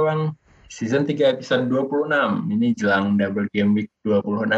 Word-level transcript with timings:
Gawang 0.00 0.32
season 0.72 1.04
3 1.04 1.36
episode 1.36 1.68
26. 1.68 2.08
Ini 2.48 2.72
jelang 2.72 3.20
double 3.20 3.52
game 3.52 3.76
week 3.76 3.92
26. 4.00 4.48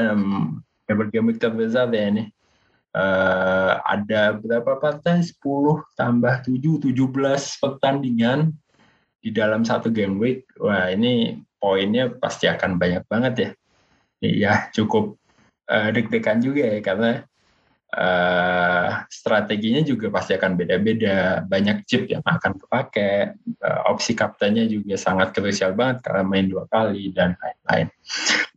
Double 0.86 1.10
game 1.10 1.26
week 1.26 1.42
terbesar 1.42 1.90
ya 1.90 2.14
ini. 2.14 2.30
Uh, 2.94 3.82
ada 3.82 4.38
berapa 4.38 4.78
partai? 4.78 5.18
10 5.18 5.42
tambah 5.98 6.46
7, 6.46 6.94
17 6.94 6.94
pertandingan 7.58 8.54
di 9.18 9.34
dalam 9.34 9.66
satu 9.66 9.90
game 9.90 10.22
week. 10.22 10.46
Wah, 10.62 10.94
ini 10.94 11.42
poinnya 11.58 12.14
pasti 12.14 12.46
akan 12.46 12.78
banyak 12.78 13.02
banget 13.10 13.34
ya. 13.34 13.50
Iya, 14.22 14.52
cukup 14.70 15.18
uh, 15.66 15.90
deg-degan 15.90 16.38
juga 16.38 16.70
ya 16.70 16.78
karena 16.78 17.10
uh, 17.92 19.04
strateginya 19.08 19.84
juga 19.84 20.08
pasti 20.08 20.32
akan 20.36 20.56
beda-beda. 20.56 21.44
Banyak 21.44 21.84
chip 21.84 22.08
yang 22.08 22.24
akan 22.24 22.56
kepakai, 22.56 23.36
uh, 23.60 23.80
opsi 23.92 24.16
kaptennya 24.16 24.64
juga 24.66 24.96
sangat 24.96 25.36
krusial 25.36 25.76
banget 25.76 26.08
karena 26.08 26.22
main 26.24 26.46
dua 26.48 26.64
kali 26.68 27.12
dan 27.12 27.36
lain-lain. 27.36 27.88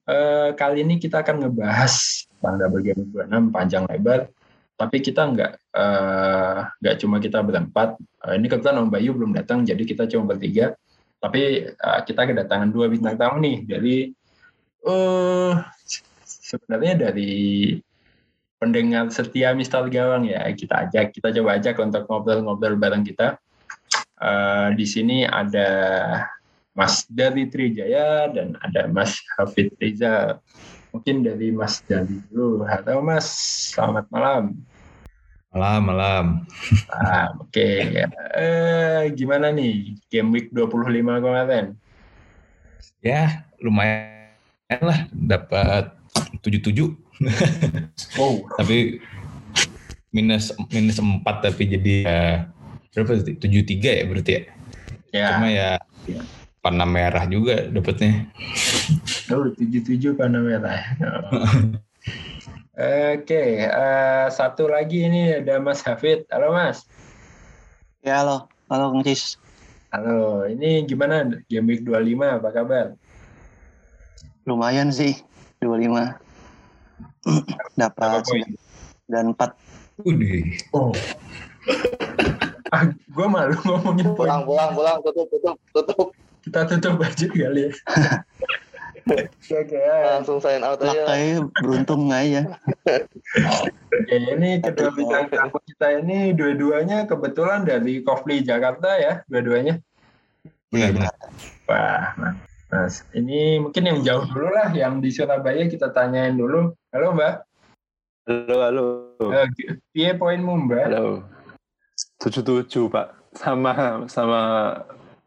Uh, 0.05 0.49
kali 0.53 0.85
ini 0.85 1.01
kita 1.01 1.25
akan 1.25 1.45
ngebahas 1.45 1.93
tentang 2.29 2.55
double 2.61 2.83
game 2.85 3.01
26 3.09 3.55
panjang 3.55 3.83
lebar, 3.89 4.29
tapi 4.77 4.97
kita 5.01 5.21
nggak 5.33 5.51
nggak 6.79 6.95
uh, 6.95 6.99
cuma 7.01 7.17
kita 7.17 7.41
berempat. 7.41 7.97
Uh, 8.21 8.33
ini 8.37 8.45
kebetulan 8.47 8.85
Om 8.85 8.89
Bayu 8.93 9.11
belum 9.17 9.33
datang, 9.33 9.65
jadi 9.65 9.81
kita 9.81 10.07
cuma 10.07 10.29
bertiga. 10.29 10.77
Tapi 11.19 11.73
uh, 11.73 11.99
kita 12.05 12.21
kedatangan 12.21 12.69
dua 12.69 12.85
bintang 12.85 13.17
tamu 13.17 13.41
nih 13.41 13.65
dari 13.65 14.13
uh, 14.85 15.57
sebenarnya 16.21 17.09
dari 17.09 17.73
pendengar 18.65 19.13
setia 19.13 19.53
Mister 19.53 19.85
Gawang 19.85 20.25
ya. 20.25 20.41
Kita 20.57 20.89
ajak 20.89 21.13
kita 21.13 21.29
coba 21.37 21.61
ajak 21.61 21.77
untuk 21.77 22.09
ngobrol-ngobrol 22.09 22.73
bareng 22.81 23.05
kita. 23.05 23.37
Uh, 24.17 24.73
di 24.73 24.89
sini 24.89 25.29
ada 25.29 25.69
Mas 26.73 27.05
dari 27.05 27.45
Trijaya 27.45 28.33
dan 28.33 28.57
ada 28.65 28.89
Mas 28.89 29.21
Hafid 29.37 29.69
Riza. 29.77 30.41
Mungkin 30.89 31.21
dari 31.21 31.53
Mas 31.53 31.85
Dari 31.85 32.17
dulu. 32.33 32.65
Halo 32.65 33.05
Mas. 33.05 33.29
Selamat 33.69 34.09
malam. 34.09 34.57
Malam 35.53 35.81
malam. 35.85 36.25
Ah, 36.89 37.37
oke. 37.37 37.53
Okay. 37.53 38.01
uh, 38.33 39.07
gimana 39.13 39.53
nih 39.53 39.93
game 40.09 40.33
week 40.33 40.49
25 40.49 40.89
kemarin? 41.21 41.77
Ya 43.05 43.45
lumayan 43.61 44.81
lah. 44.81 45.05
Dapat 45.13 45.93
tujuh 46.41 46.61
tujuh 46.65 47.04
wow. 48.19 48.35
tapi 48.59 48.99
minus 50.11 50.51
minus 50.71 50.99
empat 50.99 51.43
tapi 51.43 51.63
jadi 51.75 51.95
ya, 52.03 52.19
berapa 52.95 53.19
tujuh 53.35 53.63
tiga 53.67 53.91
ya 53.91 54.03
berarti 54.07 54.31
ya 54.31 54.41
ya 55.11 55.27
cuma 55.35 55.47
ya 55.51 55.69
warna 56.63 56.85
merah 56.87 57.25
juga 57.27 57.67
dapatnya 57.67 58.31
oh 59.35 59.51
tujuh 59.55 59.81
tujuh 59.83 60.11
warna 60.15 60.39
merah 60.39 60.79
Oke, 62.75 63.23
okay, 63.23 63.71
uh, 63.71 64.27
satu 64.27 64.67
lagi 64.67 65.07
ini 65.07 65.39
ada 65.39 65.63
Mas 65.63 65.79
Hafid. 65.79 66.27
Halo 66.27 66.51
Mas. 66.51 66.83
Ya 68.03 68.19
halo, 68.19 68.51
halo 68.67 68.91
Kang 68.91 69.07
Cis. 69.07 69.39
Halo, 69.95 70.43
ini 70.43 70.83
gimana 70.83 71.23
game 71.47 71.71
week 71.71 71.87
25 71.87 72.19
apa 72.19 72.49
kabar? 72.51 72.87
Lumayan 74.43 74.91
sih, 74.91 75.23
25 75.63 76.24
dapat 77.79 78.25
dan 79.09 79.33
empat. 79.33 79.53
Udih. 80.03 80.59
Oh. 80.75 80.91
ah, 82.75 82.83
gue 82.91 83.27
malu 83.27 83.55
ngomongin 83.63 84.11
poin. 84.13 84.27
Pulang, 84.27 84.43
pulang, 84.43 84.69
pulang, 84.75 84.97
tutup, 85.01 85.27
tutup, 85.31 85.57
tutup. 85.71 86.07
Kita 86.45 86.61
tutup 86.69 87.01
aja 87.01 87.25
kali 87.25 87.61
ya. 87.67 87.71
Oke, 89.05 89.29
okay, 89.45 89.85
langsung 90.17 90.41
sign 90.41 90.65
out 90.65 90.81
aja. 90.81 91.05
Kayak 91.05 91.53
beruntung 91.61 92.09
nggak 92.09 92.23
ya? 92.25 92.43
Oke, 93.93 94.17
ini 94.33 94.57
kedua 94.57 94.89
bintang 94.97 95.29
tamu 95.29 95.61
kita 95.61 96.01
ini 96.01 96.33
dua-duanya 96.33 97.05
kebetulan 97.05 97.69
dari 97.69 98.01
Kofli 98.01 98.41
Jakarta 98.41 98.97
ya, 98.97 99.21
dua-duanya. 99.29 99.77
Benar, 100.73 100.89
benar. 100.97 101.13
Wah, 101.69 102.33
Mas, 102.75 103.07
ini 103.15 103.63
mungkin 103.63 103.87
yang 103.87 104.03
jauh 104.03 104.27
dulu 104.27 104.51
lah, 104.51 104.67
yang 104.75 104.99
di 104.99 105.07
Surabaya 105.07 105.63
kita 105.71 105.95
tanyain 105.95 106.35
dulu. 106.35 106.75
Halo 106.91 107.15
Mbak. 107.15 107.33
Halo, 108.27 108.57
halo. 108.67 108.85
Uh, 109.23 109.47
Piye 109.95 110.11
poinmu 110.19 110.67
Mbak? 110.67 110.91
Halo. 110.91 111.23
Tujuh 112.19 112.43
tujuh 112.43 112.91
Pak, 112.91 113.31
sama 113.31 114.03
sama 114.11 114.41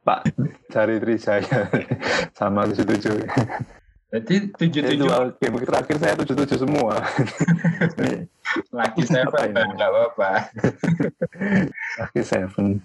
Pak 0.04 0.28
Cari 0.68 1.00
Trijaya, 1.00 1.72
sama 2.38 2.68
tujuh 2.68 2.84
tujuh. 2.84 3.16
Berarti 4.12 4.34
tujuh 4.52 4.82
tujuh. 4.84 5.08
Dua 5.08 5.32
game 5.40 5.64
terakhir 5.64 5.96
saya 6.04 6.20
tujuh 6.20 6.36
tujuh 6.44 6.58
semua. 6.68 7.00
Laki 8.76 9.08
saya 9.08 9.24
Pak, 9.24 9.56
nggak 9.56 9.88
apa-apa. 9.88 10.52
Laki 11.96 12.20
seven. 12.20 12.84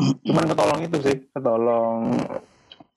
Cuman 0.00 0.48
ketolong 0.48 0.80
itu 0.80 0.96
sih, 1.04 1.16
ketolong 1.28 2.24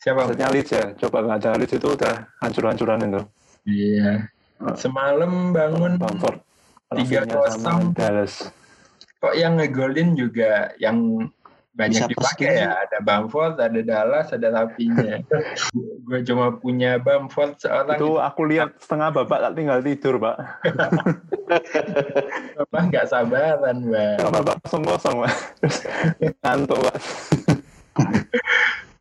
Siapa? 0.02 0.26
Maksudnya 0.26 0.50
Leeds 0.50 0.72
ya, 0.74 0.86
coba 0.98 1.18
ngajar 1.30 1.54
Leeds 1.62 1.78
itu 1.78 1.88
udah 1.94 2.26
hancur-hancuran 2.42 3.06
itu. 3.06 3.22
Iya. 3.70 4.26
Semalam 4.74 5.54
bangun 5.54 6.02
Bamford 6.02 6.42
tiga 6.98 7.24
kosong. 7.30 7.94
Dallas. 7.94 8.50
Kok 9.22 9.38
yang 9.38 9.62
ngegolin 9.62 10.18
juga 10.18 10.74
yang 10.82 11.30
banyak 11.72 12.04
Bisa 12.04 12.12
dipakai 12.12 12.48
pasti. 12.52 12.62
ya? 12.66 12.70
Ada 12.84 12.98
Bamford, 13.00 13.56
ada 13.62 13.82
Dallas, 13.86 14.28
ada 14.34 14.48
Rapinya. 14.52 15.24
gue 16.10 16.20
cuma 16.28 16.52
punya 16.58 17.00
Bamford 17.00 17.62
seorang. 17.62 17.96
Itu 17.96 18.20
aku 18.20 18.42
lihat 18.50 18.82
setengah 18.82 19.14
babak 19.22 19.40
tak 19.40 19.54
tinggal 19.56 19.80
tidur, 19.80 20.18
Pak. 20.20 20.36
apa 22.66 22.78
nggak 22.90 23.06
sabaran. 23.08 23.78
Setengah 23.88 24.34
babak 24.34 24.58
kosong-kosong, 24.66 25.16
Pak. 25.24 25.34
Ngantuk, 26.44 26.80
Pak. 26.90 26.96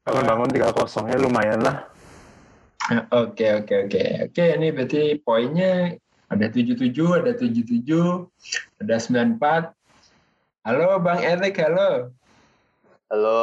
Kalau 0.00 0.24
bangun 0.24 0.48
tiga 0.48 0.72
kosong 0.72 1.12
ya 1.12 1.20
lumayan 1.20 1.60
lah. 1.60 1.84
Oke, 3.22 3.46
oke, 3.54 3.86
oke. 3.86 4.04
Oke, 4.26 4.44
ini 4.56 4.74
berarti 4.74 5.14
poinnya 5.22 5.94
ada 6.26 6.46
77, 6.50 6.90
ada 7.22 7.36
77, 7.38 7.86
ada 8.82 8.96
94. 8.98 9.70
Halo 10.66 10.98
Bang 10.98 11.22
Erik, 11.22 11.60
halo. 11.62 12.10
Halo, 13.06 13.42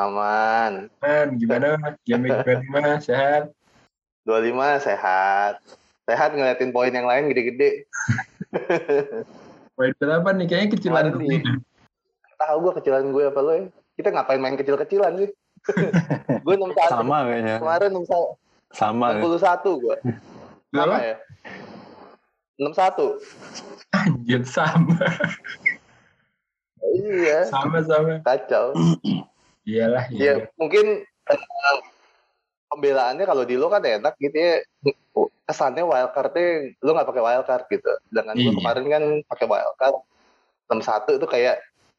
aman. 0.00 0.88
Man, 1.04 1.28
gimana? 1.36 1.76
Game 2.08 2.30
25, 2.30 3.02
sehat? 3.12 3.52
25 4.24 4.86
sehat. 4.86 5.60
Sehat 6.08 6.30
ngeliatin 6.32 6.72
poin 6.72 6.94
yang 6.94 7.04
lain 7.10 7.28
gede-gede. 7.28 7.84
Poin 9.76 9.92
berapa 10.00 10.32
nih? 10.32 10.46
Kayaknya 10.48 10.68
kecilan 10.72 11.06
gue. 11.12 11.20
nih. 11.20 11.40
Tahu 12.40 12.56
gue 12.64 12.72
kecilan 12.80 13.12
gue 13.12 13.24
apa 13.28 13.40
lo 13.44 13.52
ya? 13.52 13.64
Kita 14.00 14.08
ngapain 14.08 14.40
main 14.40 14.56
kecil-kecilan 14.56 15.12
sih? 15.20 15.28
gue 16.44 16.54
61. 16.54 16.90
Sama 16.90 17.16
kayaknya. 17.24 17.56
Kemarin 17.58 17.90
61. 17.92 18.36
Sama. 18.72 19.06
ya. 19.12 19.20
61 19.22 19.82
gue. 19.82 19.96
Sama 20.02 20.72
Berapa? 20.72 20.96
ya? 21.00 21.16
61. 22.56 23.20
Anjir, 23.92 24.42
sama. 24.44 24.96
Iya, 26.86 27.44
Sama-sama. 27.50 28.22
kacau. 28.22 28.72
Iyalah, 29.66 30.06
Ya 30.14 30.38
iya. 30.38 30.46
mungkin 30.54 31.02
eh, 31.02 31.40
pembelaannya 32.70 33.26
kalau 33.26 33.42
di 33.42 33.58
lo 33.58 33.66
kan 33.66 33.82
enak 33.82 34.14
gitu 34.16 34.36
ya. 34.36 34.56
Kesannya 35.46 35.82
wildcardnya 35.82 36.74
lo 36.80 36.90
nggak 36.94 37.08
pakai 37.08 37.22
wildcard 37.22 37.64
gitu. 37.68 37.92
Dengan 38.08 38.34
gue 38.34 38.46
Iya. 38.46 38.56
kemarin 38.56 38.84
kan 38.86 39.02
pakai 39.26 39.46
wildcard 39.46 39.96
61 40.70 41.18
itu 41.18 41.26
kayak 41.26 41.56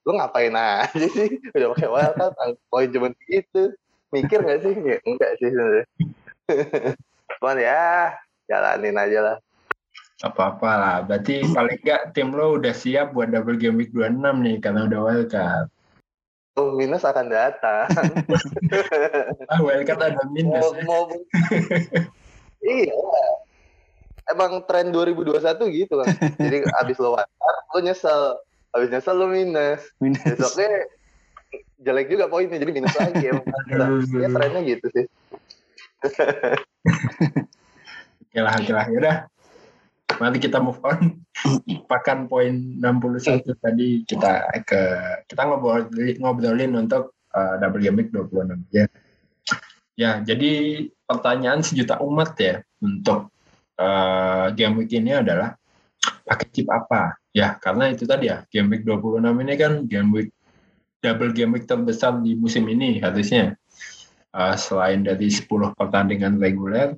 lo 0.07 0.15
ngapain 0.15 0.55
aja 0.55 0.87
sih? 1.11 1.27
Udah 1.55 1.75
pakai 1.75 1.89
wildcard 1.91 2.55
poin 2.71 2.87
cuma 2.87 3.11
gitu. 3.27 3.75
Mikir 4.15 4.39
nggak 4.39 4.59
sih? 4.63 4.73
Ya, 4.87 4.97
enggak 5.03 5.31
sih 5.43 5.51
sebenarnya. 5.51 5.85
Cuman 7.35 7.57
ya 7.59 8.15
jalanin 8.47 8.95
aja 8.95 9.19
lah. 9.19 9.37
Apa-apa 10.23 10.71
lah. 10.79 10.97
Berarti 11.03 11.43
paling 11.51 11.83
nggak 11.83 12.15
tim 12.15 12.31
lo 12.31 12.55
udah 12.55 12.71
siap 12.71 13.11
buat 13.11 13.27
double 13.35 13.59
game 13.59 13.75
week 13.75 13.91
26 13.91 14.15
nih 14.47 14.57
karena 14.63 14.87
udah 14.87 14.99
wildcard. 15.03 15.67
Oh, 16.57 16.73
minus 16.73 17.03
akan 17.03 17.27
datang. 17.27 17.91
Ah, 19.51 19.59
wildcard 19.59 19.99
ada 19.99 20.23
minus. 20.31 20.55
mau, 20.55 20.71
ya. 20.71 20.83
mau 20.87 21.03
iya. 22.63 22.95
Emang 24.27 24.63
tren 24.67 24.91
2021 24.91 25.39
gitu 25.71 25.93
kan 25.99 26.11
jadi 26.35 26.67
abis 26.83 26.99
lo 26.99 27.15
wildcard 27.15 27.59
lo 27.75 27.79
nyesel 27.83 28.39
abis 28.75 28.89
nyesel 28.91 29.15
lo 29.15 29.27
minus 29.31 29.81
Minus. 30.01 30.23
besoknya 30.25 30.87
jelek 31.77 32.07
juga 32.09 32.25
poinnya 32.27 32.57
jadi 32.59 32.71
minus 32.73 32.95
lagi 32.97 33.31
Aduh. 33.31 34.01
ya 34.23 34.27
trennya 34.33 34.61
gitu 34.65 34.87
sih 34.91 35.05
Oke 38.27 38.45
lah, 38.45 38.53
oke 38.53 38.69
lah. 38.69 38.85
Yaudah. 38.93 39.17
Mari 40.21 40.37
kita 40.37 40.61
move 40.61 40.77
on. 40.85 41.25
Pakan 41.89 42.29
poin 42.29 42.53
61 42.77 43.49
tadi 43.57 44.05
kita 44.05 44.45
ke 44.61 44.81
kita 45.25 45.41
ngobrolin, 45.41 46.21
ngobrolin 46.21 46.73
untuk 46.77 47.17
eh, 47.33 47.55
double 47.57 47.81
game 47.81 47.97
week 47.97 48.13
26 48.13 48.61
ya. 48.69 48.85
Ya, 49.97 50.11
jadi 50.21 50.85
pertanyaan 51.09 51.65
sejuta 51.65 51.97
umat 52.05 52.37
ya 52.37 52.61
untuk 52.77 53.33
eh, 53.81 54.47
game 54.53 54.85
week 54.85 54.93
ini 54.93 55.17
adalah 55.17 55.57
pakai 56.01 56.47
chip 56.51 56.67
apa? 56.69 57.17
Ya, 57.31 57.55
karena 57.61 57.93
itu 57.93 58.03
tadi 58.03 58.29
ya, 58.31 58.43
game 58.49 58.73
week 58.73 58.83
26 58.83 59.23
ini 59.23 59.53
kan 59.55 59.73
game 59.85 60.09
week 60.11 60.29
double 61.01 61.31
game 61.31 61.53
week 61.53 61.65
terbesar 61.69 62.19
di 62.19 62.33
musim 62.33 62.65
ini 62.67 62.99
harusnya. 62.99 63.55
Eh, 64.37 64.55
selain 64.59 65.01
dari 65.01 65.31
10 65.31 65.73
pertandingan 65.73 66.37
reguler, 66.37 66.93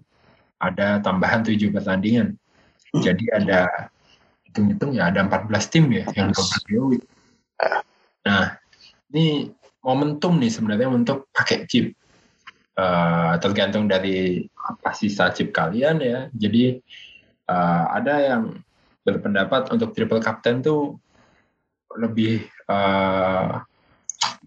ada 0.60 1.00
tambahan 1.00 1.46
7 1.46 1.72
pertandingan. 1.72 2.36
Jadi 2.90 3.30
ada 3.30 3.90
hitung-hitung 4.50 4.98
ya 4.98 5.14
ada 5.14 5.22
14 5.22 5.70
tim 5.70 5.86
ya 5.94 6.04
yang 6.18 6.34
double 6.34 6.62
game 6.66 6.86
week. 6.98 7.04
Nah, 8.26 8.58
ini 9.14 9.54
momentum 9.86 10.42
nih 10.42 10.52
sebenarnya 10.52 10.90
untuk 10.90 11.30
pakai 11.32 11.70
chip. 11.70 11.94
Eh, 12.80 13.34
tergantung 13.44 13.86
dari 13.86 14.48
apa 14.56 14.92
sisa 14.96 15.30
chip 15.36 15.54
kalian 15.54 16.02
ya. 16.02 16.20
Jadi 16.34 16.82
eh, 17.46 17.84
ada 17.94 18.16
yang 18.20 18.44
berpendapat 19.16 19.74
untuk 19.74 19.96
triple 19.98 20.22
captain 20.22 20.62
tuh 20.62 21.00
lebih 21.98 22.46
eh, 22.46 23.50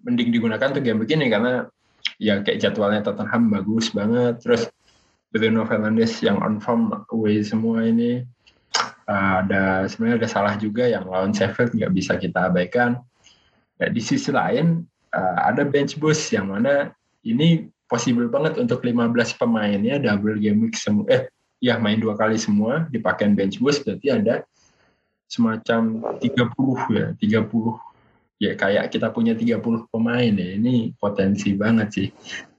mending 0.07 0.31
digunakan 0.31 0.71
tuh 0.71 0.83
game 0.83 1.03
begini 1.03 1.27
karena 1.27 1.67
ya 2.23 2.39
kayak 2.45 2.63
jadwalnya 2.63 3.03
Tottenham 3.03 3.51
bagus 3.51 3.91
banget. 3.91 4.39
Terus 4.39 4.71
Bruno 5.33 5.65
Fernandes 5.65 6.21
yang 6.23 6.39
on 6.39 6.61
form 6.61 6.93
away 7.11 7.41
semua 7.41 7.83
ini 7.89 8.23
Eh, 9.03 9.35
ada 9.45 9.85
sebenarnya 9.91 10.25
ada 10.25 10.31
salah 10.31 10.55
juga 10.55 10.87
yang 10.87 11.05
lawan 11.05 11.35
Sheffield 11.35 11.75
nggak 11.75 11.93
bisa 11.93 12.15
kita 12.17 12.49
abaikan. 12.49 13.03
Ya, 13.77 13.91
di 13.91 13.99
sisi 13.99 14.31
lain 14.31 14.87
eh, 15.11 15.39
ada 15.43 15.67
bench 15.67 15.99
boost 15.99 16.31
yang 16.31 16.55
mana 16.55 16.95
ini 17.27 17.67
possible 17.91 18.31
banget 18.31 18.57
untuk 18.63 18.81
15 18.81 19.11
pemainnya 19.37 19.99
double 19.99 20.39
game 20.39 20.65
week 20.65 20.79
semua 20.79 21.05
eh 21.11 21.23
ya 21.59 21.77
main 21.83 21.99
dua 21.99 22.15
kali 22.15 22.39
semua 22.39 22.87
dipakai 22.89 23.29
bench 23.35 23.59
boost 23.59 23.85
berarti 23.85 24.09
ada 24.09 24.47
semacam 25.33 25.83
30 26.21 26.93
ya 26.93 27.07
30 27.17 27.81
ya 28.43 28.53
kayak 28.59 28.85
kita 28.93 29.09
punya 29.09 29.33
30 29.33 29.89
pemain 29.89 30.33
ya 30.35 30.49
ini 30.59 30.93
potensi 30.99 31.57
banget 31.57 31.89
sih. 31.89 32.09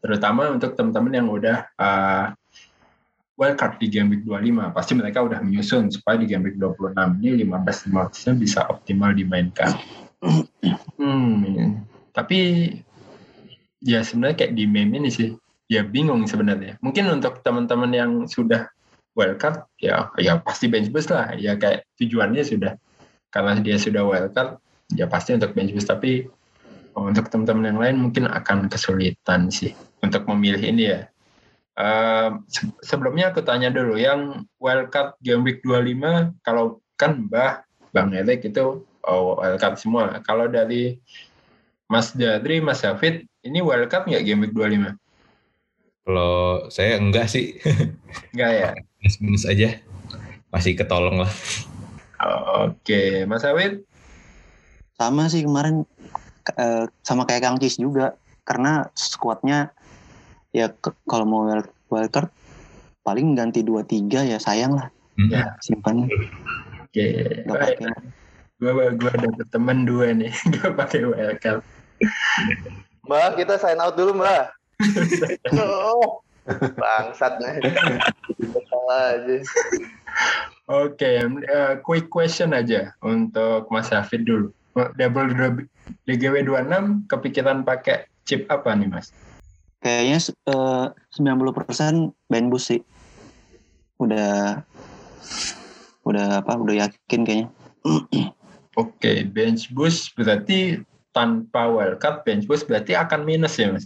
Terutama 0.01 0.49
untuk 0.49 0.73
teman-teman 0.73 1.13
yang 1.13 1.27
udah 1.29 1.57
uh, 1.77 2.25
wildcard 3.37 3.77
di 3.77 3.87
game 3.93 4.09
week 4.17 4.23
25 4.25 4.73
pasti 4.73 4.93
mereka 4.97 5.21
udah 5.21 5.43
menyusun 5.43 5.91
supaya 5.93 6.17
di 6.17 6.25
game 6.25 6.49
week 6.49 6.57
26 6.57 6.97
ini 7.21 7.45
15 7.45 7.93
15 7.93 8.25
nya 8.25 8.33
bisa 8.39 8.59
optimal 8.71 9.11
dimainkan. 9.13 9.69
Hmm, 10.97 11.83
tapi 12.15 12.71
ya 13.83 13.99
sebenarnya 14.01 14.39
kayak 14.39 14.53
di 14.55 14.65
meme 14.65 15.03
ini 15.03 15.11
sih 15.11 15.29
ya 15.67 15.83
bingung 15.83 16.23
sebenarnya. 16.25 16.79
Mungkin 16.79 17.21
untuk 17.21 17.43
teman-teman 17.43 17.91
yang 17.91 18.11
sudah 18.25 18.71
wildcard 19.13 19.65
ya 19.77 20.09
ya 20.17 20.41
pasti 20.41 20.69
bench 20.69 20.89
boost 20.89 21.13
lah 21.13 21.33
ya 21.37 21.57
kayak 21.57 21.85
tujuannya 22.01 22.41
sudah 22.41 22.73
karena 23.29 23.57
dia 23.61 23.77
sudah 23.77 24.01
wildcard 24.05 24.57
ya 24.93 25.05
pasti 25.09 25.37
untuk 25.37 25.53
bench 25.53 25.73
boost 25.73 25.89
tapi 25.89 26.27
oh, 26.97 27.09
untuk 27.09 27.29
teman-teman 27.29 27.73
yang 27.73 27.79
lain 27.79 27.97
mungkin 28.09 28.25
akan 28.29 28.69
kesulitan 28.69 29.49
sih 29.53 29.73
untuk 30.01 30.25
memilih 30.29 30.61
ini 30.61 30.85
ya 30.89 31.01
Uh, 31.73 32.37
se- 32.45 32.69
sebelumnya 32.85 33.33
aku 33.33 33.41
tanya 33.41 33.73
dulu 33.73 33.97
yang 33.97 34.45
wildcard 34.61 35.17
game 35.25 35.41
week 35.41 35.57
25 35.65 36.29
kalau 36.45 36.77
kan 37.01 37.25
Mbah 37.25 37.65
Bang 37.89 38.13
Erik 38.13 38.45
itu 38.45 38.85
oh, 39.09 39.41
wildcard 39.41 39.81
semua. 39.81 40.21
Kalau 40.21 40.45
dari 40.45 41.01
Mas 41.89 42.13
Dadri, 42.13 42.61
Mas 42.61 42.85
Hafid, 42.85 43.25
ini 43.41 43.65
wildcard 43.65 44.05
nggak 44.05 44.21
game 44.21 44.45
week 44.45 44.53
25? 44.53 44.93
Kalau 46.05 46.67
saya 46.69 47.01
enggak 47.01 47.25
sih, 47.31 47.57
Nggak 48.37 48.51
ya? 48.53 48.69
minus-minus 49.03 49.43
aja. 49.43 49.83
Masih 50.47 50.79
ketolong 50.79 51.27
lah. 51.27 51.31
Oke, 52.63 53.27
Mas 53.27 53.43
Hafid? 53.43 53.83
Sama 54.95 55.27
sih 55.27 55.43
kemarin 55.43 55.83
eh, 56.55 56.87
sama 57.03 57.27
kayak 57.27 57.43
Kang 57.43 57.59
Cis 57.59 57.75
juga 57.75 58.15
karena 58.47 58.87
squadnya 58.95 59.75
ya 60.55 60.71
ke- 60.71 60.95
kalau 61.03 61.27
mau 61.27 61.43
wild, 61.51 61.67
wildcard 61.91 62.31
paling 63.03 63.35
ganti 63.35 63.59
dua 63.59 63.83
tiga 63.83 64.23
ya 64.23 64.39
sayang 64.39 64.79
lah 64.79 64.87
Hmm. 65.13 65.29
Ya. 65.29 65.45
simpannya 65.61 66.09
Oke, 66.89 67.05
pakai 67.45 67.85
gue 68.57 68.71
gue 68.97 69.13
dapet 69.13 69.47
temen 69.53 69.85
dua 69.85 70.09
nih, 70.09 70.33
nggak 70.49 70.73
pakai 70.73 71.05
wildcard. 71.05 71.61
Mbak, 73.05 73.37
kita 73.37 73.61
sign 73.61 73.77
out 73.77 73.93
dulu, 73.93 74.17
Mbak. 74.17 74.43
oh, 75.53 76.21
bangsat 76.73 77.37
nih. 77.37 77.61
Aja. 78.89 79.35
Oke, 80.67 81.11
eh, 81.27 81.73
quick 81.83 82.07
question 82.07 82.55
aja 82.55 82.95
untuk 83.03 83.67
Mas 83.67 83.91
Hafid 83.91 84.23
dulu. 84.23 84.49
Double 84.95 85.29
DGW 86.09 86.49
26 86.49 87.05
kepikiran 87.05 87.61
pakai 87.61 88.09
chip 88.25 88.49
apa 88.49 88.73
nih 88.73 88.89
Mas? 88.89 89.13
kayaknya 89.83 90.17
eh, 90.47 90.85
90% 91.19 92.15
band 92.31 92.47
boost 92.47 92.71
sih 92.71 92.81
udah 93.99 94.63
udah 96.07 96.27
apa 96.39 96.51
udah 96.55 96.75
yakin 96.87 97.21
kayaknya 97.27 97.47
Oke, 98.73 99.21
bench 99.29 99.69
boost 99.69 100.17
berarti 100.17 100.81
tanpa 101.13 101.69
wildcard 101.69 102.25
bench 102.25 102.49
boost 102.49 102.65
berarti 102.65 102.97
akan 102.97 103.21
minus 103.21 103.61
ya 103.61 103.69
Mas? 103.69 103.85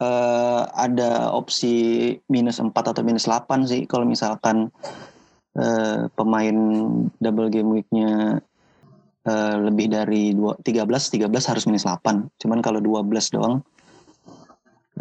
Eh, 0.00 0.62
ada 0.64 1.28
opsi 1.36 2.16
minus 2.32 2.56
4 2.56 2.72
atau 2.72 3.04
minus 3.04 3.28
8 3.28 3.68
sih 3.68 3.84
kalau 3.84 4.08
misalkan 4.08 4.72
eh, 5.52 6.08
pemain 6.16 6.56
double 7.20 7.52
game 7.52 7.68
week-nya 7.68 8.40
eh, 9.28 9.56
lebih 9.60 9.92
dari 9.92 10.32
dua- 10.32 10.56
13 10.56 10.88
13 10.88 11.28
harus 11.28 11.68
minus 11.68 11.84
8 11.84 12.32
cuman 12.40 12.64
kalau 12.64 12.80
12 12.80 13.28
doang 13.28 13.60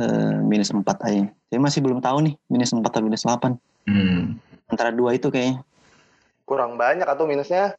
eh, 0.04 0.36
minus 0.44 0.76
4 0.76 0.84
aja 0.84 1.32
saya 1.32 1.60
masih 1.64 1.80
belum 1.80 2.04
tahu 2.04 2.28
nih 2.28 2.36
minus 2.52 2.76
4 2.76 2.84
atau 2.84 3.00
minus 3.00 3.24
8 3.24 3.56
Hmm. 3.88 4.36
antara 4.68 4.92
dua 4.92 5.16
itu 5.16 5.32
kayaknya 5.32 5.64
Kurang 6.44 6.76
banyak 6.76 7.08
atau 7.08 7.24
minusnya? 7.24 7.72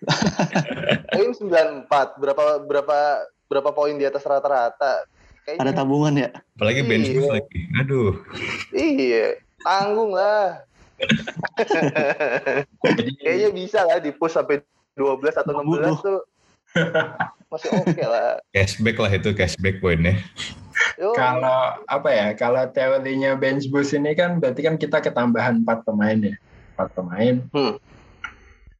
Poin 1.12 1.30
94. 1.36 1.90
Berapa 2.16 2.64
berapa 2.64 2.98
berapa 3.46 3.70
poin 3.74 3.94
di 3.98 4.06
atas 4.06 4.22
rata-rata? 4.22 5.06
Ada 5.46 5.62
Kayaknya 5.62 5.78
tabungan 5.78 6.14
ya 6.18 6.28
Apalagi 6.58 6.80
bench 6.82 7.06
Iya. 7.06 7.14
boost 7.14 7.30
lagi. 7.30 7.60
Aduh. 7.78 8.10
iya, 8.74 9.24
tanggung 9.62 10.10
lah. 10.10 10.66
Kayaknya 13.22 13.48
bisa 13.54 13.86
lah 13.86 14.02
di 14.02 14.10
push 14.10 14.34
sampai 14.34 14.64
12 14.98 15.22
atau 15.38 15.52
16 15.62 16.02
tuh. 16.02 16.20
Masih 17.52 17.70
oke 17.78 18.02
lah. 18.02 18.40
Cashback 18.56 18.96
lah 18.98 19.12
itu 19.12 19.30
cashback 19.36 19.78
poinnya. 19.78 20.18
Yo, 20.96 21.12
kalau 21.14 21.78
apa 21.86 22.08
ya? 22.10 22.26
Kalau 22.34 22.64
teorinya 22.72 23.36
bench 23.36 23.68
boost 23.70 23.94
ini 23.94 24.16
kan 24.16 24.40
berarti 24.42 24.64
kan 24.66 24.74
kita 24.80 24.98
ketambahan 25.04 25.62
4 25.62 25.86
pemain 25.86 26.18
ya. 26.18 26.34
4 26.80 26.96
pemain. 26.96 27.34
Hmm. 27.54 27.74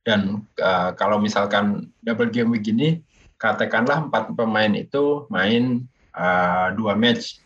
Dan 0.02 0.42
eh, 0.58 0.90
kalau 0.96 1.20
misalkan 1.20 1.92
double 2.02 2.32
game 2.32 2.50
week 2.52 2.66
ini 2.66 3.04
katakanlah 3.36 4.08
4 4.08 4.32
pemain 4.38 4.72
itu 4.72 5.28
main 5.28 5.84
eh, 6.16 6.66
dua 6.74 6.96
match. 6.96 7.38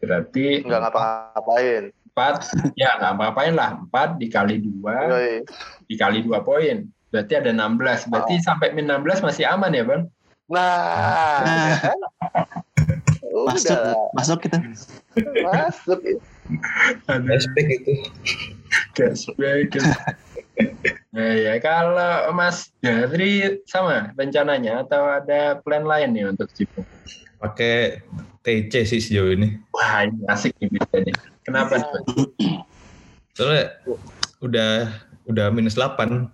Berarti 0.00 0.64
nggak 0.64 0.80
ngapa-ngapain. 0.88 1.92
empat 2.10 2.42
ya 2.74 2.98
nggak 2.98 3.12
apa-apain 3.16 3.54
lah 3.54 3.78
empat 3.78 4.18
dikali 4.18 4.58
dua 4.58 5.14
Yoi. 5.14 5.46
dikali 5.86 6.26
dua 6.26 6.42
poin 6.42 6.82
berarti 7.14 7.38
ada 7.38 7.54
16 7.54 8.10
berarti 8.10 8.34
sampai 8.42 8.74
min 8.74 8.90
16 8.90 9.22
masih 9.22 9.46
aman 9.46 9.70
ya 9.70 9.86
bang 9.86 10.02
Nah, 10.50 11.38
Nah. 11.46 11.78
masuk 13.46 13.70
udah 13.70 13.94
lah. 13.94 14.08
masuk 14.18 14.38
kita 14.42 14.58
masuk. 14.58 15.98
Cashback 17.14 17.68
itu. 17.70 17.94
cashback 18.98 19.70
nah 21.14 21.30
ya 21.34 21.54
kalau 21.62 22.34
Mas 22.34 22.74
Dari 22.82 23.62
sama 23.64 24.10
rencananya 24.14 24.82
atau 24.82 25.06
ada 25.08 25.62
plan 25.62 25.86
lain 25.86 26.10
nih 26.10 26.26
untuk 26.26 26.50
Cipu 26.52 26.82
Pakai 27.40 28.04
TC 28.40 28.84
sih 28.84 29.00
sejauh 29.00 29.32
ini. 29.32 29.56
wah 29.72 30.04
ini 30.04 30.20
asik 30.28 30.52
nih 30.60 30.68
nih 30.72 31.14
kenapa? 31.44 31.80
Soalnya 33.32 33.80
udah 34.40 34.72
udah 35.24 35.46
minus 35.52 35.76
8. 35.76 36.28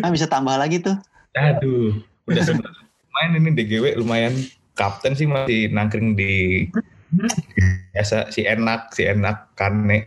ah 0.00 0.10
bisa 0.10 0.26
tambah 0.26 0.56
lagi 0.56 0.80
tuh 0.80 0.96
Aduh. 1.36 1.94
Udah. 2.26 2.42
Main 3.10 3.38
ini 3.38 3.54
DGW 3.54 3.94
lumayan. 3.98 4.34
Kapten 4.74 5.12
sih 5.12 5.28
masih 5.28 5.68
nangkring 5.70 6.16
di 6.16 6.64
biasa 7.92 8.30
si 8.32 8.46
enak 8.46 8.94
si 8.94 9.02
enak 9.04 9.50
kane 9.58 10.06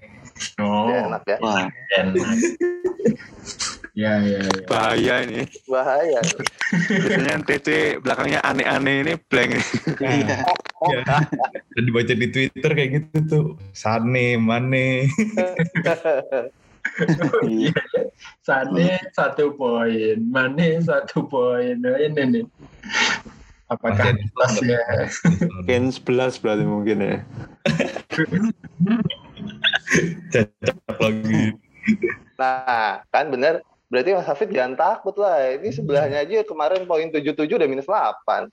oh 0.57 0.87
Ya, 0.89 1.05
enak 1.11 1.23
ya. 1.27 1.37
wah 1.43 1.67
enak. 1.99 2.15
Ya, 3.93 4.17
ya, 4.25 4.41
ya. 4.41 4.65
Bahaya 4.65 5.15
ini. 5.21 5.45
Bahaya. 5.69 6.17
Biasanya 6.89 7.45
TC 7.45 8.01
belakangnya 8.01 8.41
aneh-aneh 8.41 9.05
ini 9.05 9.13
blank. 9.29 9.61
Iya. 10.01 10.41
Ya. 10.89 11.21
Dan 11.77 11.83
dibaca 11.85 12.13
di 12.17 12.27
Twitter 12.33 12.71
kayak 12.73 12.89
gitu 12.89 13.17
tuh. 13.29 13.45
Sane, 13.69 14.41
Mane. 14.41 15.05
Iya. 17.45 17.77
Sane 18.41 18.97
satu 19.13 19.53
poin, 19.53 20.17
Mane 20.25 20.81
satu 20.81 21.29
poin. 21.29 21.77
Nah, 21.77 21.93
ini 22.01 22.21
nih. 22.41 22.45
Apakah 23.69 24.09
ada 24.09 24.25
kelasnya? 24.33 24.81
Gen 25.69 25.93
11 25.93 26.41
berarti 26.41 26.65
mungkin 26.65 26.97
ya. 26.97 27.17
Cocok 30.33 30.97
lagi. 30.97 31.43
Nah, 32.41 33.05
kan 33.13 33.29
bener. 33.29 33.61
Berarti 33.93 34.09
Mas 34.17 34.25
Hafid 34.25 34.49
jangan 34.49 34.73
takut 34.73 35.13
lah. 35.21 35.53
Ini 35.53 35.69
sebelahnya 35.69 36.25
aja 36.25 36.41
kemarin 36.41 36.89
poin 36.89 37.13
77 37.13 37.45
udah 37.45 37.69
minus 37.69 37.85
8. 37.85 38.49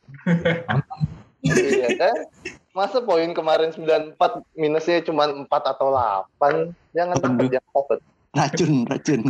iya 1.49 1.89
kan? 1.97 2.29
Masa 2.77 3.01
poin 3.01 3.33
kemarin 3.33 3.73
94 3.73 4.21
minusnya 4.53 5.01
cuma 5.01 5.33
4 5.33 5.49
atau 5.49 5.97
8? 6.37 6.77
Jangan 6.93 7.17
takut, 7.25 7.49
jangan 7.49 7.73
takut. 7.73 7.99
Racun, 8.37 8.85
racun. 8.85 9.21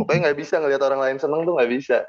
Pokoknya 0.00 0.20
nggak 0.24 0.38
bisa 0.40 0.56
ngelihat 0.56 0.82
orang 0.88 1.04
lain 1.04 1.20
seneng 1.20 1.44
tuh 1.44 1.52
nggak 1.52 1.68
bisa. 1.68 2.08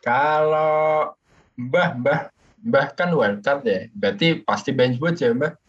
Kalau 0.00 1.12
Mbah, 1.60 2.00
Mbah, 2.00 2.32
Mbah 2.64 2.86
kan 2.96 3.12
wildcard 3.12 3.60
ya, 3.68 3.92
berarti 3.92 4.40
pasti 4.40 4.72
bench 4.72 4.96
boost 4.96 5.20
ya 5.20 5.36
Mbah? 5.36 5.67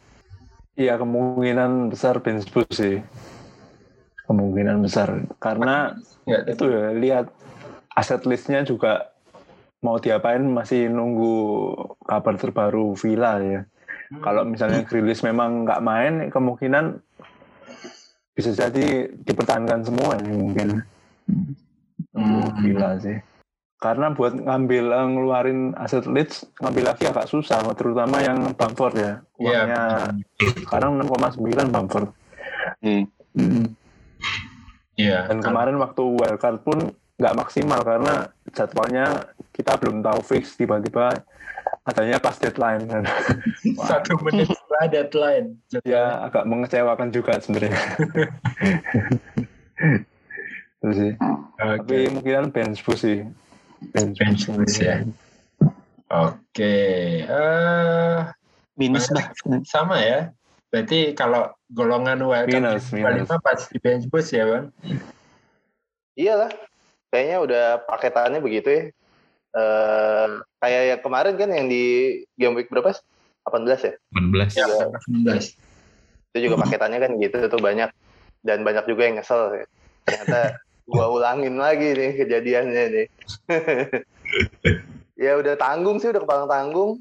Iya 0.77 0.99
kemungkinan 0.99 1.89
besar 1.89 2.19
boost 2.21 2.73
sih. 2.75 3.01
Kemungkinan 4.29 4.85
besar 4.85 5.25
karena 5.41 5.97
Nggak 6.29 6.43
itu 6.53 6.65
ya 6.69 6.85
lihat 6.93 7.25
aset 7.97 8.21
listnya 8.29 8.61
juga 8.61 9.09
mau 9.81 9.97
diapain 9.97 10.43
masih 10.43 10.91
nunggu 10.91 11.35
kabar 12.05 12.35
terbaru 12.37 12.93
Villa 12.93 13.41
ya. 13.41 13.61
Kalau 14.21 14.41
misalnya 14.45 14.85
Grilis 14.85 15.21
memang 15.21 15.65
nggak 15.69 15.83
main, 15.85 16.13
kemungkinan 16.33 16.97
bisa 18.33 18.53
jadi 18.57 19.09
dipertahankan 19.21 19.85
semua 19.85 20.17
ini 20.21 20.33
mungkin. 20.33 20.67
Hmm. 22.13 22.49
Villa 22.61 22.97
sih. 22.97 23.17
Karena 23.79 24.11
buat 24.11 24.35
ngambil 24.35 24.85
eh, 24.91 25.07
ngeluarin 25.07 25.59
aset 25.79 26.03
Leeds 26.03 26.43
ngambil 26.59 26.83
lagi 26.91 27.07
agak 27.07 27.31
susah, 27.31 27.63
terutama 27.79 28.19
yang 28.19 28.51
Bamford 28.51 28.95
ya. 28.99 29.13
Iya, 29.39 29.63
Uangnya 29.63 29.83
sekarang 30.67 30.99
6,9 30.99 31.71
Bamford. 31.71 32.07
Hmm. 32.83 33.07
Iya. 34.99 35.31
Dan 35.31 35.39
kemarin 35.39 35.79
waktu 35.79 36.03
wildcard 36.03 36.59
pun 36.67 36.91
nggak 37.19 37.35
maksimal 37.35 37.79
karena 37.83 38.31
jadwalnya 38.51 39.31
kita 39.55 39.75
belum 39.79 40.03
tahu 40.03 40.19
fix 40.23 40.55
tiba-tiba 40.59 41.11
adanya 41.87 42.19
pas 42.19 42.35
deadline 42.35 42.83
kan. 42.83 43.03
satu 43.89 44.19
menit 44.27 44.51
setelah 44.51 44.85
deadline. 44.91 45.47
ya 45.87 46.27
agak 46.27 46.43
mengecewakan 46.47 47.09
juga 47.15 47.39
sebenarnya. 47.39 47.79
Itu 50.79 50.89
sih. 50.95 51.11
Tapi 51.59 51.97
Oke. 52.07 52.11
mungkin 52.11 52.51
bench 52.51 52.83
sih. 52.99 53.23
Bench, 53.93 54.45
boost 54.47 54.79
ya. 54.79 55.03
Oke. 56.09 56.75
Eh, 57.23 58.17
Minus 58.75 59.07
bah. 59.11 59.31
sama 59.63 59.99
ya. 59.99 60.31
Berarti 60.69 61.11
kalau 61.13 61.49
golongan 61.67 62.21
wildcard 62.21 62.61
Minus, 62.61 62.85
di 62.93 63.01
minus. 63.01 63.25
lima 63.25 63.37
pasti 63.41 63.75
bench 63.81 64.05
boost 64.07 64.31
ya 64.31 64.45
bang? 64.45 64.65
Iyalah, 66.13 66.51
kayaknya 67.09 67.37
udah 67.41 67.65
paketannya 67.87 68.39
begitu 68.39 68.69
ya. 68.69 68.83
Eh 69.49 70.27
kayak 70.61 70.83
yang 70.93 71.01
kemarin 71.01 71.35
kan 71.35 71.49
yang 71.49 71.67
di 71.67 71.83
game 72.37 72.53
week 72.53 72.69
berapa? 72.69 72.93
sih? 72.93 73.01
18 73.49 73.65
ya? 73.81 73.93
18. 74.13 74.53
Ya, 74.53 74.65
Iya. 74.69 74.87
19. 75.09 75.57
Itu 76.29 76.37
juga 76.45 76.55
paketannya 76.61 76.99
kan 77.01 77.11
gitu 77.17 77.37
tuh 77.49 77.57
banyak 77.57 77.89
dan 78.45 78.61
banyak 78.61 78.85
juga 78.85 79.01
yang 79.09 79.15
nyesel. 79.17 79.41
ya. 79.57 79.65
Ternyata 80.05 80.39
gua 80.89 81.05
ulangin 81.13 81.55
lagi 81.61 81.93
nih 81.93 82.17
kejadiannya 82.17 82.83
nih. 82.89 83.07
ya 85.23 85.37
udah 85.37 85.55
tanggung 85.55 86.01
sih 86.01 86.09
udah 86.09 86.21
kepala 86.25 86.45
tanggung. 86.49 86.99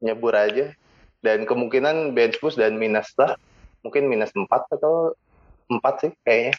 Nyebur 0.00 0.32
aja. 0.32 0.72
Dan 1.20 1.44
kemungkinan 1.44 2.16
bench 2.16 2.40
boost 2.40 2.56
dan 2.56 2.80
minus 2.80 3.12
lah. 3.20 3.36
Mungkin 3.84 4.08
minus 4.10 4.32
4 4.34 4.48
atau 4.48 5.14
4 5.68 6.02
sih 6.02 6.12
kayaknya. 6.24 6.54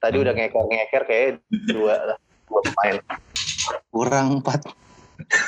Tadi 0.00 0.16
udah 0.20 0.32
ngeker-ngeker 0.36 1.02
kayak 1.08 1.28
dua 1.50 2.14
lah. 2.14 2.18
Dua 2.44 2.60
pemain. 2.60 2.96
Kurang 3.88 4.26
empat. 4.40 4.60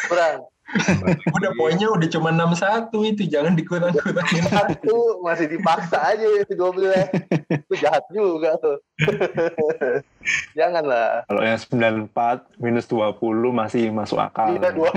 Kurang. 0.08 0.48
Udah 1.30 1.50
poinnya 1.54 1.86
udah 1.94 2.08
cuma 2.10 2.34
61 2.34 2.90
itu, 3.14 3.22
jangan 3.30 3.54
dikurang-kurangin. 3.54 4.44
Satu 4.54 5.22
masih 5.22 5.46
dipaksa 5.46 5.98
aja 6.02 6.26
itu 6.26 6.52
12. 6.58 7.70
Itu 7.70 7.74
jahat 7.78 8.02
juga 8.10 8.58
tuh. 8.58 8.82
Janganlah. 10.58 11.22
Kalau 11.30 11.42
yang 11.46 11.58
94 12.10 12.58
minus 12.58 12.90
20 12.90 13.14
masih 13.54 13.94
masuk 13.94 14.18
akal. 14.18 14.58
Iya 14.58 14.74
dua. 14.74 14.90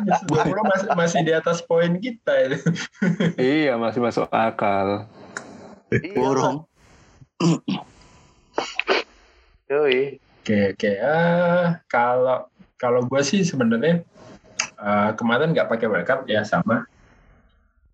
20 0.00 0.68
masih, 0.68 0.86
masih 0.96 1.20
di 1.24 1.32
atas 1.32 1.64
poin 1.64 1.96
kita 1.96 2.32
itu. 2.44 2.58
iya 3.40 3.80
masih 3.80 4.04
masuk 4.04 4.28
akal. 4.28 5.08
Iya. 5.88 6.12
Kurang. 6.12 6.56
Yoi. 9.72 10.20
Oke, 10.40 10.72
oke. 10.72 10.92
Ah, 11.04 11.78
kalau 11.86 12.49
kalau 12.80 13.04
gue 13.04 13.20
sih 13.20 13.44
sebenarnya 13.44 14.00
eh, 14.80 15.10
kemarin 15.14 15.52
nggak 15.52 15.68
pakai 15.68 15.86
wildcard 15.86 16.24
ya 16.24 16.40
sama. 16.42 16.88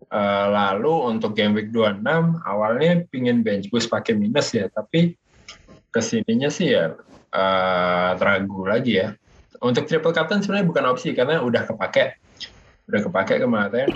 Eh, 0.07 0.47
lalu 0.47 1.11
untuk 1.11 1.35
game 1.35 1.51
week 1.51 1.75
26 1.75 1.99
awalnya 2.47 3.03
pingin 3.11 3.43
bench 3.43 3.67
boost 3.67 3.91
pakai 3.91 4.15
minus 4.15 4.55
ya, 4.55 4.71
tapi 4.71 5.19
ke 5.91 5.99
sininya 5.99 6.47
sih 6.47 6.71
ya 6.71 6.95
eh, 7.35 8.09
ragu 8.15 8.63
lagi 8.63 9.03
ya. 9.03 9.11
Untuk 9.59 9.89
triple 9.89 10.13
captain 10.15 10.39
sebenarnya 10.39 10.69
bukan 10.69 10.85
opsi 10.87 11.11
karena 11.11 11.41
udah 11.41 11.65
kepake, 11.65 12.15
udah 12.87 13.01
kepake 13.09 13.41
kemarin, 13.41 13.89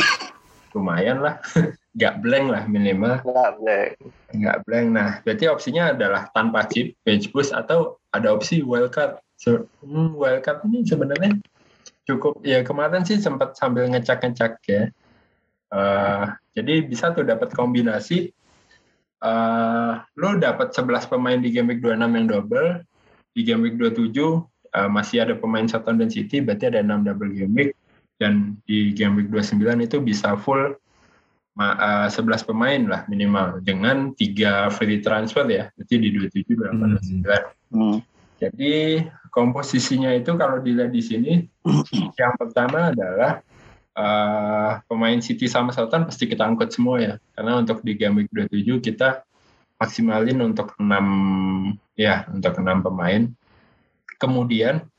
lumayan 0.73 1.21
lah, 1.21 1.37
nggak 1.95 2.17
blank 2.19 2.45
lah 2.49 2.63
minimal 2.65 3.21
Nggak, 3.21 3.51
Black. 3.61 3.89
nggak 4.33 4.57
blank. 4.65 4.87
Nah, 4.89 5.09
berarti 5.21 5.45
opsinya 5.47 5.93
adalah 5.93 6.27
tanpa 6.33 6.65
chip, 6.65 6.97
bench 7.05 7.29
boost 7.29 7.53
atau 7.53 8.01
ada 8.09 8.33
opsi 8.33 8.65
wildcard. 8.65 9.21
So, 9.41 9.65
hmm, 9.81 10.13
wildcard 10.13 10.61
ini 10.69 10.85
sebenarnya 10.85 11.33
cukup 12.05 12.45
ya 12.45 12.61
kemarin 12.61 13.01
sih 13.01 13.17
sempat 13.17 13.57
sambil 13.57 13.89
ngecek-ngecek 13.89 14.53
ya. 14.69 14.83
Eh, 15.73 16.25
jadi 16.53 16.85
bisa 16.85 17.09
tuh 17.09 17.25
dapat 17.25 17.49
kombinasi. 17.57 18.29
eh 19.21 19.93
lo 20.17 20.33
dapat 20.41 20.73
11 20.73 21.05
pemain 21.05 21.37
di 21.37 21.53
game 21.53 21.73
week 21.73 21.81
26 21.85 22.09
yang 22.17 22.25
double, 22.25 22.81
di 23.37 23.41
game 23.45 23.61
week 23.61 23.77
27 23.77 24.17
eh, 24.73 24.89
masih 24.89 25.25
ada 25.25 25.37
pemain 25.37 25.65
Southampton 25.69 26.09
City, 26.09 26.41
berarti 26.41 26.73
ada 26.73 26.81
6 26.81 27.05
double 27.05 27.29
game 27.29 27.53
week 27.53 27.71
dan 28.17 28.57
di 28.65 28.93
game 28.93 29.17
week 29.21 29.29
29 29.29 29.61
itu 29.85 30.01
bisa 30.01 30.33
full 30.37 30.73
ma- 31.53 31.77
eh, 31.77 32.09
11 32.09 32.41
pemain 32.45 32.81
lah 32.81 33.01
minimal 33.09 33.61
dengan 33.61 34.09
tiga 34.17 34.73
free 34.73 35.01
transfer 35.05 35.45
ya 35.45 35.69
berarti 35.77 35.95
di 36.01 36.09
27 36.13 36.57
berapa 36.57 36.83
Hmm. 36.85 36.97
9 37.01 37.45
Hmm. 37.71 37.97
Jadi 38.41 39.05
komposisinya 39.29 40.09
itu 40.17 40.33
kalau 40.33 40.57
dilihat 40.57 40.89
di 40.89 41.01
sini 41.05 41.33
yang 42.21 42.33
pertama 42.41 42.89
adalah 42.89 43.45
eh, 43.93 44.71
pemain 44.89 45.21
City 45.21 45.45
sama 45.45 45.69
Southampton 45.69 46.09
pasti 46.09 46.25
kita 46.25 46.49
angkut 46.49 46.73
semua 46.73 46.97
ya. 46.97 47.13
Karena 47.37 47.61
untuk 47.61 47.85
di 47.85 47.93
game 47.93 48.25
week 48.25 48.33
27 48.33 48.81
kita 48.81 49.21
maksimalin 49.77 50.41
untuk 50.41 50.73
6 50.81 51.77
ya 51.93 52.25
untuk 52.33 52.57
6 52.57 52.65
pemain. 52.81 53.29
Kemudian 54.17 54.89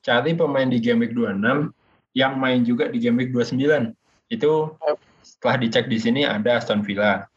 cari 0.00 0.32
pemain 0.32 0.68
di 0.68 0.80
game 0.80 1.04
week 1.04 1.12
26 1.12 1.76
yang 2.16 2.40
main 2.40 2.64
juga 2.64 2.88
di 2.88 2.98
game 3.04 3.20
week 3.20 3.36
29 3.36 3.92
itu 4.32 4.52
setelah 5.20 5.56
dicek 5.60 5.92
di 5.92 5.98
sini 6.00 6.20
ada 6.24 6.56
Aston 6.56 6.80
Villa. 6.80 7.28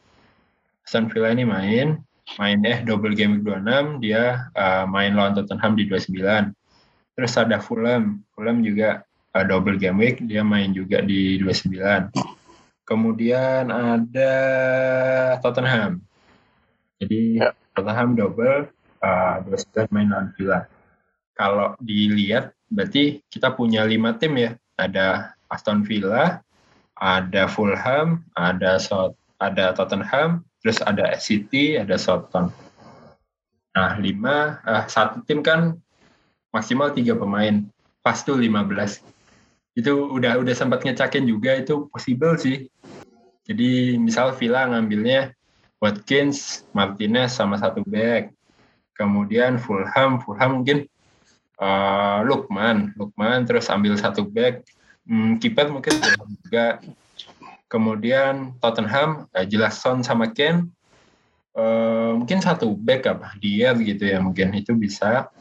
Aston 0.88 1.12
Villa 1.12 1.32
ini 1.32 1.44
main, 1.44 2.00
main 2.40 2.60
eh 2.64 2.80
double 2.86 3.16
game 3.18 3.40
week 3.40 3.44
26, 3.44 4.04
dia 4.04 4.48
uh, 4.56 4.86
main 4.88 5.12
lawan 5.12 5.36
Tottenham 5.36 5.76
di 5.76 5.84
29. 5.90 6.16
Terus 7.18 7.34
ada 7.36 7.58
Fulham, 7.60 8.24
Fulham 8.32 8.64
juga 8.64 9.04
uh, 9.36 9.44
double 9.44 9.76
game 9.76 10.00
week, 10.00 10.24
dia 10.24 10.46
main 10.46 10.72
juga 10.72 11.04
di 11.04 11.36
29. 11.42 12.16
Kemudian 12.88 13.72
ada 13.72 14.34
Tottenham. 15.44 16.04
Jadi 17.02 17.42
Ya. 17.42 17.50
Tottenham 17.74 18.14
double, 18.14 18.70
uh, 19.02 19.36
29 19.48 19.90
main 19.96 20.08
lawan 20.12 20.30
Villa. 20.36 20.68
Kalau 21.34 21.74
dilihat, 21.82 22.54
berarti 22.68 23.24
kita 23.32 23.56
punya 23.56 23.88
lima 23.88 24.14
tim 24.20 24.36
ya. 24.38 24.52
Ada 24.76 25.34
Aston 25.48 25.82
Villa, 25.82 26.44
ada 27.00 27.44
Fulham, 27.50 28.22
ada 28.38 28.78
South, 28.78 29.18
ada 29.42 29.74
Tottenham, 29.74 30.46
terus 30.62 30.78
ada 30.86 31.18
City, 31.18 31.76
ada 31.76 31.98
Southampton. 31.98 32.54
Nah, 33.72 33.98
lima, 33.98 34.62
eh, 34.64 34.84
satu 34.88 35.26
tim 35.26 35.42
kan 35.42 35.76
maksimal 36.54 36.94
tiga 36.94 37.18
pemain, 37.18 37.66
pas 38.06 38.22
tuh 38.22 38.38
15. 38.38 39.02
Itu 39.74 40.12
udah 40.12 40.38
udah 40.38 40.54
sempat 40.54 40.84
ngecakin 40.84 41.26
juga 41.26 41.58
itu 41.58 41.88
possible 41.90 42.36
sih. 42.38 42.68
Jadi 43.48 43.98
misal 43.98 44.36
Villa 44.38 44.68
ngambilnya 44.70 45.34
Watkins, 45.82 46.68
Martinez 46.76 47.34
sama 47.34 47.58
satu 47.58 47.82
back. 47.88 48.30
Kemudian 48.94 49.58
Fulham, 49.58 50.22
Fulham 50.22 50.62
mungkin 50.62 50.86
uh, 51.58 52.22
Lukman, 52.22 52.94
Lukman 53.00 53.48
terus 53.50 53.72
ambil 53.72 53.98
satu 53.98 54.28
back. 54.28 54.62
Hmm, 55.08 55.42
kiper 55.42 55.74
mungkin 55.74 55.98
juga. 56.46 56.78
Kemudian 57.72 58.60
Tottenham, 58.60 59.32
uh, 59.32 59.48
jelas 59.48 59.80
Son 59.80 60.04
sama 60.04 60.28
Ken. 60.36 60.68
Uh, 61.56 62.20
mungkin 62.20 62.40
satu 62.44 62.76
back 62.76 63.08
apa 63.08 63.36
dia 63.40 63.72
gitu 63.80 64.12
ya 64.12 64.20
mungkin 64.20 64.52
itu 64.52 64.76
bisa. 64.76 65.32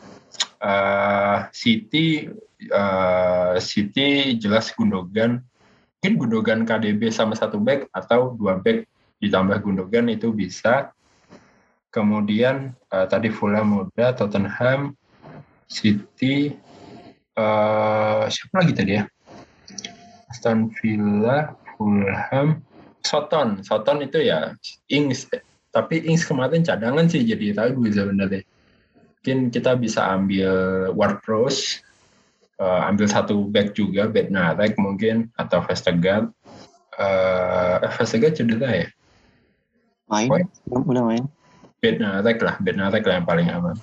Uh, 0.62 1.50
City, 1.50 2.30
uh, 2.70 3.58
City 3.58 4.38
jelas 4.38 4.70
Gundogan. 4.70 5.42
Mungkin 5.98 6.14
Gundogan 6.22 6.62
KDB 6.62 7.10
sama 7.10 7.34
satu 7.34 7.58
back 7.58 7.90
atau 7.90 8.38
dua 8.38 8.62
back 8.62 8.86
ditambah 9.18 9.58
Gundogan 9.66 10.06
itu 10.06 10.30
bisa. 10.30 10.94
Kemudian 11.90 12.78
uh, 12.94 13.10
tadi 13.10 13.34
Fulham 13.34 13.82
udah, 13.82 14.14
Tottenham, 14.14 14.94
City, 15.66 16.54
uh, 17.34 18.30
siapa 18.30 18.62
lagi 18.62 18.72
tadi 18.78 18.92
ya? 18.94 19.04
Aston 20.30 20.70
Villa, 20.78 21.58
Fulham, 21.80 22.60
Soton. 23.00 23.64
Soton 23.64 24.04
itu 24.04 24.20
ya 24.20 24.52
Ings. 24.92 25.24
Tapi 25.72 26.04
Ings 26.04 26.28
kemarin 26.28 26.60
cadangan 26.60 27.08
sih 27.08 27.24
jadi 27.24 27.56
ragu 27.56 27.80
sebenarnya. 27.88 28.44
Mungkin 29.16 29.48
kita 29.48 29.80
bisa 29.80 30.12
ambil 30.12 30.52
Ward 30.92 31.24
Prowse, 31.24 31.80
uh, 32.60 32.84
ambil 32.84 33.08
satu 33.08 33.48
back 33.48 33.72
juga, 33.72 34.04
Bednarek 34.12 34.76
mungkin, 34.76 35.32
atau 35.40 35.64
Vestergaard. 35.64 36.28
Uh, 37.00 37.80
Vestergaard 37.96 38.36
cedera 38.36 38.84
ya? 38.84 38.88
Main, 40.12 40.44
udah 40.68 41.04
main. 41.04 41.24
Bednarek 41.80 42.44
lah, 42.44 42.60
Bednarek 42.60 43.08
lah 43.08 43.24
yang 43.24 43.28
paling 43.28 43.48
aman. 43.48 43.76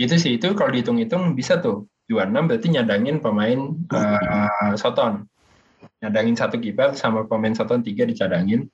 Itu 0.00 0.16
sih, 0.16 0.40
itu 0.40 0.56
kalau 0.56 0.72
dihitung-hitung 0.72 1.36
bisa 1.36 1.60
tuh. 1.60 1.84
26 2.10 2.48
berarti 2.50 2.68
nyadangin 2.68 3.16
pemain 3.24 3.60
uh, 3.96 4.76
Soton. 4.76 5.24
Nyadangin 6.02 6.34
satu 6.34 6.58
kiper 6.58 6.98
sama 6.98 7.22
pemain 7.24 7.54
Soton 7.54 7.80
tiga 7.80 8.02
dicadangin. 8.02 8.66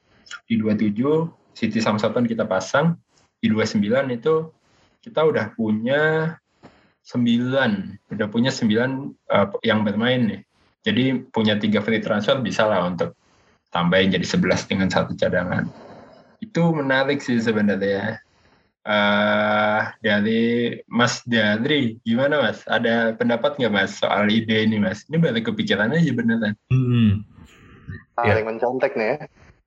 Di 0.49 0.57
27, 0.57 0.97
City 1.53 1.79
sama 1.79 2.01
Soton 2.01 2.25
kita 2.25 2.49
pasang. 2.49 2.97
Di 3.39 3.53
29 3.53 3.85
itu 4.17 4.49
kita 5.05 5.21
udah 5.29 5.53
punya 5.53 6.35
9. 7.05 8.17
Udah 8.17 8.27
punya 8.33 8.51
9 8.51 8.65
uh, 9.29 9.49
yang 9.61 9.85
bermain 9.85 10.21
nih. 10.25 10.41
Jadi 10.85 11.05
punya 11.29 11.61
tiga 11.61 11.85
free 11.85 12.01
transfer 12.01 12.41
bisa 12.41 12.65
lah 12.65 12.89
untuk 12.89 13.13
tambahin 13.69 14.09
jadi 14.09 14.25
11 14.25 14.71
dengan 14.71 14.89
satu 14.89 15.13
cadangan. 15.13 15.69
Itu 16.41 16.73
menarik 16.73 17.21
sih 17.21 17.37
sebenarnya 17.37 18.25
uh, 18.89 19.81
dari 20.01 20.75
Mas 20.89 21.21
Dadri. 21.29 22.01
Gimana 22.03 22.41
Mas? 22.41 22.65
Ada 22.67 23.15
pendapat 23.15 23.61
nggak 23.61 23.75
Mas 23.75 24.01
soal 24.01 24.33
ide 24.33 24.65
ini 24.65 24.81
Mas? 24.81 25.05
Ini 25.07 25.21
baru 25.21 25.45
kepikiran 25.45 25.93
aja 25.93 26.11
beneran. 26.17 26.57
Hmm. 26.73 27.23
Paling 28.17 28.45
ya. 28.45 28.49
mencontek 28.49 28.93
nih 28.97 29.09
ya. 29.15 29.17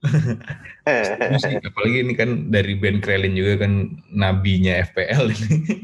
Apalagi 1.69 1.97
ini 2.01 2.13
kan 2.17 2.49
dari 2.49 2.73
band 2.73 3.05
Krelin 3.05 3.38
juga 3.38 3.63
kan 3.63 4.01
nabinya 4.10 4.81
FPL 4.81 5.29
ini. 5.29 5.77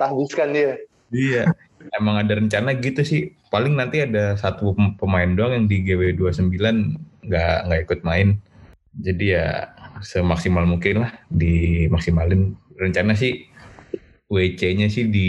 Tahbiskan 0.00 0.56
dia. 0.56 0.80
Iya. 1.12 1.52
Emang 2.00 2.24
ada 2.24 2.40
rencana 2.40 2.72
gitu 2.80 3.04
sih. 3.04 3.36
Paling 3.52 3.76
nanti 3.76 4.00
ada 4.00 4.34
satu 4.36 4.72
pemain 4.96 5.28
doang 5.36 5.54
yang 5.54 5.66
di 5.68 5.84
GW29 5.84 6.56
nggak 7.28 7.56
nggak 7.68 7.80
ikut 7.84 8.00
main. 8.02 8.40
Jadi 8.98 9.36
ya 9.36 9.68
semaksimal 10.02 10.64
mungkin 10.64 11.04
lah 11.06 11.12
dimaksimalin 11.30 12.54
rencana 12.78 13.14
sih 13.18 13.46
WC-nya 14.28 14.92
sih 14.92 15.08
di 15.08 15.28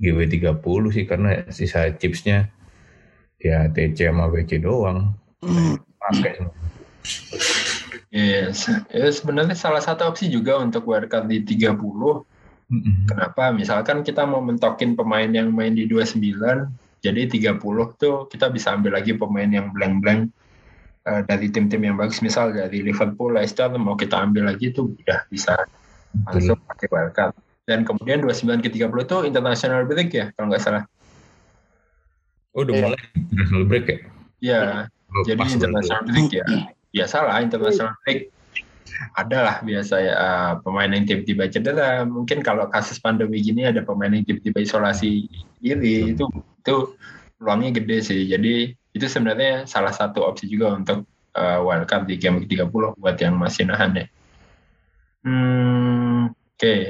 GW30 0.00 0.74
sih 0.92 1.04
karena 1.04 1.30
sisa 1.52 1.92
chipsnya 1.96 2.48
ya 3.38 3.70
TC 3.70 4.10
sama 4.10 4.26
WC 4.28 4.62
doang 4.62 5.14
pakai 5.98 6.48
Yes. 8.08 8.68
Ya, 8.88 9.08
sebenarnya 9.12 9.52
salah 9.52 9.84
satu 9.84 10.08
opsi 10.08 10.32
juga 10.32 10.56
untuk 10.56 10.88
wildcard 10.88 11.28
di 11.28 11.44
30. 11.44 11.76
Mm-hmm. 11.76 12.96
Kenapa? 13.08 13.52
Misalkan 13.52 14.00
kita 14.04 14.24
mau 14.24 14.40
mentokin 14.40 14.96
pemain 14.96 15.28
yang 15.28 15.52
main 15.52 15.76
di 15.76 15.84
29, 15.88 16.20
jadi 17.04 17.22
30 17.28 17.60
tuh 18.00 18.28
kita 18.28 18.48
bisa 18.48 18.76
ambil 18.76 18.96
lagi 18.96 19.16
pemain 19.16 19.48
yang 19.48 19.72
blank-blank 19.72 20.32
uh, 21.08 21.20
dari 21.24 21.48
tim-tim 21.48 21.80
yang 21.80 21.96
bagus 21.96 22.20
misal 22.20 22.52
dari 22.52 22.84
Liverpool, 22.84 23.32
Leicester 23.32 23.72
mau 23.80 23.96
kita 23.96 24.20
ambil 24.20 24.52
lagi 24.52 24.68
itu 24.68 24.92
udah 24.92 25.24
bisa 25.32 25.56
langsung 26.28 26.60
pakai 26.68 26.88
wildcard. 26.92 27.32
Dan 27.68 27.84
kemudian 27.84 28.20
29 28.24 28.64
ke 28.64 28.68
30 28.72 28.88
itu 28.88 29.16
international 29.28 29.84
break 29.88 30.10
ya 30.12 30.32
kalau 30.36 30.52
nggak 30.52 30.62
salah. 30.62 30.84
Oh 32.56 32.64
udah 32.64 32.72
yeah. 32.76 32.82
mulai 32.84 33.00
international 33.16 33.64
break 33.64 33.84
ya? 33.88 33.98
Iya. 34.38 34.62
Oh, 35.08 35.24
jadi 35.24 35.40
international 35.48 36.02
break 36.04 36.28
ya. 36.32 36.46
Biasalah 36.88 37.34
international 37.44 37.92
break 38.04 38.32
adalah 39.14 39.62
biasa 39.62 39.94
ya 40.00 40.14
uh, 40.16 40.52
pemain 40.64 40.90
yang 40.90 41.06
tiba-tiba 41.06 41.46
cedera 41.52 42.02
mungkin 42.08 42.42
kalau 42.42 42.66
kasus 42.72 42.98
pandemi 42.98 43.38
gini 43.38 43.68
ada 43.68 43.84
pemain 43.84 44.10
yang 44.10 44.26
tiba-tiba 44.26 44.64
isolasi 44.64 45.28
diri 45.62 46.16
itu 46.16 46.24
itu 46.34 46.76
peluangnya 47.38 47.78
gede 47.78 47.98
sih 48.02 48.20
jadi 48.26 48.74
itu 48.98 49.06
sebenarnya 49.06 49.64
salah 49.70 49.94
satu 49.94 50.26
opsi 50.26 50.50
juga 50.50 50.74
untuk 50.74 51.06
uh, 51.38 51.62
wildcard 51.62 52.10
di 52.10 52.18
game 52.18 52.42
30 52.44 52.98
buat 52.98 53.16
yang 53.22 53.38
masih 53.38 53.70
nahan 53.70 53.94
ya. 53.94 54.06
Hmm, 55.22 56.34
Oke, 56.34 56.58
okay. 56.58 56.82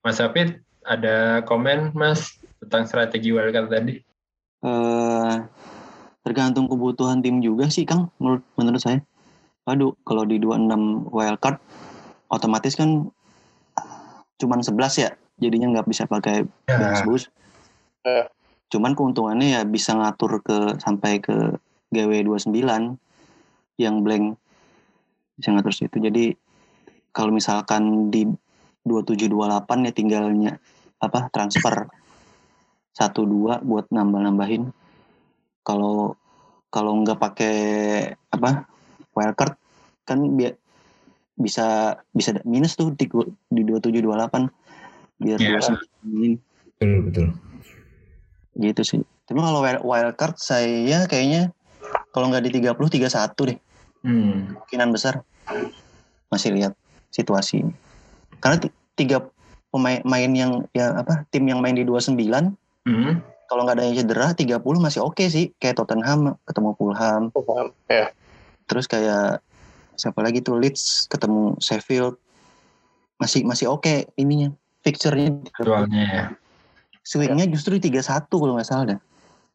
Mas 0.00 0.20
Afid 0.24 0.64
ada 0.88 1.44
komen 1.44 1.92
Mas 1.92 2.40
tentang 2.64 2.88
strategi 2.88 3.28
wildcard 3.28 3.68
tadi? 3.68 4.00
Uh, 4.64 5.44
tergantung 6.24 6.64
kebutuhan 6.64 7.20
tim 7.20 7.44
juga 7.44 7.68
sih 7.68 7.84
Kang 7.84 8.08
menurut 8.16 8.40
menurut 8.56 8.80
saya. 8.80 9.04
Waduh, 9.68 9.92
kalau 10.08 10.24
di 10.24 10.40
26 10.40 11.12
wildcard 11.12 11.60
otomatis 12.32 12.72
kan 12.72 13.12
cuman 14.40 14.60
11 14.64 15.04
ya, 15.04 15.10
jadinya 15.36 15.76
nggak 15.76 15.88
bisa 15.88 16.08
pakai 16.08 16.48
ya. 16.68 17.04
bus. 17.04 17.28
Uh 18.04 18.24
cuman 18.74 18.98
keuntungannya 18.98 19.54
ya 19.54 19.62
bisa 19.62 19.94
ngatur 19.94 20.42
ke 20.42 20.82
sampai 20.82 21.22
ke 21.22 21.54
GW29 21.94 22.58
yang 23.78 23.94
blank. 24.02 24.34
Bisa 25.38 25.54
ngatur 25.54 25.70
situ. 25.70 26.02
Jadi 26.02 26.34
kalau 27.14 27.30
misalkan 27.30 28.10
di 28.10 28.26
2728 28.82 29.86
ya 29.86 29.92
tinggalnya 29.94 30.52
apa 30.98 31.30
transfer 31.30 31.86
satu 32.90 33.22
dua 33.22 33.62
buat 33.62 33.86
nambah-nambahin. 33.94 34.74
Kalau 35.62 36.18
kalau 36.74 36.98
nggak 37.06 37.22
pakai 37.22 37.56
apa 38.34 38.66
wildcard 39.14 39.54
kan 40.02 40.18
bi 40.34 40.50
bisa 41.38 41.98
bisa 42.10 42.42
minus 42.42 42.74
tuh 42.74 42.90
di, 42.94 43.06
di 43.50 43.62
2728 43.62 45.22
biar 45.22 45.38
yeah. 45.38 45.78
betul 46.78 46.92
betul 47.06 47.26
gitu 48.58 48.82
sih. 48.86 49.00
Tapi 49.26 49.38
kalau 49.40 49.60
wild 49.62 50.14
card 50.14 50.36
saya 50.38 51.08
kayaknya 51.10 51.50
kalau 52.14 52.30
nggak 52.30 52.46
di 52.46 52.62
30 52.62 52.74
31 52.74 53.48
deh. 53.50 53.58
Hmm. 54.04 54.52
kemungkinan 54.52 54.88
besar. 54.92 55.14
Masih 56.28 56.52
lihat 56.52 56.76
situasi 57.08 57.64
ini. 57.64 57.72
Karena 58.38 58.60
tiga 58.94 59.24
pemain 59.72 60.04
main 60.04 60.30
yang 60.36 60.52
ya 60.76 60.94
apa 60.94 61.24
tim 61.32 61.48
yang 61.48 61.58
main 61.58 61.74
di 61.74 61.82
29 61.82 62.14
hmm. 62.86 63.12
kalau 63.50 63.66
nggak 63.66 63.74
ada 63.80 63.84
yang 63.90 63.96
cedera 63.98 64.28
30 64.36 64.60
masih 64.78 65.00
oke 65.00 65.16
okay 65.16 65.26
sih. 65.32 65.46
Kayak 65.56 65.80
Tottenham 65.80 66.36
ketemu 66.44 66.70
Fulham. 66.76 67.22
Fulham 67.32 67.72
ya. 67.88 68.12
Terus 68.68 68.84
kayak 68.84 69.40
siapa 69.96 70.20
lagi 70.20 70.44
tuh 70.44 70.60
Leeds 70.60 71.08
ketemu 71.08 71.56
Sheffield. 71.58 72.20
Masih 73.16 73.42
masih 73.48 73.72
oke 73.72 73.88
okay 73.88 73.98
ininya 74.20 74.52
fixturenya. 74.84 75.48
Ya 75.88 76.43
swingnya 77.04 77.46
justru 77.52 77.76
tiga 77.76 78.00
satu 78.00 78.40
kalau 78.40 78.56
nggak 78.56 78.68
salah 78.68 78.96
dah. 78.96 79.00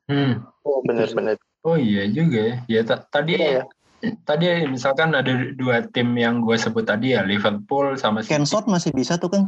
Hmm. 0.09 0.45
Oh 0.63 0.81
benar-benar. 0.85 1.35
Oh 1.65 1.75
iya 1.75 2.07
juga 2.07 2.55
ya. 2.65 2.81
Ya 2.81 2.81
tadi 2.85 3.35
ya. 3.35 3.65
Tadi 3.99 4.63
misalkan 4.71 5.11
ada 5.11 5.51
dua 5.59 5.83
tim 5.91 6.15
yang 6.15 6.39
gue 6.39 6.55
sebut 6.55 6.87
tadi 6.87 7.11
ya 7.11 7.25
Liverpool 7.27 7.99
sama 7.99 8.23
Kenson 8.23 8.63
masih 8.71 8.95
bisa 8.95 9.19
tuh 9.19 9.27
kan? 9.27 9.43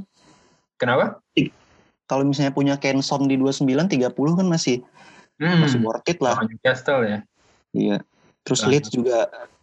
Kenapa? 0.75 1.23
Kalau 2.09 2.27
misalnya 2.27 2.51
punya 2.51 2.75
Kenson 2.75 3.31
di 3.31 3.39
29 3.39 3.63
30 3.87 4.11
kan 4.11 4.47
masih 4.51 4.83
hmm. 5.39 5.59
masih 5.63 5.79
worth 5.79 6.03
it 6.11 6.19
lah. 6.19 6.35
Newcastle 6.43 7.07
ya. 7.07 7.19
Iya. 7.71 8.03
Terus 8.43 8.61
Nah. 8.65 8.69
Leeds 8.75 8.89
juga 8.91 9.17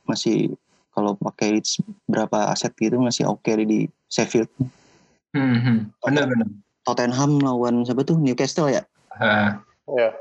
masih 0.09 0.57
kalau 0.97 1.15
pakai 1.21 1.61
Leeds 1.61 1.85
berapa 2.09 2.49
aset 2.49 2.73
gitu 2.81 2.97
masih 2.97 3.29
oke 3.29 3.51
di 3.69 3.93
Sheffield. 4.09 4.49
Hmm, 5.37 5.61
hmm. 5.61 5.79
Benar-benar. 6.01 6.49
Tottenham 6.89 7.37
lawan 7.45 7.85
siapa 7.85 8.01
tuh 8.01 8.17
Newcastle 8.17 8.73
ya? 8.73 8.83
Ah, 9.13 9.61
Ya. 9.85 10.17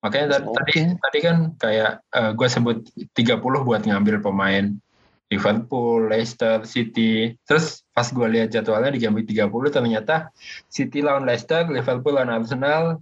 makanya 0.00 0.40
tadi, 0.40 0.48
Oke. 0.48 0.56
tadi 0.56 0.72
tadi 0.96 1.18
kan 1.20 1.36
kayak 1.60 1.92
gue 2.32 2.48
sebut 2.48 2.76
30 3.12 3.60
buat 3.60 3.84
ngambil 3.84 4.24
pemain 4.24 4.72
Liverpool, 5.32 6.12
Leicester, 6.12 6.60
City. 6.68 7.36
Terus 7.48 7.84
pas 7.96 8.04
gue 8.04 8.26
lihat 8.28 8.52
jadwalnya 8.52 8.92
di 8.92 9.00
game 9.00 9.16
week 9.16 9.28
30 9.32 9.48
ternyata 9.72 10.28
City 10.68 11.00
lawan 11.00 11.24
Leicester, 11.24 11.64
Liverpool 11.68 12.16
lawan 12.16 12.32
Arsenal. 12.32 13.00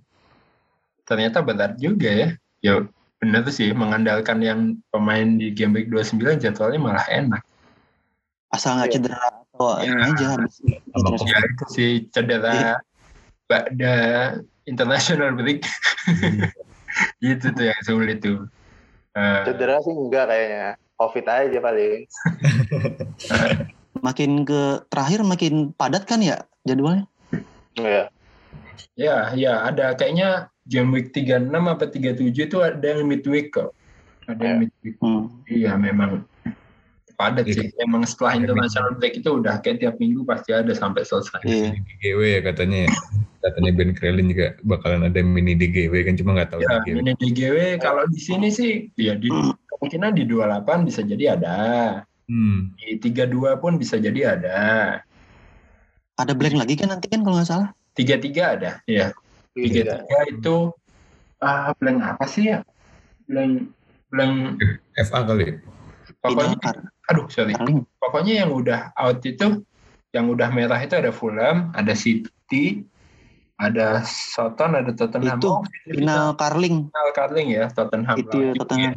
Ternyata 1.03 1.43
berat 1.43 1.75
juga 1.83 2.07
ya. 2.07 2.29
Ya 2.63 2.87
bener 3.19 3.43
sih 3.51 3.75
mengandalkan 3.75 4.39
yang 4.47 4.79
pemain 4.95 5.27
di 5.27 5.51
game 5.51 5.75
week 5.75 5.91
29 5.91 6.39
jadwalnya 6.39 6.79
malah 6.79 7.07
enak. 7.11 7.43
Asal 8.55 8.79
nggak 8.79 8.95
Iya. 8.95 8.95
cedera 8.99 9.40
atau 9.61 9.85
ini 9.85 9.93
aja 10.01 10.29
Sama 10.41 11.17
Terus- 11.21 11.77
Ya 11.77 11.89
cedera 12.09 12.55
Bada 13.45 13.95
international 14.65 15.37
break 15.37 15.67
itu 17.25 17.47
tuh 17.51 17.65
yang 17.67 17.83
sulit 17.83 18.23
tuh. 18.23 18.47
Eh, 19.11 19.43
Cedera 19.43 19.83
sih 19.83 19.91
enggak 19.91 20.31
kayaknya. 20.31 20.79
Covid 20.95 21.27
aja 21.27 21.59
paling. 21.59 22.07
makin 24.07 24.47
ke 24.47 24.63
terakhir 24.87 25.21
makin 25.27 25.75
padat 25.75 26.07
kan 26.07 26.23
ya 26.23 26.47
jadwalnya? 26.63 27.11
Iya. 27.75 28.07
Ya, 28.95 29.17
ya 29.35 29.67
ada 29.67 29.99
kayaknya 29.99 30.47
game 30.65 30.95
week 30.95 31.11
36 31.11 31.51
apa 31.51 31.85
37 31.91 32.31
itu 32.47 32.57
ada 32.63 32.87
yang 32.87 33.03
midweek 33.05 33.51
kok. 33.51 33.75
Ada 34.31 34.41
yang 34.41 34.57
Ya. 34.57 34.61
midweek. 34.63 34.95
Hmm. 35.03 35.25
Iya, 35.51 35.73
memang 35.75 36.23
padat 37.21 37.45
Iya. 37.45 37.55
sih. 37.61 37.67
Emang 37.77 38.01
setelah 38.09 38.33
Ada 38.33 38.39
international 38.49 38.91
break 38.97 39.15
itu 39.21 39.29
udah 39.37 39.55
kayak 39.61 39.85
tiap 39.85 39.95
minggu 40.01 40.25
pasti 40.25 40.57
ada 40.57 40.73
sampai 40.73 41.05
selesai. 41.05 41.45
Iya. 41.45 41.77
DGW 41.77 42.21
ya 42.25 42.41
katanya. 42.41 42.89
Katanya 43.41 43.71
Ben 43.77 43.93
Krellin 43.93 44.33
juga 44.33 44.57
bakalan 44.65 45.05
ada 45.05 45.21
mini 45.21 45.53
DGW 45.57 45.93
kan 46.09 46.17
cuma 46.17 46.37
nggak 46.37 46.57
tahu 46.57 46.61
Ya, 46.65 46.81
DGW. 46.81 46.97
ini 47.05 47.13
DGW 47.17 47.57
kalau 47.77 48.05
di 48.09 48.21
sini 48.21 48.49
sih 48.49 48.89
ya 48.97 49.17
di 49.17 49.29
kemungkinan 49.69 50.17
di 50.17 50.25
28 50.25 50.89
bisa 50.89 51.01
jadi 51.05 51.37
ada. 51.37 51.57
Hmm. 52.29 52.73
Di 52.81 52.97
32 52.97 53.61
pun 53.61 53.77
bisa 53.77 54.01
jadi 54.01 54.41
ada. 54.41 54.59
Ada 56.21 56.33
blank 56.37 56.57
lagi 56.57 56.75
kan 56.77 56.93
nanti 56.93 57.09
kan 57.09 57.25
kalau 57.25 57.41
nggak 57.41 57.49
salah? 57.49 57.69
33 57.97 58.61
ada, 58.61 58.71
ya. 58.85 59.13
Iya. 59.57 59.97
33 60.01 60.37
itu 60.37 60.57
ah 61.41 61.73
blank 61.81 61.99
apa 62.05 62.25
sih 62.29 62.53
ya? 62.53 62.61
Blank 63.25 63.73
blank 64.13 64.61
FA 65.01 65.25
kali. 65.25 65.59
Pokoknya 66.21 66.57
aduh 67.11 67.27
sorry. 67.33 67.55
Pokoknya 67.99 68.47
yang 68.47 68.51
udah 68.55 68.93
out 68.95 69.21
itu 69.25 69.65
yang 70.11 70.27
udah 70.31 70.51
merah 70.51 70.79
itu 70.83 70.95
ada 70.99 71.11
Fulham, 71.15 71.71
ada 71.75 71.95
City, 71.95 72.83
ada 73.61 74.03
Soton, 74.07 74.75
ada 74.75 74.91
Tottenham. 74.95 75.39
Itu 75.39 75.49
Oh, 75.51 75.63
Final 75.87 76.35
Carling 76.35 76.91
final 76.91 77.11
Carling 77.15 77.49
ya, 77.55 77.65
Tottenham. 77.71 78.17
itu 78.19 78.39
City 78.39 78.59
Tottenham. 78.59 78.95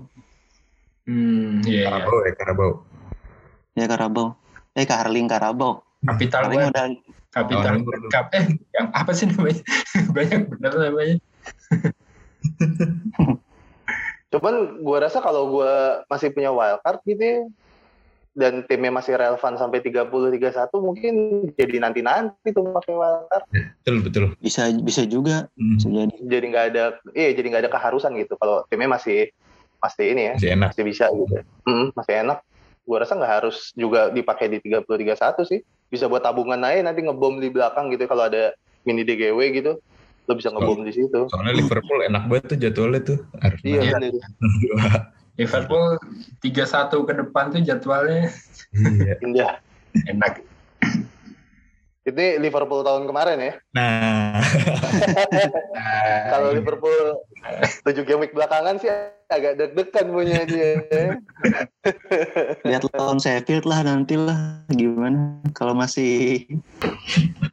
Hmm, 1.03 1.59
iya, 1.67 1.67
iya. 1.67 1.83
Karabau 1.91 2.17
ya 2.23 2.33
Karabau. 2.36 2.71
Ya 3.75 3.86
Karabau. 3.89 4.27
Eh 4.73 4.86
Carling 4.88 5.27
Karabau. 5.27 5.73
Capital 6.03 6.41
Carling 6.47 6.62
udah 6.71 6.86
Capital 7.33 7.73
One 7.73 7.81
Liverpool. 7.81 8.12
Cup. 8.13 8.25
Eh, 8.38 8.45
yang 8.77 8.88
apa 8.93 9.12
sih 9.15 9.25
namanya? 9.25 9.62
Banyak 10.15 10.41
bener 10.53 10.73
namanya. 10.77 11.15
Cuman 14.34 14.82
gua 14.82 14.98
rasa 15.06 15.22
kalau 15.22 15.46
gua 15.54 16.02
masih 16.10 16.34
punya 16.34 16.50
wildcard 16.50 17.06
gitu 17.06 17.22
ya, 17.22 17.39
dan 18.34 18.65
timnya 18.65 18.89
masih 18.89 19.13
relevan 19.13 19.54
sampai 19.62 19.78
30 19.86 20.10
31 20.10 20.74
mungkin 20.82 21.13
jadi 21.54 21.78
nanti-nanti 21.78 22.50
tuh 22.50 22.65
pakai 22.74 22.98
wildcard. 22.98 23.46
Betul 23.54 23.96
betul. 24.02 24.24
bisa 24.41 24.74
bisa 24.82 25.06
juga 25.06 25.46
Hmm. 25.54 25.78
bisa 25.78 25.88
jadi. 25.93 26.15
Jadi 26.17 26.46
nggak 26.50 26.65
ada 26.74 26.84
iya 27.13 27.30
jadi 27.38 27.48
nggak 27.54 27.63
ada 27.69 27.72
keharusan 27.78 28.17
gitu 28.17 28.34
kalau 28.41 28.65
timnya 28.74 28.98
masih 28.98 29.30
masih 29.78 30.06
ini 30.17 30.22
ya, 30.32 30.34
Masih 30.41 30.50
enak. 30.58 30.67
masih 30.74 30.84
bisa 30.89 31.06
gitu. 31.13 31.36
Hmm, 31.69 31.86
masih 31.93 32.13
enak. 32.26 32.39
Gua 32.89 32.98
rasa 33.06 33.13
nggak 33.13 33.34
harus 33.38 33.69
juga 33.78 34.10
dipakai 34.10 34.50
di 34.50 34.58
30 34.65 34.98
31 34.98 35.46
sih. 35.46 35.62
Bisa 35.93 36.10
buat 36.10 36.26
tabungan 36.26 36.58
aja 36.65 36.82
nanti 36.82 37.06
ngebom 37.06 37.38
di 37.38 37.54
belakang 37.54 37.93
gitu 37.93 38.10
kalau 38.10 38.26
ada 38.26 38.58
mini 38.82 39.06
DGW 39.06 39.39
gitu. 39.62 39.78
Lo 40.23 40.33
bisa 40.33 40.49
ngebom 40.49 40.81
di 40.81 40.93
situ. 40.93 41.27
Soalnya 41.27 41.53
Liverpool 41.53 41.99
enak 42.01 42.23
banget 42.27 42.45
tuh 42.47 42.57
jadwalnya 42.57 43.01
tuh. 43.03 43.19
Arsenal. 43.39 43.67
Iya, 43.67 43.79
Iya. 43.81 43.93
bener. 43.99 44.13
Liverpool 45.39 45.86
3-1 46.45 47.09
ke 47.09 47.13
depan 47.17 47.45
tuh 47.49 47.62
jadwalnya 47.62 48.29
Iya. 48.71 49.13
Indah. 49.19 49.53
enak. 50.07 50.41
Ini 52.03 52.36
Liverpool 52.36 52.83
tahun 52.83 53.07
kemarin 53.07 53.39
ya. 53.39 53.53
Nah, 53.71 54.43
Kalau 56.31 56.51
Liverpool 56.51 57.15
7 57.81 58.03
game 58.03 58.19
week 58.21 58.36
belakangan 58.36 58.75
sih 58.75 58.91
agak 59.29 59.55
deg-degan 59.55 60.12
punya 60.12 60.43
dia. 60.43 60.83
Lihat 62.63 62.83
lawan 62.91 63.23
Sheffield 63.23 63.63
lah 63.63 63.88
nanti 63.88 64.19
lah 64.19 64.62
gimana 64.67 65.39
kalau 65.55 65.71
masih 65.73 66.43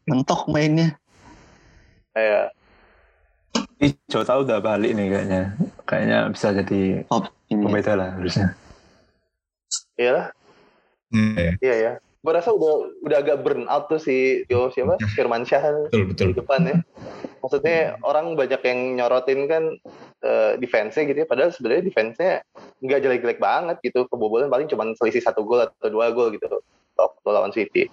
mentok 0.04 0.50
mainnya. 0.50 0.98
Kayak 2.11 2.50
Ih, 3.81 3.97
Jota 4.12 4.37
udah 4.37 4.61
balik 4.61 4.93
nih 4.93 5.09
kayaknya. 5.09 5.43
Kayaknya 5.88 6.19
bisa 6.29 6.53
jadi 6.53 6.81
Oh, 7.09 7.25
ini 7.49 7.64
pembeda 7.64 7.97
lah 7.97 8.12
harusnya. 8.12 8.53
iya 9.97 10.11
lah, 10.16 10.27
iya, 11.12 11.53
iya 11.61 11.75
ya. 11.77 11.93
Gue 12.21 12.33
rasa 12.37 12.53
udah 12.53 12.93
udah 13.01 13.16
agak 13.25 13.40
burn 13.40 13.64
out 13.73 13.88
tuh 13.88 13.97
si 13.97 14.45
Yo 14.53 14.69
siapa 14.69 15.01
Firman 15.16 15.49
Syah 15.49 15.88
betul 15.88 16.12
betul. 16.12 16.27
di 16.33 16.35
depan 16.37 16.61
ya. 16.69 16.77
Maksudnya 17.40 17.97
orang 18.05 18.37
banyak 18.37 18.61
yang 18.61 19.01
nyorotin 19.01 19.49
kan 19.49 19.62
eh, 20.21 20.53
defense-nya 20.61 21.09
gitu 21.09 21.25
ya. 21.25 21.27
Padahal 21.29 21.49
sebenarnya 21.49 21.88
defense-nya 21.88 22.45
nggak 22.85 23.01
jelek-jelek 23.01 23.40
banget 23.40 23.81
gitu. 23.81 24.05
Kebobolan 24.12 24.53
paling 24.53 24.69
cuma 24.69 24.93
selisih 25.01 25.25
satu 25.25 25.40
gol 25.49 25.64
atau 25.64 25.88
dua 25.88 26.12
gol 26.12 26.29
gitu. 26.37 26.61
Waktu 27.01 27.29
lawan 27.33 27.57
City. 27.57 27.88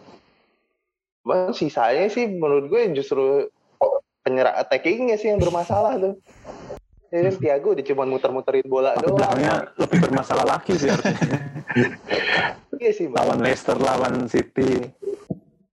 Cuman 1.24 1.56
sisanya 1.56 2.12
sih 2.12 2.28
menurut 2.28 2.68
gue 2.68 2.92
justru 2.92 3.48
penyerang 4.28 4.56
attacking-nya 4.60 5.16
sih 5.16 5.32
yang 5.32 5.40
bermasalah 5.40 5.96
tuh. 5.96 6.14
Ya 7.08 7.24
kan 7.24 7.34
Thiago 7.40 7.72
udah 7.72 7.86
cuma 7.88 8.04
muter-muterin 8.04 8.68
bola 8.68 8.92
doang. 9.00 9.16
belakangnya 9.16 9.72
lebih 9.80 10.00
bermasalah 10.04 10.44
lagi 10.44 10.76
sih 10.76 10.92
harusnya. 10.92 11.40
Iya 12.78 12.94
sih, 12.94 13.10
Bang. 13.10 13.26
lawan 13.26 13.42
Leicester, 13.42 13.74
lawan 13.74 14.30
City. 14.30 14.86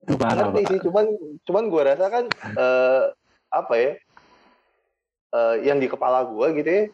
Ngerti 0.08 0.62
sih 0.72 0.78
cuman 0.88 1.04
cuman 1.44 1.64
gue 1.68 1.82
rasa 1.84 2.06
kan 2.08 2.24
eh, 2.32 3.02
apa 3.52 3.74
ya 3.76 3.90
eh, 5.36 5.56
yang 5.68 5.76
di 5.80 5.88
kepala 5.88 6.24
gue 6.24 6.46
gitu 6.60 6.70
ya 6.70 6.84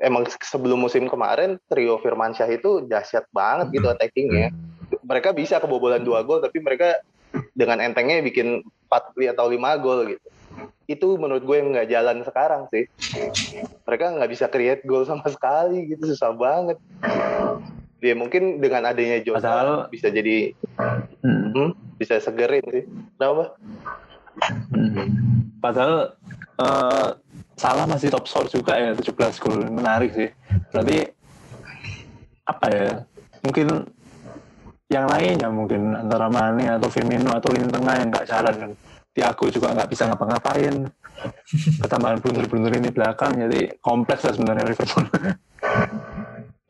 emang 0.00 0.24
sebelum 0.40 0.80
musim 0.80 1.08
kemarin 1.08 1.60
trio 1.68 2.00
Firmansyah 2.00 2.48
itu 2.52 2.84
dahsyat 2.88 3.28
banget 3.32 3.80
gitu 3.80 3.86
attackingnya 3.88 4.52
mereka 5.04 5.32
bisa 5.32 5.60
kebobolan 5.60 6.04
dua 6.04 6.24
gol 6.24 6.40
tapi 6.40 6.60
mereka 6.60 7.00
dengan 7.52 7.80
entengnya 7.84 8.24
bikin 8.24 8.64
4 8.88 9.36
atau 9.36 9.46
5 9.48 9.84
gol 9.84 10.00
gitu 10.16 10.26
itu 10.88 11.08
menurut 11.16 11.44
gue 11.44 11.56
yang 11.56 11.68
nggak 11.70 11.88
jalan 11.88 12.16
sekarang 12.24 12.62
sih 12.72 12.84
mereka 13.84 14.16
nggak 14.16 14.30
bisa 14.30 14.46
create 14.48 14.82
gol 14.84 15.04
sama 15.04 15.26
sekali 15.28 15.84
gitu 15.86 16.08
susah 16.08 16.32
banget 16.32 16.80
dia 17.98 18.14
mungkin 18.14 18.62
dengan 18.62 18.86
adanya 18.86 19.18
Jota 19.20 19.42
Padahal- 19.42 19.86
bisa 19.90 20.08
jadi 20.08 20.54
Hmm. 21.18 21.50
hmm, 21.50 21.70
bisa 21.98 22.16
segerin 22.18 22.64
sih 22.70 22.84
kenapa 23.16 23.54
Hmm. 24.70 25.08
Padahal 25.58 26.14
eh, 26.56 27.08
Salah 27.58 27.90
masih 27.90 28.06
top 28.06 28.30
score 28.30 28.46
juga 28.46 28.78
ya 28.78 28.94
17 28.94 29.42
gol 29.42 29.66
menarik 29.66 30.14
sih. 30.14 30.30
Berarti 30.70 31.10
apa 32.46 32.66
ya? 32.70 33.02
Mungkin 33.42 33.66
yang 34.86 35.10
lainnya 35.10 35.50
mungkin 35.50 35.90
antara 35.90 36.30
Mane 36.30 36.70
atau 36.70 36.86
Firmino 36.86 37.34
atau 37.34 37.50
lini 37.50 37.66
tengah 37.66 37.94
yang 37.98 38.08
nggak 38.14 38.26
jalan 38.30 38.54
kan. 38.54 38.70
Thiago 39.18 39.50
juga 39.50 39.74
nggak 39.74 39.90
bisa 39.90 40.06
ngapa-ngapain. 40.06 40.86
Ketambahan 41.82 42.22
blunder-blunder 42.22 42.78
ini 42.78 42.88
belakang 42.88 43.34
jadi 43.34 43.74
kompleks 43.82 44.22
lah 44.22 44.32
sebenarnya 44.32 44.64
Liverpool. 44.64 45.04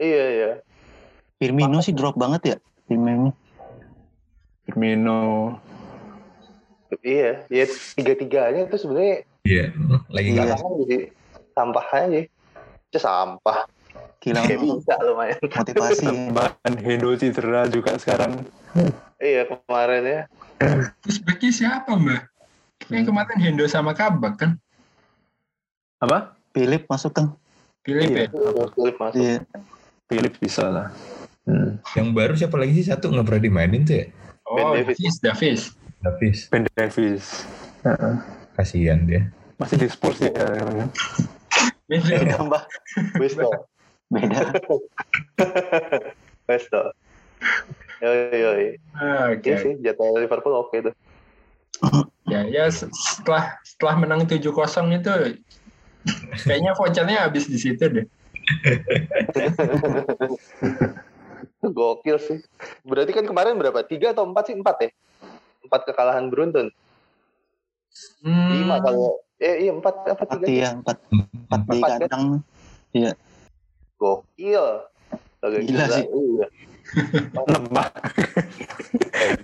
iya 0.01 0.25
iya 0.31 0.51
Firmino 1.37 1.79
sih 1.79 1.93
drop 1.93 2.17
banget 2.17 2.43
ya 2.47 2.57
Firmino. 2.87 3.37
Firmino, 4.65 5.57
iya 7.01 7.45
ya 7.49 7.65
tiga 7.95 8.13
tiganya 8.15 8.65
itu 8.65 8.77
sebenarnya 8.77 9.25
Iya, 9.43 9.73
lagi 10.09 10.29
Iya. 10.29 10.45
nggak 10.45 10.61
jadi 10.83 10.99
sampah 11.53 11.87
aja 11.91 12.19
itu 12.21 12.99
sampah 12.99 13.59
Kehilangan 14.19 14.45
kayak 14.47 14.61
bisa 14.61 14.95
lumayan 15.01 15.39
motivasi. 15.41 16.05
tambahan 16.05 16.75
Hendo 16.79 17.11
cedera 17.15 17.65
juga 17.69 17.97
sekarang. 17.97 18.45
iya 19.19 19.45
kemarin 19.45 20.03
ya 20.05 20.21
Terus 21.01 21.19
backnya 21.23 21.51
siapa 21.51 21.93
mbak? 21.95 22.23
Kayak 22.79 23.11
kemarin 23.11 23.39
Hendo 23.43 23.67
sama 23.67 23.91
Kabak 23.93 24.35
kan? 24.39 24.51
Apa? 25.99 26.39
Philip 26.55 26.87
masuk 26.87 27.13
kan. 27.13 27.27
Philip 27.83 28.07
Iya. 28.07 28.25
ya? 28.25 28.29
Philip 28.71 28.97
masuk. 28.97 29.19
Iya. 29.19 29.37
Philip 30.07 30.35
bisa 30.39 30.65
lah. 30.71 30.87
Hmm. 31.43 31.81
Yang 31.97 32.09
baru 32.15 32.33
siapa 32.37 32.57
lagi 32.57 32.73
sih 32.79 32.87
satu 32.87 33.11
nggak 33.11 33.27
pernah 33.27 33.43
dimainin 33.43 33.83
tuh 33.83 33.97
ya? 33.99 34.07
Ben 34.49 34.65
Oh, 34.65 34.73
Davis. 34.73 34.97
Davis, 34.97 35.17
Davis. 35.21 35.61
Davis. 36.01 36.39
Ben 36.49 36.65
Davis. 36.71 37.25
Heeh. 37.83 38.15
Kasihan 38.55 39.01
dia. 39.05 39.23
Masih 39.59 39.77
di 39.77 39.89
Spurs 39.91 40.23
ya. 40.23 40.31
Beda. 41.89 42.37
Tambah 42.37 42.63
Westo. 43.19 43.49
Beda. 44.09 44.41
Westo. 46.47 46.81
Yoi, 47.99 48.39
yoi. 48.39 48.67
Ah, 48.95 49.35
Oke. 49.35 49.51
Iya 49.51 49.57
sih, 49.59 49.73
jadwal 49.83 50.15
Liverpool 50.17 50.55
oke 50.55 50.77
tuh. 50.81 50.95
Ya, 52.29 52.45
ya 52.45 52.69
se- 52.69 52.93
setelah 52.93 53.57
setelah 53.65 53.95
menang 53.97 54.29
7-0 54.29 54.53
itu 54.93 55.13
kayaknya 56.45 56.77
vouchernya 56.77 57.25
habis 57.25 57.49
di 57.49 57.57
situ 57.57 57.81
deh. 57.89 58.05
Gokil 61.63 62.19
sih. 62.21 62.39
Berarti 62.85 63.13
kan 63.17 63.25
kemarin 63.27 63.59
berapa? 63.59 63.83
Tiga 63.85 64.11
atau 64.13 64.25
empat 64.29 64.47
sih? 64.53 64.57
Empat 64.57 64.77
ya? 64.85 64.91
Empat 65.65 65.81
kekalahan 65.89 66.31
beruntun. 66.31 66.71
Hmm, 68.23 68.51
Lima 68.53 68.81
kalau... 68.83 69.19
Eh 69.39 69.63
iya 69.67 69.71
empat 69.71 69.95
apa 70.03 70.27
Empat 70.27 70.35
tiga? 70.35 70.47
sih? 70.51 70.59
ya, 70.59 70.71
empat, 70.75 70.99
empat 71.15 71.61
di 71.63 71.71
Empat, 71.79 71.89
kan? 71.89 71.99
kandang. 72.11 72.23
Gokil. 73.99 74.67
Agak 75.39 75.61
Gila 75.63 75.87
sih. 75.95 76.07
Iya. 76.11 76.47
Pak. 77.77 77.91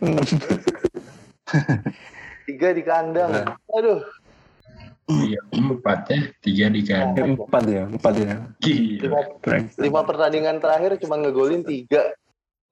Tiga 2.44 2.68
di 2.76 2.83
kandang. 2.85 3.30
Nah. 3.33 3.57
Aduh. 3.76 4.00
Iya, 5.04 5.37
empat 5.52 6.09
ya, 6.09 6.20
tiga 6.40 6.72
di 6.72 6.80
kandang. 6.80 7.37
Empat 7.37 7.64
ya, 7.68 7.85
empat 7.85 8.14
ya. 8.16 8.40
Gila. 8.64 9.04
Lima, 9.04 9.20
lima 9.76 10.00
pertandingan 10.09 10.64
terakhir 10.64 10.96
cuma 11.04 11.20
ngegolin 11.20 11.61
tiga. 11.61 12.16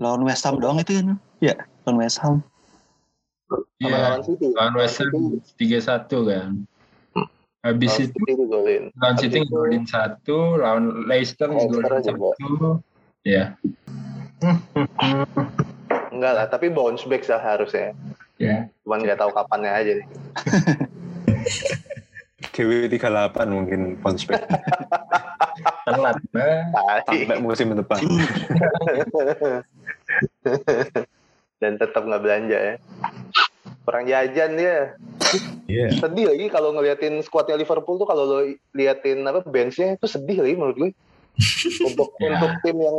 Lawan 0.00 0.24
West 0.24 0.48
Ham 0.48 0.56
doang 0.56 0.80
itu 0.80 0.96
kan? 0.96 1.20
Ya, 1.44 1.54
lawan 1.84 2.00
West 2.00 2.16
Ham. 2.24 2.40
Iya, 3.84 4.16
lawan 4.16 4.22
City. 4.24 4.48
lawan 4.56 4.74
West 4.80 4.96
Ham 4.96 5.12
3-1 5.60 6.08
kan. 6.08 6.50
Habis 7.62 7.92
Lawan 7.94 8.08
itu 8.08 8.90
lawan 8.96 9.16
City 9.20 9.38
ngegolin 9.44 9.84
satu, 9.84 10.56
lawan 10.56 10.84
Leicester 11.04 11.52
ngegolin 11.52 12.00
juga. 12.00 12.00
satu. 12.00 12.50
Ya. 13.28 13.54
Enggak 16.10 16.32
lah, 16.32 16.46
tapi 16.48 16.72
bounce 16.72 17.04
back 17.04 17.22
sih 17.22 17.36
harusnya. 17.36 17.92
Ya. 18.42 18.66
Cuman 18.82 19.06
nggak 19.06 19.22
tahu 19.22 19.30
kapannya 19.30 19.70
aja 19.70 19.92
nih. 20.02 20.08
GW 22.52 22.90
38 22.90 23.48
mungkin 23.48 23.80
back 24.02 24.42
Telat, 25.86 26.16
sampai 27.08 27.38
musim 27.40 27.72
depan. 27.72 28.02
Dan 31.62 31.78
tetap 31.78 32.02
nggak 32.02 32.22
belanja 32.22 32.58
ya. 32.58 32.74
Kurang 33.86 34.04
jajan 34.10 34.58
dia. 34.58 34.98
Iya. 35.70 35.96
Sedih 35.96 36.28
lagi 36.34 36.46
kalau 36.50 36.74
ngeliatin 36.74 37.22
skuadnya 37.22 37.56
Liverpool 37.56 37.96
tuh 37.96 38.06
kalau 38.10 38.26
lo 38.26 38.40
liatin 38.74 39.24
apa 39.24 39.46
benchnya 39.46 39.96
itu 39.96 40.06
sedih 40.10 40.42
lagi 40.44 40.54
menurut 40.58 40.76
gue. 40.76 40.90
untuk 41.86 42.12
Ya. 42.20 42.36
untuk 42.36 42.52
tim 42.60 42.76
yang 42.76 42.96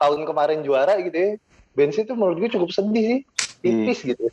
tahun 0.00 0.20
kemarin 0.24 0.64
juara 0.64 0.96
gitu 1.02 1.14
ya. 1.14 1.30
Benchnya 1.76 2.08
tuh 2.08 2.16
menurut 2.16 2.40
gue 2.40 2.50
cukup 2.54 2.70
sedih 2.72 3.04
sih. 3.04 3.20
Tipis 3.60 3.98
gitu. 4.06 4.30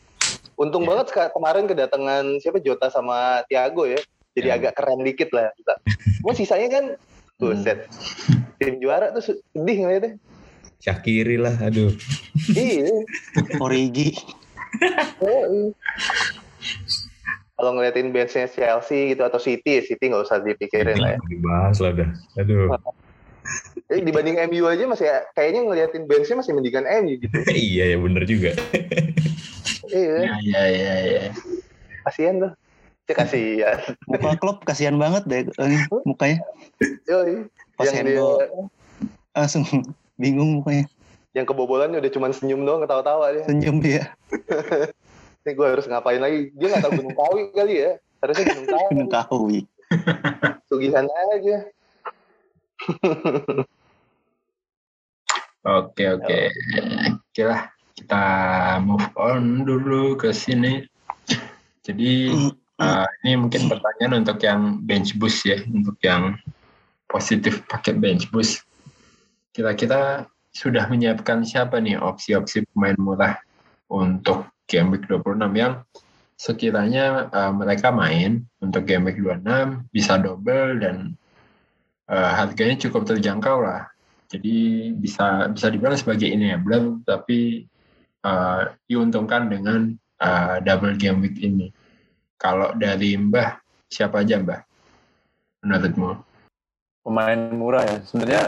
Untung 0.58 0.86
Ya. 0.86 0.88
banget 0.94 1.08
kemarin 1.34 1.66
kedatangan 1.66 2.24
siapa 2.40 2.62
Jota 2.62 2.88
sama 2.90 3.42
Thiago 3.50 3.90
ya. 3.90 4.00
Jadi 4.34 4.48
Ya. 4.50 4.58
agak 4.58 4.74
keren 4.78 5.02
dikit 5.06 5.30
lah. 5.34 5.50
Cuma 6.22 6.34
sisanya 6.34 6.68
kan 6.70 6.86
buset. 7.38 7.90
Tim 8.62 8.78
juara 8.82 9.10
tuh 9.14 9.24
sedih 9.34 9.78
ngeliatnya. 9.86 10.18
Syakiri 10.84 11.40
lah, 11.40 11.56
aduh. 11.64 11.96
iya. 12.54 12.92
Origi. 13.64 14.14
Oh. 15.24 15.72
Kalau 17.54 17.72
ngeliatin 17.80 18.12
benchnya 18.12 18.50
Chelsea 18.52 19.16
gitu 19.16 19.24
atau 19.24 19.40
City, 19.40 19.80
City 19.86 20.12
nggak 20.12 20.28
usah 20.28 20.44
dipikirin 20.44 21.00
lah 21.00 21.16
ya. 21.16 21.20
Dibahas 21.30 21.78
lah 21.80 21.92
dah. 21.96 22.10
Aduh. 22.42 22.68
Jadi 23.92 24.02
dibanding 24.10 24.40
MU 24.50 24.66
aja 24.66 24.84
masih 24.88 25.08
kayaknya 25.36 25.62
ngeliatin 25.68 26.04
benchnya 26.08 26.40
masih 26.40 26.52
mendingan 26.56 26.84
MU 27.04 27.16
gitu. 27.20 27.36
iya 27.54 27.94
ya 27.94 27.98
bener 28.02 28.24
juga. 28.28 28.52
Iya, 29.94 30.26
Ya, 30.26 30.36
ya, 30.42 30.64
ya, 30.74 30.94
ya. 31.06 31.24
kasihan 32.10 32.36
loh. 32.42 32.52
Cek 33.06 33.16
kasihan. 33.20 33.78
Muka 34.10 34.34
klub 34.42 34.58
kasihan 34.66 34.98
banget 34.98 35.24
deh 35.30 35.42
eh, 35.46 35.82
mukanya. 36.02 36.42
Yoi. 37.06 37.46
Pas 37.78 37.86
Yang 37.86 37.94
dia, 37.94 38.02
Hendo 38.02 38.28
langsung 39.34 39.64
bingung 40.22 40.62
mukanya. 40.62 40.90
yang 41.34 41.50
kebobolannya 41.50 41.98
udah 41.98 42.12
cuma 42.14 42.30
senyum 42.30 42.62
doang 42.62 42.86
ketawa-tawa 42.86 43.34
dia. 43.34 43.46
Senyum 43.50 43.82
dia. 43.82 44.14
Ini 45.44 45.52
gue 45.58 45.68
harus 45.68 45.90
ngapain 45.90 46.22
lagi? 46.22 46.54
Dia 46.54 46.68
nggak 46.72 46.84
tahu 46.86 47.02
Gunung 47.02 47.18
Kawi 47.18 47.42
kali 47.52 47.74
ya. 47.82 47.92
Harusnya 48.22 48.46
Gunung 48.50 48.68
Kawi. 48.70 48.90
Gunung 48.94 49.10
Kawi. 49.12 49.60
Sugihan 50.70 51.06
aja. 51.10 51.58
Oke, 55.64 56.04
oke. 56.06 56.38
Oke 57.34 57.44
lah, 57.44 57.73
kita 57.94 58.26
move 58.82 59.06
on 59.16 59.66
dulu 59.66 60.18
ke 60.18 60.34
sini. 60.34 60.84
Jadi 61.84 62.32
uh, 62.82 63.08
ini 63.24 63.34
mungkin 63.38 63.70
pertanyaan 63.70 64.24
untuk 64.26 64.40
yang 64.42 64.82
bench 64.84 65.16
boost 65.20 65.46
ya, 65.46 65.62
untuk 65.70 65.98
yang 66.02 66.38
positif 67.06 67.62
pakai 67.70 67.94
bench 67.94 68.30
boost. 68.34 68.66
Kira-kira 69.54 70.26
sudah 70.54 70.86
menyiapkan 70.90 71.46
siapa 71.46 71.82
nih 71.82 71.98
opsi-opsi 71.98 72.66
pemain 72.74 72.98
murah 72.98 73.38
untuk 73.90 74.50
game 74.70 74.94
week 74.94 75.06
26 75.10 75.38
yang 75.54 75.82
sekiranya 76.38 77.30
uh, 77.30 77.54
mereka 77.54 77.94
main 77.94 78.46
untuk 78.62 78.86
game 78.90 79.06
week 79.06 79.22
26 79.22 79.86
bisa 79.94 80.18
double 80.18 80.82
dan 80.82 81.14
uh, 82.10 82.32
harganya 82.34 82.78
cukup 82.90 83.06
terjangkau 83.06 83.62
lah. 83.62 83.90
Jadi 84.34 84.90
bisa 84.98 85.46
bisa 85.54 85.70
dibilang 85.70 85.94
sebagai 85.94 86.26
enabler 86.26 86.98
tapi 87.06 87.70
uh, 88.24 88.72
diuntungkan 88.88 89.52
dengan 89.52 89.94
uh, 90.24 90.58
double 90.64 90.96
game 90.98 91.24
week 91.24 91.38
ini. 91.44 91.70
Kalau 92.40 92.76
dari 92.76 93.16
Mbah 93.16 93.60
siapa 93.88 94.24
aja 94.24 94.40
Mbah? 94.40 94.60
Menurutmu? 95.64 96.12
Pemain 97.04 97.40
murah 97.52 97.84
ya, 97.84 97.98
sebenarnya 98.08 98.44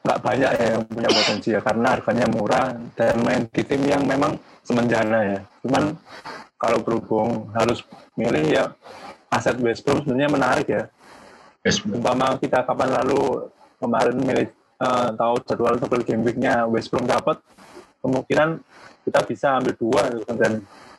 nggak 0.00 0.20
banyak 0.24 0.50
ya 0.56 0.66
yang 0.76 0.84
punya 0.88 1.10
potensi 1.12 1.48
ya, 1.52 1.60
karena 1.60 1.86
harganya 1.92 2.26
murah 2.32 2.72
dan 2.96 3.20
main 3.20 3.44
di 3.52 3.62
tim 3.64 3.84
yang 3.84 4.04
memang 4.08 4.40
semenjana 4.64 5.36
ya. 5.36 5.40
Cuman 5.60 5.92
kalau 6.56 6.80
berhubung 6.80 7.52
harus 7.52 7.84
milih 8.16 8.44
ya 8.48 8.64
aset 9.28 9.60
West 9.60 9.84
Brom 9.84 10.02
sebenarnya 10.02 10.30
menarik 10.32 10.68
ya. 10.68 10.84
Mbah. 11.60 12.00
umpama 12.00 12.26
kita 12.40 12.64
kapan 12.64 12.96
lalu 13.02 13.52
kemarin 13.76 14.16
milih 14.16 14.48
eh, 14.56 15.08
tahu 15.12 15.34
jadwal 15.44 15.76
double 15.76 16.04
game 16.06 16.24
week-nya 16.24 16.64
West 16.64 16.88
Brom 16.88 17.04
dapat 17.04 17.36
kemungkinan 18.00 18.64
kita 19.08 19.20
bisa 19.24 19.56
ambil 19.56 19.74
dua 19.74 20.02
gitu 20.12 20.24
kan, 20.24 20.36
dan 20.36 20.52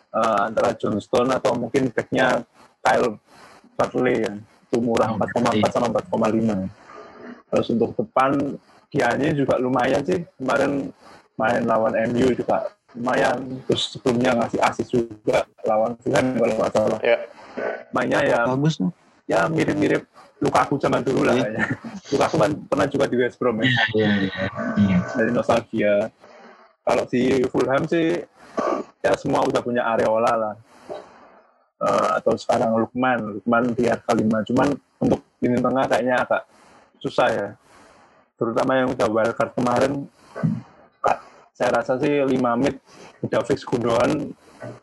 eh, 0.10 0.39
antara 0.50 0.69
Johnston 0.74 1.30
atau 1.30 1.54
mungkin 1.54 1.93
back-nya 1.93 2.41
Kyle 2.82 3.22
Bartley 3.74 4.26
ya 4.26 4.34
itu 4.69 4.78
murah 4.78 5.13
4,4 5.13 5.65
sama 5.69 5.88
4,5 5.89 6.69
terus 7.50 7.67
untuk 7.69 7.93
depan 7.95 8.38
Gianni 8.89 9.34
juga 9.34 9.58
lumayan 9.58 10.02
sih 10.02 10.22
kemarin 10.36 10.93
main 11.34 11.62
lawan 11.63 11.93
MU 12.10 12.30
juga 12.32 12.69
lumayan 12.93 13.38
terus 13.65 13.89
sebelumnya 13.89 14.34
ngasih 14.36 14.60
assist 14.60 14.89
juga 14.89 15.41
lawan 15.63 15.93
Fulham 15.98 16.36
kalau 16.36 16.54
nggak 16.56 16.72
salah 16.72 17.00
Ya. 17.02 17.17
mainnya 17.89 18.22
ya 18.22 18.39
Bagus 18.45 18.78
tuh. 18.78 18.93
ya 19.26 19.45
mirip-mirip 19.48 20.06
Lukaku 20.39 20.78
zaman 20.78 21.04
dulu 21.04 21.28
lah 21.28 21.36
Iya. 21.36 21.43
kayaknya. 21.43 21.65
Lukaku 22.15 22.36
kan 22.38 22.52
pernah 22.63 22.88
juga 22.88 23.06
di 23.06 23.15
West 23.17 23.36
Brom 23.36 23.60
ya, 23.60 23.67
Iya, 23.67 23.76
iya, 23.91 24.08
iya. 24.24 24.45
Iya. 24.78 24.98
dari 25.12 25.32
nostalgia. 25.34 25.93
Kalau 26.89 27.06
di 27.06 27.45
Fulham 27.54 27.86
sih 27.86 28.17
ya 29.06 29.13
semua 29.13 29.45
udah 29.45 29.62
punya 29.62 29.86
Areola 29.86 30.34
lah. 30.34 30.56
Eh, 31.80 32.10
atau 32.17 32.34
sekarang 32.34 32.73
Lukman, 32.82 33.38
Lukman 33.38 33.78
di 33.78 33.86
harga 33.86 34.10
5. 34.10 34.25
Cuman 34.49 34.73
untuk 34.97 35.21
lini 35.38 35.62
tengah 35.62 35.86
kayaknya 35.86 36.25
agak 36.25 36.49
susah 36.97 37.30
ya. 37.30 37.47
Terutama 38.41 38.73
yang 38.73 38.89
udah 38.89 39.06
wildcard 39.06 39.54
kemarin, 39.54 40.10
saya 41.54 41.69
rasa 41.78 42.02
sih 42.02 42.25
5 42.25 42.58
mid 42.58 42.82
udah 43.21 43.41
fix 43.45 43.62
Gundogan, 43.62 44.34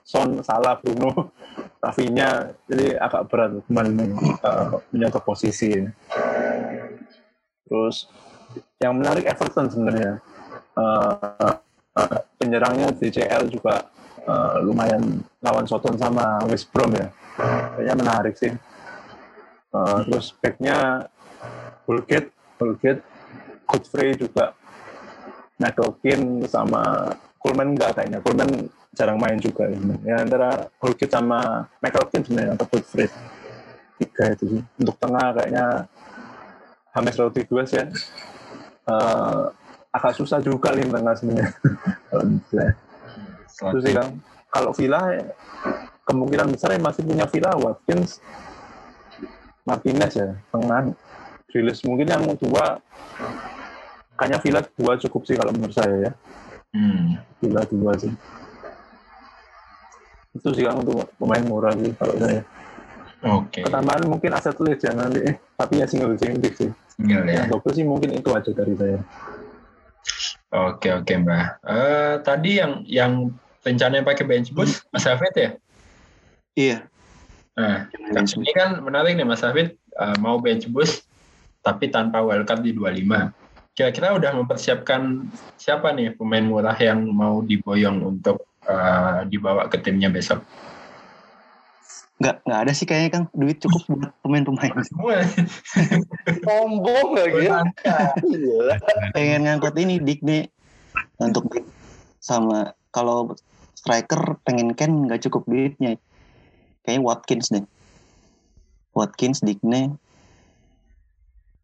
Son, 0.06 0.46
Salah, 0.46 0.78
Bruno, 0.78 1.34
Rafinya, 1.82 2.54
jadi 2.70 3.02
agak 3.02 3.22
berat 3.28 3.50
kemarin 3.66 4.14
uh, 4.46 4.78
menjaga 4.94 5.18
posisi. 5.18 5.74
Terus 7.66 8.06
yang 8.78 8.94
menarik 8.94 9.26
Everton 9.26 9.66
sebenarnya. 9.66 10.22
Uh, 10.76 11.65
uh, 11.96 12.18
penyerangnya 12.36 12.92
DCL 12.92 13.48
juga 13.48 13.88
uh, 14.28 14.60
lumayan 14.60 15.24
lawan 15.40 15.64
Soton 15.64 15.96
sama 15.96 16.44
West 16.46 16.68
Brom 16.70 16.92
ya. 16.92 17.08
Kayaknya 17.76 17.94
menarik 17.96 18.34
sih. 18.36 18.52
Uh, 19.72 20.00
terus 20.08 20.32
backnya 20.40 21.08
Bulgate 21.84 22.36
Holgate, 22.56 23.04
Godfrey 23.68 24.16
juga 24.16 24.56
Nadokin 25.56 26.44
sama 26.48 27.12
Coleman 27.40 27.76
enggak 27.76 27.96
kayaknya. 27.96 28.18
Coleman 28.20 28.68
jarang 28.96 29.20
main 29.20 29.36
juga. 29.40 29.68
Ya, 29.68 29.78
ya 30.04 30.16
antara 30.24 30.68
Holgate 30.80 31.12
sama 31.12 31.68
McLaughlin 31.80 32.22
sebenarnya 32.24 32.52
atau 32.56 32.66
Godfrey. 32.68 33.08
Tiga 33.96 34.24
itu 34.36 34.44
sih. 34.56 34.62
Untuk 34.80 34.96
tengah 35.00 35.32
kayaknya 35.36 35.64
James 36.92 37.16
Rodriguez 37.20 37.70
ya. 37.72 37.84
Eh, 38.86 39.44
agak 39.96 40.12
susah 40.14 40.38
juga 40.38 40.76
nih 40.76 40.86
tengah 40.86 41.14
sebenarnya. 41.16 41.50
Kalau 42.08 42.24
misalnya. 42.28 42.72
Itu 43.48 43.78
sih 43.80 43.92
Kang. 43.92 44.10
Kalau 44.46 44.70
Villa 44.72 45.00
ya, 45.10 45.24
kemungkinan 46.06 46.48
besar 46.52 46.72
ya 46.72 46.80
masih 46.80 47.02
punya 47.02 47.26
Villa 47.26 47.50
Watkins 47.56 48.22
Martinez 49.66 50.14
ya 50.14 50.38
tengah 50.54 50.94
Grealish 51.50 51.82
mungkin 51.82 52.06
yang 52.06 52.22
dua 52.38 52.78
kayaknya 54.14 54.38
Villa 54.38 54.60
dua 54.78 54.94
cukup 55.02 55.26
sih 55.26 55.34
kalau 55.34 55.50
menurut 55.50 55.74
saya 55.74 55.96
ya 56.08 56.12
Hmm. 56.76 57.16
Villa 57.40 57.64
dua 57.66 57.96
sih 57.96 58.12
itu 60.36 60.48
sih 60.52 60.62
Kang 60.62 60.84
untuk 60.84 61.08
pemain 61.16 61.40
murah 61.42 61.72
sih 61.72 61.90
kalau 61.96 62.14
saya 62.20 62.44
Oke. 63.24 63.64
ketambahan 63.64 64.04
mungkin 64.04 64.30
aset 64.36 64.54
list 64.60 64.84
ya 64.84 64.92
nanti 64.92 65.24
tapi 65.56 65.80
ya 65.80 65.88
single 65.88 66.12
single 66.20 66.52
sih 66.52 66.68
Tinggal 67.00 67.24
ya. 67.24 67.32
yang 67.42 67.48
double 67.48 67.72
sih 67.72 67.84
mungkin 67.84 68.12
itu 68.12 68.28
aja 68.28 68.50
dari 68.52 68.76
saya 68.76 69.00
Oke 70.56 70.88
oke 70.88 71.12
Mbak. 71.12 71.44
Eh, 71.68 72.14
tadi 72.24 72.50
yang 72.56 72.72
yang 72.88 73.12
rencananya 73.60 74.08
pakai 74.08 74.24
bench 74.24 74.56
boost 74.56 74.88
Mas 74.88 75.04
Hafid 75.04 75.34
ya? 75.36 75.50
Iya. 76.56 76.78
Nah, 77.56 77.88
ini 77.92 78.52
kan 78.56 78.80
menarik 78.80 79.20
nih 79.20 79.28
Mas 79.28 79.44
Hafid 79.44 79.76
eh, 79.76 80.16
mau 80.16 80.40
bench 80.40 80.64
boost 80.72 81.04
tapi 81.60 81.92
tanpa 81.92 82.24
wildcard 82.24 82.64
di 82.64 82.72
25. 82.72 83.36
Kira-kira 83.76 84.16
udah 84.16 84.32
mempersiapkan 84.32 85.28
siapa 85.60 85.92
nih 85.92 86.16
pemain 86.16 86.46
murah 86.48 86.76
yang 86.80 87.04
mau 87.04 87.44
diboyong 87.44 88.00
untuk 88.16 88.48
eh, 88.64 89.28
dibawa 89.28 89.68
ke 89.68 89.76
timnya 89.84 90.08
besok? 90.08 90.40
Nggak, 92.16 92.36
nggak 92.48 92.60
ada 92.64 92.72
sih 92.72 92.88
kayaknya 92.88 93.10
Kang. 93.12 93.26
Duit 93.36 93.60
cukup 93.60 93.82
buat 93.92 94.10
pemain-pemain. 94.24 94.72
Semua. 94.88 95.20
Sombong 96.40 97.08
lagi 97.12 97.40
ya. 97.44 97.60
Pengen 99.12 99.44
ngangkut 99.44 99.76
ini 99.76 100.00
Digne 100.00 100.48
untuk 101.20 101.52
sama 102.16 102.72
kalau 102.88 103.36
striker 103.76 104.40
pengen 104.48 104.72
Ken 104.72 105.04
nggak 105.04 105.28
cukup 105.28 105.44
duitnya. 105.44 106.00
Kayaknya 106.82 107.04
Watkins 107.04 107.52
deh. 107.52 107.64
Watkins, 108.96 109.44
Digne, 109.44 110.00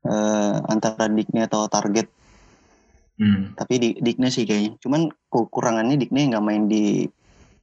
eh, 0.05 0.57
antara 0.69 1.09
Digne 1.09 1.49
atau 1.49 1.65
target. 1.65 2.13
Hmm. 3.17 3.57
Tapi 3.57 3.75
di 3.81 3.89
Digne 4.05 4.29
sih 4.29 4.45
kayaknya. 4.45 4.77
Cuman 4.85 5.09
kekurangannya 5.33 5.97
Digne 5.97 6.29
nggak 6.29 6.45
main 6.45 6.69
di 6.69 7.09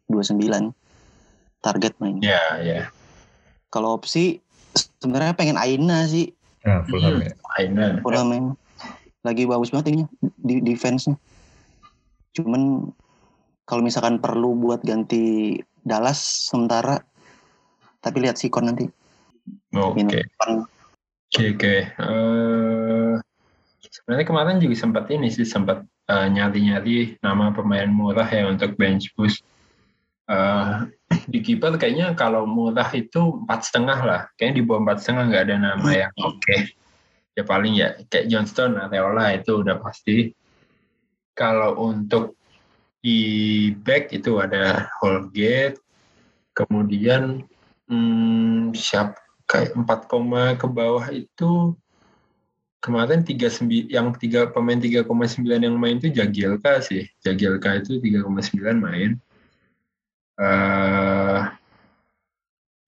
29. 0.10 0.74
Target 1.60 1.94
main. 2.00 2.20
Ya 2.24 2.42
ya. 2.64 2.90
Kalau 3.70 4.00
opsi 4.00 4.40
sebenarnya 5.00 5.36
pengen 5.36 5.60
Aina 5.60 6.08
sih. 6.08 6.32
Nah, 6.64 6.84
Fulham 6.88 7.20
ya. 7.24 7.34
Aina. 7.60 8.00
Udah 8.04 8.24
main 8.24 8.56
lagi 9.24 9.44
bagus 9.44 9.72
banget 9.76 9.92
ini 9.96 10.04
di 10.40 10.64
defense-nya. 10.64 11.20
Cuman 12.40 12.88
kalau 13.68 13.82
misalkan 13.84 14.18
perlu 14.24 14.56
buat 14.56 14.82
ganti 14.82 15.60
Dallas 15.84 16.50
sementara 16.50 17.00
tapi 18.00 18.24
lihat 18.24 18.40
Sikon 18.40 18.72
nanti 18.72 18.88
Oke. 19.76 20.02
depan. 20.08 20.66
Oke 21.30 21.44
oke. 21.54 21.76
Eh, 21.94 23.14
sebenarnya 23.86 24.26
kemarin 24.26 24.58
juga 24.58 24.76
sempat 24.80 25.06
ini 25.14 25.30
sih 25.30 25.46
sempat 25.46 25.86
eh, 26.10 26.28
nyari-nyari 26.32 27.22
nama 27.22 27.54
pemain 27.54 27.86
murah 27.86 28.26
ya 28.26 28.50
untuk 28.50 28.74
bench 28.80 29.14
boost. 29.14 29.46
Eh, 30.30 30.74
di 31.26 31.42
kiper 31.42 31.74
kayaknya 31.82 32.14
kalau 32.14 32.46
murah 32.46 32.86
itu 32.94 33.42
empat 33.42 33.66
setengah 33.66 34.00
lah. 34.06 34.22
Kayaknya 34.38 34.56
di 34.62 34.64
bawah 34.64 34.80
empat 34.86 34.98
setengah 35.02 35.24
nggak 35.26 35.44
ada 35.50 35.56
nama 35.58 35.90
yang 35.90 36.14
oke. 36.22 36.58
Ya 37.34 37.44
paling 37.46 37.74
ya 37.74 37.98
kayak 38.14 38.30
Johnston, 38.30 38.78
Areola 38.78 39.34
itu 39.34 39.66
udah 39.66 39.82
pasti. 39.82 40.30
Kalau 41.34 41.82
untuk 41.82 42.38
di 43.02 43.72
back 43.74 44.14
itu 44.14 44.38
ada 44.38 44.92
Holgate, 45.02 45.82
kemudian 46.54 47.42
hmm, 47.90 48.76
siapa 48.78 49.18
kayak 49.50 49.74
4 49.74 50.12
koma 50.12 50.54
ke 50.62 50.70
bawah 50.70 51.10
itu 51.10 51.74
kemarin 52.86 53.26
tiga 53.26 53.50
sembi 53.50 53.90
yang 53.90 54.14
tiga 54.14 54.46
pemain 54.54 54.78
3,9 54.78 55.10
yang 55.42 55.74
main 55.74 55.98
itu 55.98 56.14
Jagielka 56.14 56.86
sih 56.86 57.10
Jagielka 57.26 57.82
itu 57.82 57.98
3,9 57.98 58.78
main 58.78 59.18
eh 60.40 61.40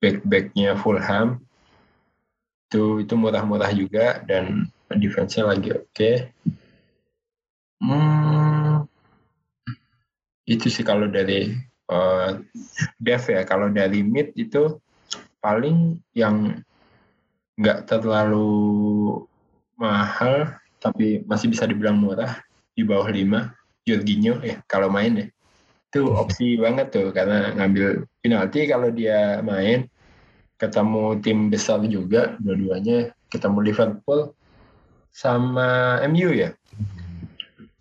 back-backnya 0.02 0.80
Fulham. 0.80 1.44
Itu 2.68 3.04
itu 3.04 3.14
murah-murah 3.20 3.72
juga 3.76 4.24
dan 4.24 4.72
defense-nya 4.88 5.52
lagi 5.52 5.70
oke. 5.76 6.12
Hmm, 7.82 8.88
itu 10.48 10.68
sih 10.72 10.86
kalau 10.88 11.12
dari 11.12 11.52
eh, 11.92 12.30
Dev 12.98 13.24
ya. 13.28 13.42
Kalau 13.44 13.68
dari 13.68 14.02
mid 14.02 14.32
itu 14.40 14.80
paling 15.44 16.00
yang 16.16 16.62
nggak 17.60 17.90
terlalu 17.90 19.26
mahal 19.76 20.56
tapi 20.82 21.26
masih 21.26 21.50
bisa 21.50 21.66
dibilang 21.66 21.98
murah 21.98 22.42
di 22.74 22.82
bawah 22.86 23.10
5 23.10 23.54
Jorginho 23.86 24.42
ya 24.42 24.62
kalau 24.70 24.90
main 24.90 25.14
ya 25.14 25.28
itu 25.92 26.08
opsi 26.08 26.56
banget 26.56 26.96
tuh 26.96 27.12
karena 27.12 27.52
ngambil 27.52 28.08
penalti 28.24 28.64
kalau 28.64 28.88
dia 28.96 29.44
main. 29.44 29.92
Ketemu 30.56 31.20
tim 31.20 31.52
besar 31.52 31.84
juga 31.84 32.40
dua-duanya. 32.40 33.12
Ketemu 33.28 33.60
Liverpool 33.60 34.32
sama 35.12 36.00
MU 36.08 36.32
ya? 36.32 36.56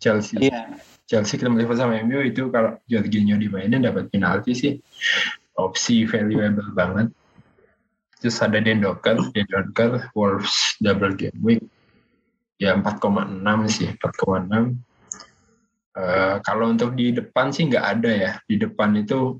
Chelsea. 0.02 0.50
Iya. 0.50 0.74
Chelsea 1.06 1.38
ketemu 1.38 1.62
Liverpool 1.62 1.78
sama 1.78 2.02
MU 2.02 2.18
itu 2.26 2.50
kalau 2.50 2.82
Jorginho 2.90 3.38
dimainin 3.38 3.86
dapat 3.86 4.10
penalti 4.10 4.58
sih. 4.58 4.74
Opsi 5.54 6.02
valuable 6.02 6.66
banget. 6.74 7.14
Terus 8.18 8.42
ada 8.42 8.58
Den 8.58 8.82
Docker 8.82 9.22
Den 9.30 9.46
Docker 9.46 10.10
Wolves 10.18 10.74
double 10.82 11.14
game 11.14 11.38
week. 11.46 11.62
Ya 12.58 12.74
4,6 12.74 13.38
sih 13.70 13.88
4,6 14.02 14.89
Eh, 15.90 16.36
kalau 16.46 16.70
untuk 16.70 16.94
di 16.94 17.10
depan 17.10 17.50
sih 17.50 17.66
nggak 17.66 17.86
ada 17.86 18.10
ya. 18.10 18.32
Di 18.46 18.60
depan 18.60 18.94
itu 18.98 19.38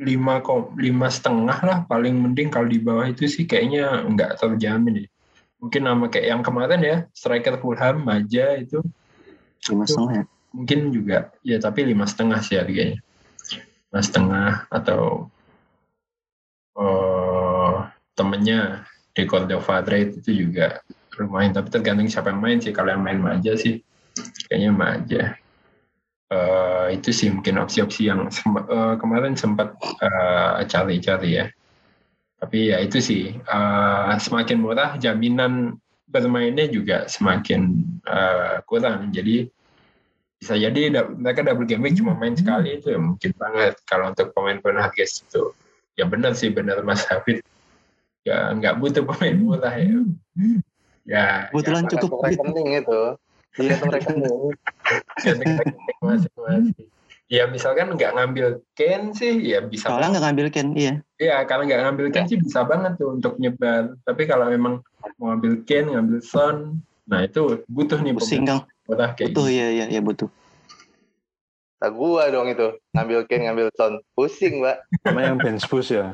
lima 0.00 0.40
lima 0.76 1.08
setengah 1.08 1.58
lah 1.64 1.78
paling 1.88 2.16
mending. 2.16 2.48
Kalau 2.52 2.68
di 2.68 2.80
bawah 2.80 3.08
itu 3.08 3.28
sih 3.28 3.44
kayaknya 3.48 4.04
nggak 4.08 4.40
terjamin 4.40 5.04
ya 5.04 5.08
mungkin 5.60 5.82
nama 5.84 6.08
kayak 6.08 6.26
yang 6.26 6.42
kemarin 6.42 6.80
ya 6.80 6.96
striker 7.12 7.60
Fulham 7.60 8.02
Maja 8.02 8.56
itu. 8.56 8.80
Lima 9.68 9.84
setengah 9.84 10.24
ya? 10.24 10.26
mungkin 10.50 10.90
juga 10.90 11.30
ya 11.46 11.62
tapi 11.62 11.86
lima 11.86 12.08
setengah 12.08 12.40
sih 12.40 12.56
harganya. 12.56 12.98
Lima 13.92 14.00
setengah 14.00 14.50
atau 14.72 15.28
eh 16.80 17.76
temennya 18.16 18.88
Decordo 19.12 19.60
Fadre 19.60 20.08
itu 20.08 20.32
juga 20.32 20.80
lumayan. 21.20 21.52
Tapi 21.52 21.68
tergantung 21.68 22.08
siapa 22.08 22.32
yang 22.32 22.40
main 22.40 22.58
sih. 22.58 22.72
Kalau 22.72 22.96
yang 22.96 23.04
main 23.04 23.20
Maja 23.20 23.52
sih 23.54 23.84
kayaknya 24.48 24.70
Maja 24.72 25.22
Eh 26.30 26.86
itu 26.94 27.10
sih 27.10 27.26
mungkin 27.26 27.58
opsi-opsi 27.58 28.06
yang 28.06 28.30
sempa- 28.30 28.66
eh, 28.70 28.94
kemarin 29.02 29.34
sempat 29.34 29.74
eh, 29.98 30.62
cari-cari 30.70 31.42
ya. 31.42 31.46
Tapi 32.38 32.70
ya 32.70 32.78
itu 32.78 33.02
sih 33.02 33.34
eh, 33.34 34.14
semakin 34.14 34.58
murah 34.62 34.94
jaminan 34.94 35.74
bermainnya 36.06 36.70
juga 36.70 37.10
semakin 37.10 37.82
eh, 38.06 38.62
kurang. 38.62 39.10
Jadi 39.10 39.50
bisa 40.38 40.54
jadi 40.54 41.02
mereka 41.18 41.42
double 41.42 41.66
game 41.66 41.82
week 41.82 41.98
cuma 41.98 42.14
main 42.14 42.38
sekali 42.38 42.78
itu 42.78 42.94
ya 42.94 43.00
mungkin 43.02 43.34
banget. 43.34 43.74
Kalau 43.82 44.14
untuk 44.14 44.30
pemain-pemain 44.30 44.86
harga 44.86 45.02
itu 45.02 45.50
ya 45.98 46.06
benar 46.06 46.38
sih 46.38 46.54
benar 46.54 46.78
Mas 46.86 47.10
Hafid. 47.10 47.42
Ya 48.22 48.54
nggak 48.54 48.78
butuh 48.78 49.02
pemain 49.02 49.34
murah 49.34 49.74
ya. 49.74 49.98
Ya 51.02 51.50
kebetulan 51.50 51.90
cukup 51.90 52.22
Tergantung 52.22 52.54
rekening 52.54 52.86
itu. 52.86 53.02
Tergantung 53.54 53.90
rekening. 53.90 54.34
ya, 55.26 55.32
masing-masing. 56.00 56.86
ya 57.30 57.46
misalkan 57.46 57.94
nggak 57.94 58.10
ngambil 58.18 58.46
Ken 58.74 59.14
sih 59.14 59.38
ya 59.38 59.62
bisa 59.62 59.86
soalnya 59.86 60.18
nggak 60.18 60.24
ngambil 60.26 60.46
Ken 60.50 60.68
iya 60.74 60.94
Iya, 61.14 61.44
karena 61.44 61.62
nggak 61.68 61.80
ngambil 61.86 62.06
Ken 62.10 62.24
sih 62.26 62.38
bisa 62.40 62.64
banget 62.64 62.96
tuh 62.96 63.12
untuk 63.14 63.36
nyebar. 63.36 63.92
Tapi 64.02 64.24
kalau 64.24 64.48
memang 64.48 64.80
mau 65.20 65.30
ngambil 65.30 65.62
Ken, 65.68 65.92
ngambil 65.92 66.18
Son, 66.24 66.80
nah 67.04 67.20
itu 67.22 67.60
butuh 67.68 68.00
nih 68.00 68.16
pusing 68.16 68.48
Kang 68.48 68.64
kayak 68.88 69.30
butuh 69.30 69.46
gitu. 69.46 69.54
iya 69.54 69.66
iya 69.70 69.86
iya 69.92 70.00
butuh 70.02 70.26
Tak 71.76 71.96
gua 71.96 72.28
dong 72.28 72.48
itu. 72.48 72.76
Ngambil 72.92 73.24
Ken, 73.24 73.40
ngambil 73.46 73.68
Son. 73.72 74.00
Pusing, 74.12 74.60
Mbak. 74.60 74.76
sama 75.00 75.20
yang 75.24 75.36
bench 75.40 75.64
boost 75.64 75.92
ya 75.92 76.12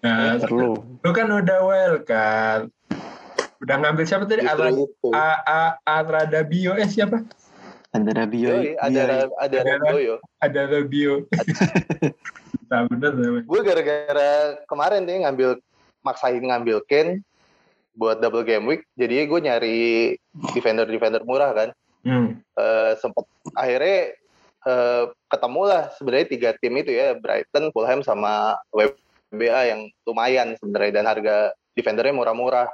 Nah, 0.00 0.40
perlu 0.40 0.80
lu 1.04 1.10
kan 1.12 1.28
udah 1.28 1.58
wildcard. 1.60 2.72
Udah 3.60 3.76
ngambil 3.76 4.04
siapa 4.08 4.24
tadi? 4.24 4.42
Justru 4.44 4.64
Ara, 4.64 4.68
itu. 4.72 5.08
A, 5.12 5.28
A, 5.44 5.60
Aradabio 5.84 6.72
eh 6.80 6.88
siapa? 6.88 7.20
Ada 7.90 8.10
Rabio. 8.22 8.48
Yoi, 8.54 8.78
ada 8.78 8.86
Iya, 8.86 9.02
ada 9.02 9.16
Ada 9.42 9.58
Rabioyo. 9.66 10.14
Ada 10.38 10.60
Rabio. 10.70 11.14
nah, 12.70 12.86
bener 12.86 13.12
namanya. 13.18 13.44
Gue 13.50 13.60
gara-gara 13.66 14.30
kemarin 14.70 15.02
nih 15.02 15.26
ngambil 15.26 15.50
maksain 16.06 16.38
ngambil 16.38 16.78
Ken 16.86 17.18
buat 17.98 18.22
double 18.22 18.46
game 18.46 18.64
week. 18.70 18.82
Jadi 18.94 19.26
gue 19.26 19.40
nyari 19.42 19.80
defender 20.54 20.86
defender 20.86 21.26
murah 21.26 21.50
kan. 21.50 21.68
Hmm. 22.06 22.38
Eh 22.54 22.92
sempet 23.02 23.26
akhirnya 23.58 24.14
eh, 24.70 25.04
ketemu 25.26 25.62
lah 25.66 25.82
sebenarnya 25.98 26.26
tiga 26.30 26.50
tim 26.62 26.78
itu 26.78 26.94
ya 26.94 27.18
Brighton, 27.18 27.74
Fulham 27.74 28.06
sama 28.06 28.54
WBA 28.70 29.74
yang 29.74 29.90
lumayan 30.06 30.54
sebenarnya 30.62 31.02
dan 31.02 31.06
harga 31.10 31.36
defendernya 31.74 32.14
murah-murah. 32.14 32.70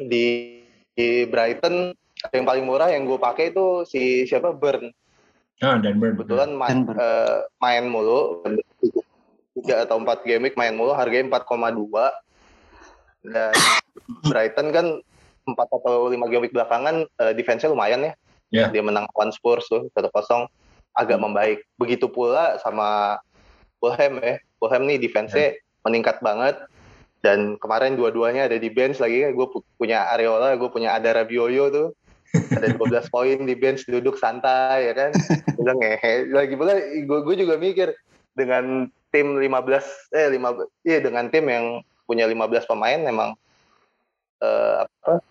Di, 0.00 0.58
di 0.92 1.08
Brighton 1.26 1.92
yang 2.30 2.44
paling 2.44 2.64
murah 2.64 2.88
yang 2.88 3.04
gue 3.04 3.16
pakai 3.16 3.50
itu 3.50 3.84
si 3.84 4.24
siapa 4.24 4.50
Burn. 4.50 4.88
Ah, 5.60 5.76
dan 5.76 5.98
Burn. 5.98 6.16
kebetulan 6.16 6.50
main, 6.52 6.84
Denver. 6.84 6.94
eh, 6.96 7.36
main 7.58 7.84
mulu 7.86 8.42
tiga 9.54 9.86
atau 9.86 10.02
empat 10.02 10.26
game 10.26 10.48
week 10.48 10.58
main 10.58 10.74
mulu 10.74 10.90
harganya 10.92 11.30
4,2 11.30 11.86
dan 13.24 13.54
Brighton 14.30 14.68
kan 14.70 14.86
empat 15.44 15.68
atau 15.70 16.08
lima 16.08 16.26
game 16.26 16.48
week 16.48 16.54
belakangan 16.56 17.06
eh, 17.06 17.32
defense-nya 17.32 17.70
lumayan 17.70 18.02
ya 18.04 18.14
Ya. 18.52 18.70
dia 18.70 18.86
menang 18.86 19.10
lawan 19.10 19.34
Spurs 19.34 19.66
tuh 19.66 19.90
1-0 19.90 20.14
agak 20.94 21.18
membaik 21.18 21.66
begitu 21.74 22.06
pula 22.06 22.54
sama 22.62 23.18
Fulham 23.82 24.22
ya 24.22 24.38
Fulham 24.62 24.86
nih 24.86 24.94
defense-nya 24.94 25.58
meningkat 25.82 26.22
banget 26.22 26.54
dan 27.24 27.56
kemarin 27.56 27.96
dua-duanya 27.96 28.44
ada 28.52 28.60
di 28.60 28.68
bench 28.68 29.00
lagi. 29.00 29.24
Gue 29.32 29.48
punya 29.80 30.12
Areola 30.12 30.52
gue 30.60 30.68
punya 30.68 30.92
ada 30.92 31.16
Rabioyo 31.16 31.72
tuh. 31.72 31.88
Ada 32.52 32.76
12 32.76 33.08
poin 33.14 33.38
di 33.48 33.54
bench 33.56 33.88
duduk 33.88 34.20
santai 34.20 34.92
ya 34.92 34.94
kan? 34.94 35.10
Bilang 35.56 35.80
ngehe 35.80 36.28
lagi 36.28 36.52
pula 36.52 36.76
gue 36.76 37.18
gue 37.24 37.36
juga 37.40 37.56
mikir 37.56 37.96
dengan 38.36 38.92
tim 39.08 39.40
15 39.40 40.12
eh 40.12 40.28
15 40.36 40.84
iya 40.84 41.00
dengan 41.00 41.32
tim 41.32 41.48
yang 41.48 41.80
punya 42.04 42.28
15 42.28 42.68
pemain 42.68 43.00
memang 43.00 43.32
eh, 44.44 44.84
apa 44.84 45.24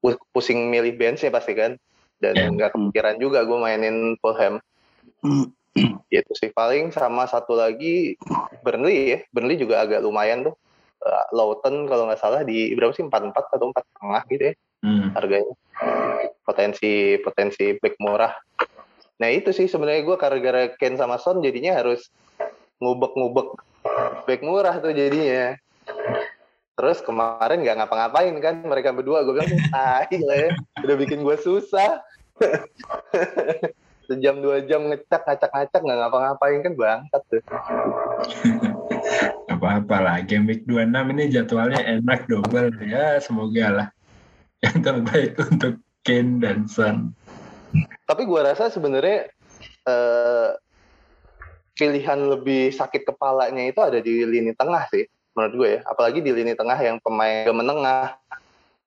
pu- 0.00 0.24
pusing 0.32 0.72
milih 0.72 0.96
bench 0.96 1.28
ya 1.28 1.30
pasti 1.34 1.52
kan? 1.52 1.76
Dan 2.24 2.40
Ya. 2.40 2.48
nggak 2.48 2.72
kepikiran 2.72 3.20
juga 3.20 3.44
gue 3.44 3.58
mainin 3.60 4.16
Fulham. 4.24 4.64
Gitu 6.08 6.32
sih. 6.40 6.48
Paling 6.48 6.88
sama 6.88 7.28
satu 7.28 7.52
lagi 7.52 8.16
Burnley 8.64 8.96
ya. 9.12 9.18
Burnley 9.28 9.60
juga 9.60 9.84
agak 9.84 10.00
lumayan 10.00 10.48
tuh. 10.48 10.54
Eh, 10.54 10.63
Lawton 11.32 11.86
kalau 11.86 12.08
nggak 12.08 12.20
salah 12.20 12.40
di 12.42 12.72
berapa 12.72 12.92
sih? 12.96 13.04
44 13.04 13.34
atau 13.34 13.66
4 13.70 13.98
tengah 14.00 14.22
gitu 14.30 14.44
ya. 14.52 14.54
Hmm. 14.84 15.08
harganya. 15.16 15.54
Potensi 16.44 17.16
potensi 17.24 17.72
back 17.80 17.96
murah. 17.96 18.36
Nah 19.16 19.28
itu 19.32 19.48
sih 19.56 19.64
sebenarnya 19.64 20.04
gue 20.04 20.16
gara-gara 20.20 20.62
Ken 20.76 21.00
sama 21.00 21.16
Son 21.16 21.40
jadinya 21.40 21.80
harus 21.80 22.12
ngubek-ngubek 22.84 23.48
back 24.28 24.40
murah 24.44 24.76
tuh 24.84 24.92
jadinya. 24.92 25.56
Terus 26.74 27.00
kemarin 27.00 27.64
nggak 27.64 27.80
ngapa-ngapain 27.80 28.34
kan 28.44 28.60
mereka 28.60 28.92
berdua. 28.92 29.24
Gue 29.24 29.40
bilang 29.40 29.56
ah 29.72 30.04
lah 30.04 30.36
ya. 30.36 30.50
Udah 30.84 30.96
bikin 31.00 31.24
gue 31.24 31.36
susah. 31.40 32.04
Sejam 34.04 34.36
dua 34.44 34.60
jam 34.68 34.84
ngecak 34.92 35.24
ngacak 35.24 35.48
ngacak 35.48 35.80
nggak 35.80 35.98
ngapa-ngapain 36.04 36.60
kan 36.60 36.72
bangsat 36.76 37.22
tuh 37.32 37.40
apa-apa 39.48 39.96
lah 40.00 40.16
game 40.24 40.48
week 40.48 40.64
26 40.64 41.12
ini 41.16 41.24
jadwalnya 41.28 41.80
enak 41.84 42.24
double 42.28 42.72
ya 42.84 43.20
semoga 43.20 43.66
lah. 43.70 43.88
Yang 44.64 44.78
terbaik 44.80 45.32
untuk 45.36 45.74
Kane 46.04 46.40
dan 46.40 46.64
Son. 46.64 47.12
Tapi 48.04 48.22
gue 48.24 48.40
rasa 48.40 48.72
sebenarnya 48.72 49.28
eh, 49.88 50.50
pilihan 51.74 52.20
lebih 52.30 52.70
sakit 52.72 53.04
kepalanya 53.04 53.64
itu 53.66 53.80
ada 53.82 53.98
di 54.00 54.24
lini 54.24 54.54
tengah 54.56 54.88
sih 54.88 55.04
menurut 55.36 55.54
gue 55.56 55.68
ya. 55.76 55.80
Apalagi 55.84 56.24
di 56.24 56.32
lini 56.32 56.52
tengah 56.56 56.78
yang 56.80 56.96
pemain 57.00 57.48
menengah. 57.52 58.16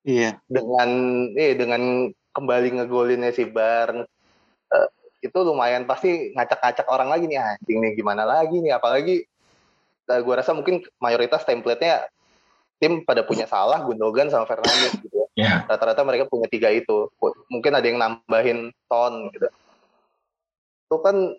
Iya. 0.07 0.39
dengan 0.47 0.87
eh 1.35 1.51
dengan 1.51 2.07
kembali 2.31 2.79
ngegolinnya 2.79 3.35
si 3.35 3.43
Barnes 3.43 4.07
eh, 4.71 4.87
itu 5.19 5.35
lumayan 5.43 5.83
pasti 5.83 6.31
ngacak-ngacak 6.31 6.87
orang 6.87 7.11
lagi 7.11 7.27
nih 7.27 7.35
anjing 7.35 7.83
nih 7.83 7.91
gimana 7.99 8.23
lagi 8.23 8.63
nih? 8.63 8.71
Apalagi 8.71 9.27
gue 10.07 10.33
rasa 10.33 10.55
mungkin 10.55 10.83
mayoritas 11.03 11.43
template-nya 11.43 12.07
tim 12.77 13.01
pada 13.03 13.25
punya 13.25 13.49
salah 13.49 13.81
Gundogan 13.83 14.29
sama 14.29 14.45
Fernandes 14.45 14.95
gitu 15.01 15.13
ya. 15.13 15.27
Ya 15.37 15.53
rata-rata 15.65 16.01
mereka 16.05 16.29
punya 16.29 16.49
tiga 16.49 16.69
itu. 16.73 17.09
Mungkin 17.49 17.71
ada 17.73 17.85
yang 17.85 17.99
nambahin 18.01 18.73
ton 18.89 19.29
gitu. 19.33 19.49
Itu 20.87 20.97
kan 21.01 21.35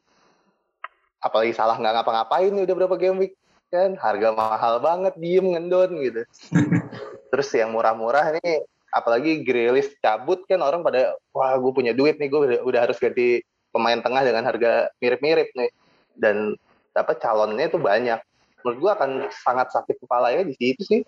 apalagi 1.18 1.50
salah 1.54 1.74
nggak 1.78 1.94
ngapa-ngapain 1.98 2.52
udah 2.54 2.74
berapa 2.74 2.96
game 2.98 3.18
week 3.26 3.34
kan? 3.70 3.94
Harga 3.98 4.34
mahal 4.34 4.82
banget 4.82 5.14
diem 5.18 5.46
ngendon 5.54 5.90
gitu. 6.02 6.22
Terus 7.32 7.48
yang 7.54 7.74
murah-murah 7.74 8.38
nih 8.38 8.66
apalagi 8.88 9.44
Grealish 9.44 9.94
cabut 10.00 10.42
kan 10.48 10.64
orang 10.64 10.80
pada 10.80 11.14
wah 11.30 11.54
gue 11.60 11.72
punya 11.74 11.92
duit 11.92 12.16
nih 12.16 12.28
gue 12.32 12.40
udah, 12.40 12.60
udah 12.64 12.80
harus 12.88 12.96
ganti 12.96 13.44
pemain 13.68 14.00
tengah 14.00 14.24
dengan 14.24 14.42
harga 14.42 14.90
mirip-mirip 14.98 15.54
nih. 15.54 15.70
Dan 16.18 16.58
apa 16.98 17.14
calonnya 17.14 17.70
tuh 17.70 17.78
banyak 17.78 18.18
menurut 18.62 18.78
gue 18.78 18.90
akan 18.94 19.10
sangat 19.30 19.70
sakit 19.74 20.02
kepalanya 20.02 20.46
di 20.46 20.54
situ 20.58 20.82
sih. 20.84 21.02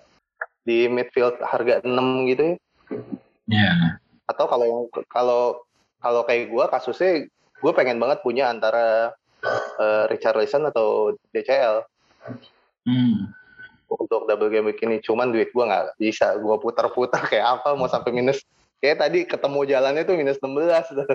Di 0.60 0.86
midfield 0.86 1.40
harga 1.40 1.80
6 1.82 2.30
gitu 2.30 2.42
ya. 2.44 2.56
Ya 3.50 3.72
atau 4.30 4.46
kalau 4.46 4.64
yang 4.64 4.82
kalau 5.10 5.42
kalau 5.98 6.22
kayak 6.22 6.48
gue 6.48 6.64
kasusnya 6.70 7.12
gue 7.60 7.72
pengen 7.74 7.98
banget 7.98 8.22
punya 8.22 8.48
antara 8.48 9.12
uh, 9.76 10.04
Richarlison 10.06 10.70
atau 10.70 11.18
DCL 11.34 11.84
hmm. 12.86 13.28
untuk 13.90 14.24
double 14.30 14.48
game 14.48 14.70
week 14.70 14.80
ini. 14.86 15.02
Cuman 15.02 15.34
duit 15.34 15.50
gue 15.50 15.64
nggak 15.66 15.98
bisa. 16.00 16.38
Gue 16.38 16.56
putar-putar 16.62 17.26
kayak 17.26 17.60
apa 17.60 17.74
mau 17.74 17.90
sampai 17.90 18.14
minus. 18.14 18.40
Kayak 18.80 19.04
tadi 19.04 19.28
ketemu 19.28 19.60
jalannya 19.68 20.08
tuh 20.08 20.16
minus 20.16 20.40
16 20.40 20.96
tuh. 20.96 21.08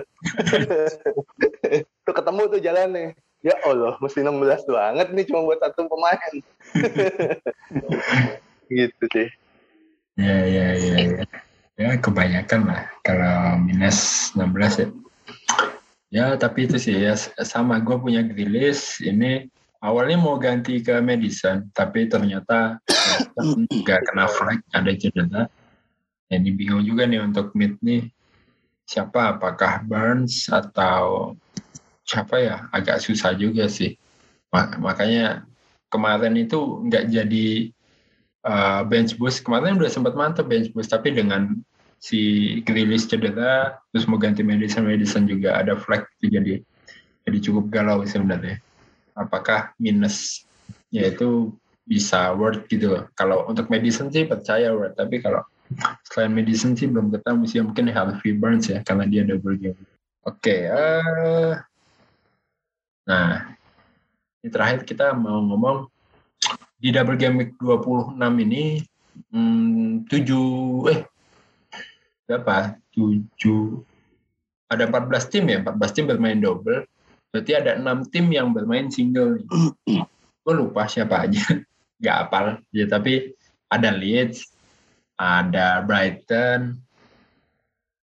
tuh 2.06 2.14
ketemu 2.14 2.42
tuh 2.46 2.60
jalannya 2.62 3.18
ya 3.46 3.54
Allah 3.62 3.94
mesti 4.02 4.26
16 4.26 4.66
banget 4.66 5.06
nih 5.14 5.24
cuma 5.30 5.46
buat 5.46 5.62
satu 5.62 5.86
pemain. 5.86 6.34
Gitu 8.66 9.04
sih. 9.14 9.28
Ya 10.18 10.38
ya 10.42 10.66
ya 10.74 10.96
ya. 10.98 11.24
Ya 11.76 11.90
kebanyakan 12.00 12.66
lah 12.66 12.82
kalau 13.06 13.62
minus 13.62 14.32
16 14.34 14.82
ya. 14.82 14.88
Ya 16.10 16.26
tapi 16.34 16.66
itu 16.66 16.74
sih 16.80 16.98
ya 16.98 17.14
sama 17.46 17.78
gue 17.78 17.94
punya 17.94 18.26
Grilis 18.26 18.98
ini 18.98 19.46
awalnya 19.78 20.18
mau 20.18 20.34
ganti 20.40 20.82
ke 20.82 20.98
Madison 20.98 21.70
tapi 21.70 22.10
ternyata 22.10 22.82
nggak 23.70 24.00
kena 24.10 24.26
flag 24.26 24.58
ada 24.74 24.90
cedera. 24.98 25.46
Ini 26.26 26.50
bingung 26.58 26.82
juga 26.82 27.06
nih 27.06 27.22
untuk 27.22 27.54
mid 27.54 27.78
nih. 27.78 28.10
Siapa? 28.86 29.38
Apakah 29.38 29.86
Burns 29.86 30.50
atau 30.50 31.34
siapa 32.06 32.38
ya 32.38 32.56
agak 32.70 33.02
susah 33.02 33.34
juga 33.34 33.66
sih. 33.66 33.98
Ma- 34.54 34.78
makanya 34.78 35.44
kemarin 35.90 36.38
itu 36.38 36.86
nggak 36.86 37.10
jadi 37.10 37.48
uh, 38.46 38.80
bench 38.86 39.18
boost. 39.18 39.42
Kemarin 39.42 39.76
udah 39.76 39.90
sempat 39.90 40.14
mantep 40.14 40.46
bench 40.46 40.70
boost 40.70 40.94
tapi 40.94 41.12
dengan 41.12 41.58
si 41.98 42.20
Grealish 42.62 43.10
cedera 43.10 43.74
terus 43.90 44.06
mau 44.06 44.20
ganti 44.20 44.46
Madison 44.46 44.86
Madison 44.86 45.26
juga 45.26 45.58
ada 45.58 45.74
flag 45.74 46.06
itu 46.20 46.38
jadi 46.38 46.54
jadi 47.26 47.38
cukup 47.42 47.74
galau 47.74 48.06
sebenarnya. 48.06 48.62
Apakah 49.18 49.74
minus 49.82 50.46
yaitu 50.94 51.50
bisa 51.86 52.30
worth 52.34 52.66
gitu 52.70 52.94
loh. 52.94 53.04
Kalau 53.18 53.46
untuk 53.50 53.66
Madison 53.66 54.10
sih 54.14 54.26
percaya 54.26 54.70
worth 54.70 54.94
tapi 54.94 55.18
kalau 55.18 55.42
selain 56.06 56.30
Madison 56.30 56.78
sih 56.78 56.86
belum 56.86 57.10
ketemu 57.10 57.42
sih. 57.50 57.58
Mungkin 57.64 57.90
Harvey 57.90 58.38
Barnes 58.38 58.70
ya 58.70 58.78
karena 58.86 59.10
dia 59.10 59.26
double 59.26 59.58
game. 59.58 59.80
Oke 60.22 60.70
eh 60.70 61.54
nah 63.06 63.54
ini 64.42 64.48
terakhir 64.50 64.82
kita 64.82 65.14
mau 65.14 65.38
ngomong 65.40 65.86
di 66.76 66.90
double 66.92 67.16
game 67.16 67.40
week 67.40 67.52
26 67.62 68.18
ini 68.18 68.82
hmm, 69.32 70.04
7 70.10 70.92
eh 70.92 71.00
berapa? 72.26 72.74
7 72.90 73.22
ada 74.66 74.82
14 74.90 75.30
tim 75.30 75.44
ya, 75.46 75.62
14 75.62 75.94
tim 75.94 76.04
bermain 76.10 76.38
double. 76.38 76.82
Berarti 77.30 77.52
ada 77.54 77.78
6 77.78 78.10
tim 78.10 78.26
yang 78.34 78.50
bermain 78.50 78.90
single 78.90 79.38
nih. 79.38 79.46
Gue 80.42 80.54
lupa 80.54 80.90
siapa 80.90 81.26
aja. 81.26 81.42
Gak 82.04 82.16
apal. 82.28 82.58
Ya, 82.74 82.90
tapi 82.90 83.34
ada 83.70 83.94
Leeds, 83.94 84.50
ada 85.14 85.80
Brighton, 85.86 86.76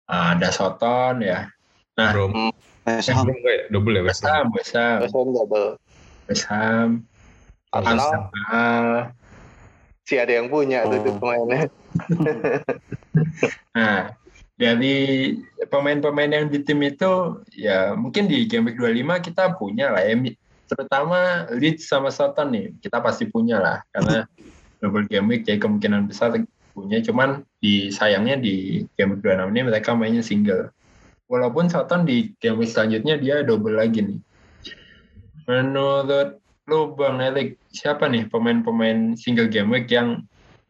ada 0.06 0.48
Soton 0.54 1.22
ya. 1.22 1.50
Nah, 1.98 2.10
Belum, 2.14 2.51
West 2.86 3.10
Ham. 3.14 3.26
double 3.70 3.94
ya 3.94 4.02
West 4.02 4.22
Ham. 4.26 4.50
West 4.54 4.74
Ham, 4.74 5.06
West 5.06 5.14
Ham 5.14 5.28
double. 5.30 5.68
West 6.26 6.44
Ham, 6.50 6.88
Arsenal. 7.70 8.10
Arsenal, 8.30 8.86
si 10.02 10.14
ada 10.18 10.32
yang 10.34 10.50
punya 10.50 10.82
Oh. 10.86 10.90
tuh 10.90 11.14
pemainnya. 11.18 11.70
Nah, 13.76 14.16
dari 14.56 15.36
pemain-pemain 15.68 16.32
yang 16.32 16.46
di 16.48 16.64
tim 16.64 16.80
itu 16.80 17.44
ya 17.52 17.92
mungkin 17.92 18.28
di 18.28 18.48
game 18.48 18.72
week 18.72 18.80
25 18.80 19.20
kita 19.20 19.52
punya 19.56 19.92
lah 19.92 20.04
ya. 20.04 20.16
Terutama 20.68 21.44
Leeds 21.52 21.84
sama 21.84 22.08
Southampton 22.08 22.48
nih 22.56 22.66
kita 22.80 23.04
pasti 23.04 23.28
punya 23.28 23.60
lah. 23.60 23.78
Karena 23.92 24.24
double 24.80 25.04
game 25.08 25.28
week 25.28 25.44
jadi 25.44 25.60
kemungkinan 25.60 26.08
besar 26.08 26.32
punya. 26.72 27.04
Cuman 27.04 27.44
di 27.60 27.92
sayangnya 27.92 28.40
di 28.40 28.84
game 28.96 29.20
week 29.20 29.24
26 29.24 29.52
ini 29.52 29.60
mereka 29.68 29.90
mainnya 29.92 30.24
single 30.24 30.72
walaupun 31.32 31.72
Southampton 31.72 32.04
di 32.04 32.36
game 32.36 32.60
selanjutnya 32.68 33.16
dia 33.16 33.40
double 33.40 33.80
lagi 33.80 34.04
nih 34.04 34.20
menurut 35.48 36.36
lu 36.68 36.92
Bang 36.94 37.18
Erik 37.18 37.56
siapa 37.72 38.06
nih 38.06 38.28
pemain-pemain 38.28 39.16
single 39.16 39.48
game 39.48 39.72
week 39.72 39.88
yang 39.88 40.22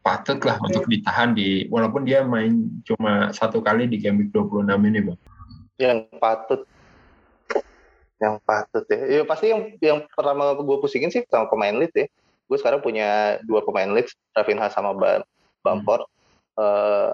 patut 0.03 0.41
lah 0.43 0.59
untuk 0.63 0.89
ditahan 0.91 1.35
di 1.35 1.67
walaupun 1.71 2.03
dia 2.07 2.25
main 2.25 2.71
cuma 2.83 3.31
satu 3.31 3.63
kali 3.63 3.87
di 3.87 4.01
game 4.01 4.27
week 4.27 4.31
26 4.35 4.67
ini 4.89 5.01
bang. 5.05 5.19
Yang 5.79 5.99
patut 6.19 6.61
yang 8.23 8.39
patut 8.43 8.85
ya. 8.87 9.21
Ya 9.21 9.23
pasti 9.27 9.51
yang 9.51 9.63
yang 9.83 9.99
pertama 10.15 10.55
gue 10.55 10.77
pusingin 10.79 11.11
sih 11.11 11.27
sama 11.27 11.51
pemain 11.51 11.75
lead 11.75 11.91
ya. 11.95 12.07
Gue 12.47 12.59
sekarang 12.59 12.83
punya 12.83 13.43
dua 13.47 13.63
pemain 13.67 13.91
lead, 13.91 14.07
Rafinha 14.35 14.71
sama 14.71 14.95
Bam 14.95 15.23
Bamford. 15.63 16.03
Hmm. 16.03 16.11
Uh, 16.53 17.09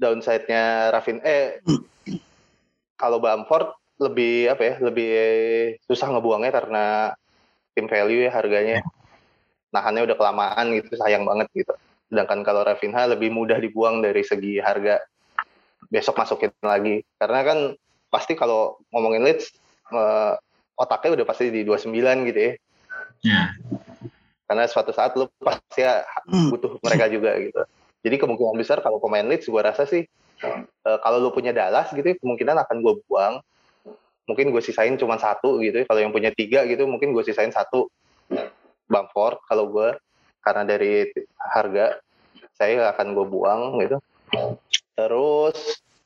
downside-nya 0.00 0.88
Rafin 0.88 1.20
eh 1.20 1.60
kalau 2.96 3.20
Bamford 3.20 3.76
lebih 4.00 4.48
apa 4.48 4.62
ya? 4.64 4.74
Lebih 4.80 5.12
susah 5.84 6.08
ngebuangnya 6.08 6.52
karena 6.52 6.84
tim 7.76 7.86
value 7.86 8.24
ya 8.24 8.32
harganya. 8.32 8.80
Nahannya 9.70 10.08
udah 10.08 10.16
kelamaan 10.16 10.72
gitu 10.74 10.96
sayang 10.96 11.28
banget 11.28 11.46
gitu. 11.52 11.76
Sedangkan 12.10 12.42
kalau 12.42 12.66
Rafinha 12.66 13.06
lebih 13.06 13.30
mudah 13.30 13.60
dibuang 13.60 14.02
dari 14.02 14.24
segi 14.24 14.58
harga. 14.58 14.98
Besok 15.92 16.18
masukin 16.18 16.50
lagi. 16.64 17.04
Karena 17.20 17.44
kan 17.46 17.58
pasti 18.10 18.34
kalau 18.34 18.80
ngomongin 18.90 19.22
Leeds 19.22 19.54
uh, 19.94 20.34
otaknya 20.74 21.22
udah 21.22 21.26
pasti 21.28 21.52
di 21.52 21.62
29 21.62 22.28
gitu 22.32 22.40
ya. 22.40 22.52
Yeah. 23.20 23.52
karena 24.48 24.64
suatu 24.66 24.90
saat 24.90 25.14
lu 25.14 25.30
pasti 25.38 25.84
ya 25.84 26.02
butuh 26.50 26.80
mereka 26.82 27.06
juga 27.06 27.36
gitu 27.38 27.62
jadi 28.00 28.16
kemungkinan 28.16 28.56
besar 28.56 28.80
kalau 28.80 29.00
pemain 29.00 29.24
Leeds 29.24 29.48
gue 29.48 29.62
rasa 29.62 29.84
sih 29.84 30.04
uh, 30.44 30.98
kalau 31.00 31.20
lu 31.20 31.30
punya 31.32 31.52
Dallas 31.52 31.92
gitu 31.92 32.16
kemungkinan 32.20 32.56
akan 32.66 32.76
gue 32.80 32.94
buang 33.08 33.40
mungkin 34.28 34.54
gue 34.54 34.62
sisain 34.62 34.94
cuma 34.94 35.18
satu 35.18 35.58
gitu 35.64 35.82
kalau 35.88 36.00
yang 36.00 36.14
punya 36.14 36.30
tiga 36.30 36.62
gitu 36.68 36.86
mungkin 36.86 37.10
gue 37.10 37.24
sisain 37.26 37.50
satu 37.50 37.90
Bamford 38.90 39.38
kalau 39.46 39.70
gue 39.70 39.94
karena 40.42 40.62
dari 40.66 41.06
harga 41.38 42.00
saya 42.60 42.92
akan 42.92 43.16
gue 43.16 43.26
buang 43.30 43.60
gitu. 43.80 43.96
Terus 44.92 45.56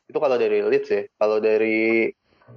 itu 0.06 0.18
kalau 0.20 0.36
dari 0.38 0.62
Leeds 0.62 0.90
ya. 0.92 1.02
Kalau 1.18 1.42
dari 1.42 2.12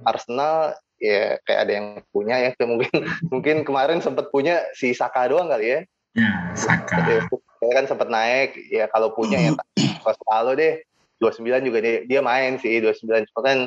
Arsenal 0.06 0.78
ya 0.98 1.38
kayak 1.46 1.60
ada 1.66 1.72
yang 1.72 1.86
punya 2.10 2.36
ya 2.42 2.50
mungkin 2.70 2.94
mungkin 3.30 3.56
kemarin 3.62 3.98
sempat 4.02 4.30
punya 4.34 4.62
si 4.74 4.94
Saka 4.94 5.26
doang 5.26 5.50
kali 5.50 5.66
ya. 5.66 5.80
Ya, 6.16 6.52
Saka. 6.56 7.26
Ya 7.58 7.70
kan 7.74 7.84
sempat 7.90 8.08
naik 8.08 8.54
ya 8.70 8.86
kalau 8.92 9.12
punya 9.12 9.38
ya 9.38 9.52
kalau 10.30 10.54
deh 10.54 10.78
29 11.18 11.66
juga 11.66 11.78
dia, 11.82 12.06
dia 12.06 12.20
main 12.22 12.54
sih 12.62 12.78
29 12.78 13.26
cuma 13.34 13.40
kan 13.42 13.58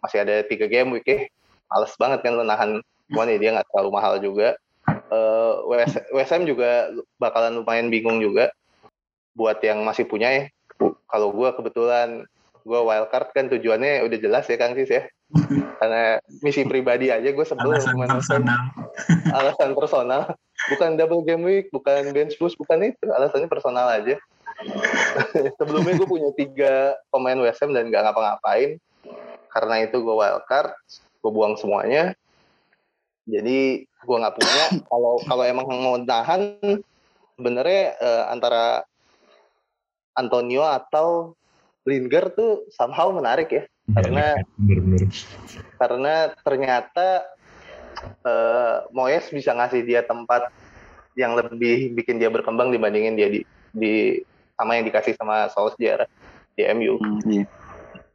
masih 0.00 0.24
ada 0.24 0.40
tiga 0.48 0.64
game 0.66 0.96
week 0.96 1.06
ya. 1.06 1.28
Males 1.68 1.92
banget 2.00 2.24
kan 2.24 2.32
lo 2.32 2.44
nahan 2.44 2.80
cuman 3.12 3.28
ya 3.28 3.38
dia 3.40 3.50
nggak 3.56 3.68
terlalu 3.72 3.90
mahal 3.92 4.14
juga 4.20 4.56
uh, 5.12 5.64
WS, 5.68 6.12
WSM 6.12 6.48
juga 6.48 6.92
bakalan 7.20 7.60
lumayan 7.60 7.92
bingung 7.92 8.20
juga 8.20 8.52
buat 9.36 9.60
yang 9.60 9.84
masih 9.84 10.08
punya 10.08 10.28
ya. 10.32 10.44
Kalau 11.08 11.32
gue 11.32 11.48
kebetulan 11.56 12.24
gue 12.68 12.80
wildcard 12.84 13.32
kan 13.32 13.48
tujuannya 13.48 14.04
udah 14.04 14.18
jelas 14.20 14.44
ya 14.44 14.60
Kang 14.60 14.76
Sis 14.76 14.92
ya. 14.92 15.08
Karena 15.80 16.20
misi 16.44 16.68
pribadi 16.68 17.08
aja 17.08 17.32
gue 17.32 17.46
sebel 17.48 17.72
alasan 17.72 17.96
personal. 17.96 18.60
alasan 19.32 19.70
personal. 19.72 20.22
Bukan 20.68 21.00
double 21.00 21.24
game 21.24 21.44
week, 21.48 21.66
bukan 21.72 22.12
bench 22.12 22.36
boost, 22.36 22.60
bukan 22.60 22.92
itu. 22.92 23.08
Alasannya 23.08 23.48
personal 23.48 23.88
aja. 23.88 24.20
Sebelumnya 25.58 25.96
gue 25.96 26.08
punya 26.08 26.30
tiga 26.36 26.92
pemain 27.08 27.40
WSM 27.40 27.72
dan 27.72 27.88
gak 27.88 28.04
ngapa-ngapain. 28.04 28.76
Karena 29.48 29.74
itu 29.88 29.96
gue 30.04 30.12
wildcard, 30.12 30.76
gue 31.24 31.30
buang 31.32 31.56
semuanya. 31.56 32.12
Jadi 33.24 33.84
gue 33.84 34.16
nggak 34.16 34.36
punya. 34.36 34.64
Kalau 34.88 35.20
kalau 35.24 35.44
emang 35.44 35.66
mau 35.68 35.96
nahan, 36.00 36.60
sebenarnya 37.36 37.96
uh, 38.00 38.24
antara 38.32 38.84
Antonio 40.16 40.66
atau 40.66 41.38
Lingard 41.88 42.36
tuh 42.36 42.68
somehow 42.68 43.08
menarik 43.08 43.48
ya, 43.48 43.64
karena 43.96 44.36
bener, 44.60 44.78
bener. 44.84 45.08
karena 45.80 46.14
ternyata 46.44 47.24
uh, 48.28 48.84
Moyes 48.92 49.32
bisa 49.32 49.56
ngasih 49.56 49.88
dia 49.88 50.04
tempat 50.04 50.52
yang 51.16 51.32
lebih 51.32 51.96
bikin 51.96 52.20
dia 52.20 52.28
berkembang 52.28 52.68
dibandingin 52.68 53.16
dia 53.16 53.32
di, 53.32 53.40
di 53.72 54.20
sama 54.54 54.76
yang 54.76 54.84
dikasih 54.84 55.16
sama 55.16 55.48
Solskjaer 55.50 56.04
di 56.54 56.68
MU. 56.76 57.00
Hmm, 57.00 57.24
iya. 57.26 57.44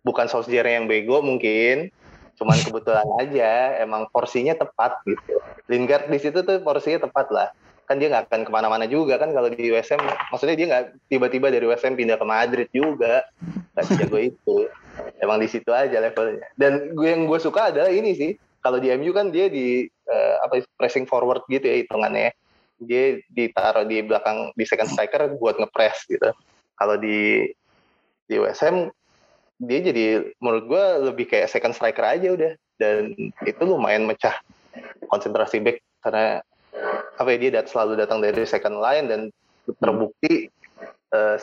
Bukan 0.05 0.29
Solskjaer 0.29 0.69
yang 0.69 0.85
bego 0.85 1.19
mungkin, 1.25 1.89
cuman 2.37 2.57
kebetulan 2.61 3.09
aja 3.21 3.79
emang 3.81 4.09
porsinya 4.09 4.57
tepat 4.57 4.97
gitu 5.05 5.37
Lingard 5.69 6.09
di 6.09 6.19
situ 6.19 6.41
tuh 6.41 6.59
porsinya 6.65 7.05
tepat 7.05 7.27
lah 7.29 7.49
kan 7.83 7.99
dia 7.99 8.07
nggak 8.07 8.31
akan 8.31 8.41
ke 8.47 8.51
mana-mana 8.51 8.85
juga 8.87 9.19
kan 9.19 9.35
kalau 9.35 9.51
di 9.51 9.67
USM 9.67 9.99
maksudnya 10.31 10.55
dia 10.55 10.67
nggak 10.71 10.83
tiba-tiba 11.11 11.47
dari 11.51 11.65
USM 11.67 11.99
pindah 11.99 12.15
ke 12.15 12.25
Madrid 12.25 12.67
juga. 12.71 13.27
Nggak 13.75 13.85
jago 13.99 14.17
itu. 14.31 14.57
Emang 15.19 15.37
di 15.43 15.47
situ 15.51 15.69
aja 15.73 15.99
levelnya. 15.99 16.47
Dan 16.55 16.95
gue 16.95 17.07
yang 17.07 17.27
gue 17.27 17.39
suka 17.39 17.73
adalah 17.73 17.91
ini 17.91 18.15
sih. 18.15 18.31
Kalau 18.63 18.79
di 18.79 18.87
MU 18.95 19.11
kan 19.11 19.27
dia 19.27 19.51
di 19.51 19.83
uh, 20.07 20.35
apa 20.47 20.63
pressing 20.79 21.03
forward 21.03 21.43
gitu 21.51 21.67
ya 21.67 21.83
hitungannya. 21.83 22.31
Dia 22.79 23.19
ditaruh 23.31 23.83
di 23.83 23.99
belakang 24.03 24.55
di 24.55 24.63
second 24.63 24.87
striker 24.87 25.35
buat 25.35 25.59
ngepres 25.59 26.07
gitu. 26.07 26.31
Kalau 26.79 26.95
di 26.95 27.51
di 28.23 28.35
USM 28.39 28.87
dia 29.59 29.79
jadi 29.83 30.33
menurut 30.39 30.63
gue 30.71 30.83
lebih 31.11 31.25
kayak 31.27 31.51
second 31.51 31.75
striker 31.75 32.03
aja 32.07 32.31
udah. 32.31 32.53
Dan 32.79 33.11
itu 33.43 33.61
lumayan 33.67 34.07
mecah 34.07 34.39
konsentrasi 35.11 35.59
back 35.59 35.77
karena 36.01 36.41
apa 37.17 37.29
ya 37.33 37.37
dia 37.37 37.51
dat 37.61 37.67
selalu 37.69 37.99
datang 37.99 38.19
dari 38.23 38.41
second 38.45 38.81
line 38.81 39.05
dan 39.09 39.21
terbukti 39.79 40.49
uh, 41.13 41.37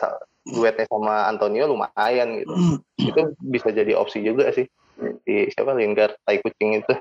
duetnya 0.47 0.85
sama 0.89 1.29
Antonio 1.29 1.69
lumayan 1.69 2.41
gitu. 2.41 2.53
Itu 3.13 3.33
bisa 3.45 3.69
jadi 3.71 3.93
opsi 3.95 4.25
juga 4.25 4.49
sih. 4.51 4.67
Di 5.25 5.49
siapa 5.49 5.73
Lingard 5.73 6.13
tai 6.29 6.37
kucing 6.45 6.77
itu. 6.77 6.93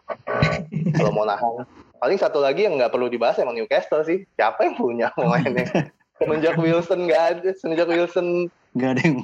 Kalau 0.97 1.13
mau 1.13 1.29
nahan. 1.29 1.69
Paling 2.01 2.17
satu 2.17 2.41
lagi 2.41 2.65
yang 2.65 2.81
nggak 2.81 2.97
perlu 2.97 3.13
dibahas 3.13 3.37
emang 3.45 3.61
Newcastle 3.61 4.01
sih. 4.09 4.25
Siapa 4.41 4.65
yang 4.65 4.73
punya 4.81 5.13
pemainnya? 5.13 5.69
Semenjak 6.17 6.57
Wilson 6.57 7.05
nggak 7.09 7.25
ada 7.33 7.49
semenjak 7.57 7.89
Wilson 7.89 8.49
nggak 8.73 8.91
ada 8.97 9.03
yang 9.05 9.17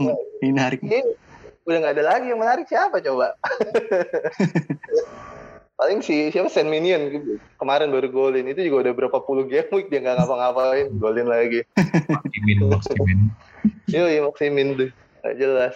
menarik. 0.45 0.81
Udah 1.65 1.79
nggak 1.85 1.95
ada 1.97 2.05
lagi 2.05 2.27
yang 2.29 2.41
menarik. 2.41 2.69
Siapa 2.69 3.01
coba 3.01 3.33
paling 5.77 6.01
si 6.01 6.33
siapa? 6.33 6.49
Saint 6.49 6.69
Minion. 6.69 7.09
Kemarin 7.61 7.93
baru 7.93 8.09
golin. 8.09 8.49
Itu 8.49 8.65
juga 8.65 8.89
udah 8.89 8.93
berapa 8.97 9.19
puluh 9.23 9.45
game 9.45 9.69
week 9.73 9.93
dia 9.93 10.01
nggak 10.01 10.17
ngapa-ngapain. 10.19 10.89
Golin 10.97 11.29
lagi. 11.29 11.63
Maximin 12.09 12.59
Maximin 12.69 13.19
iya 13.87 14.19
iya 14.19 14.21
Maximin 14.25 14.75
tuh 14.75 14.91
nggak 15.23 15.37
jelas. 15.39 15.75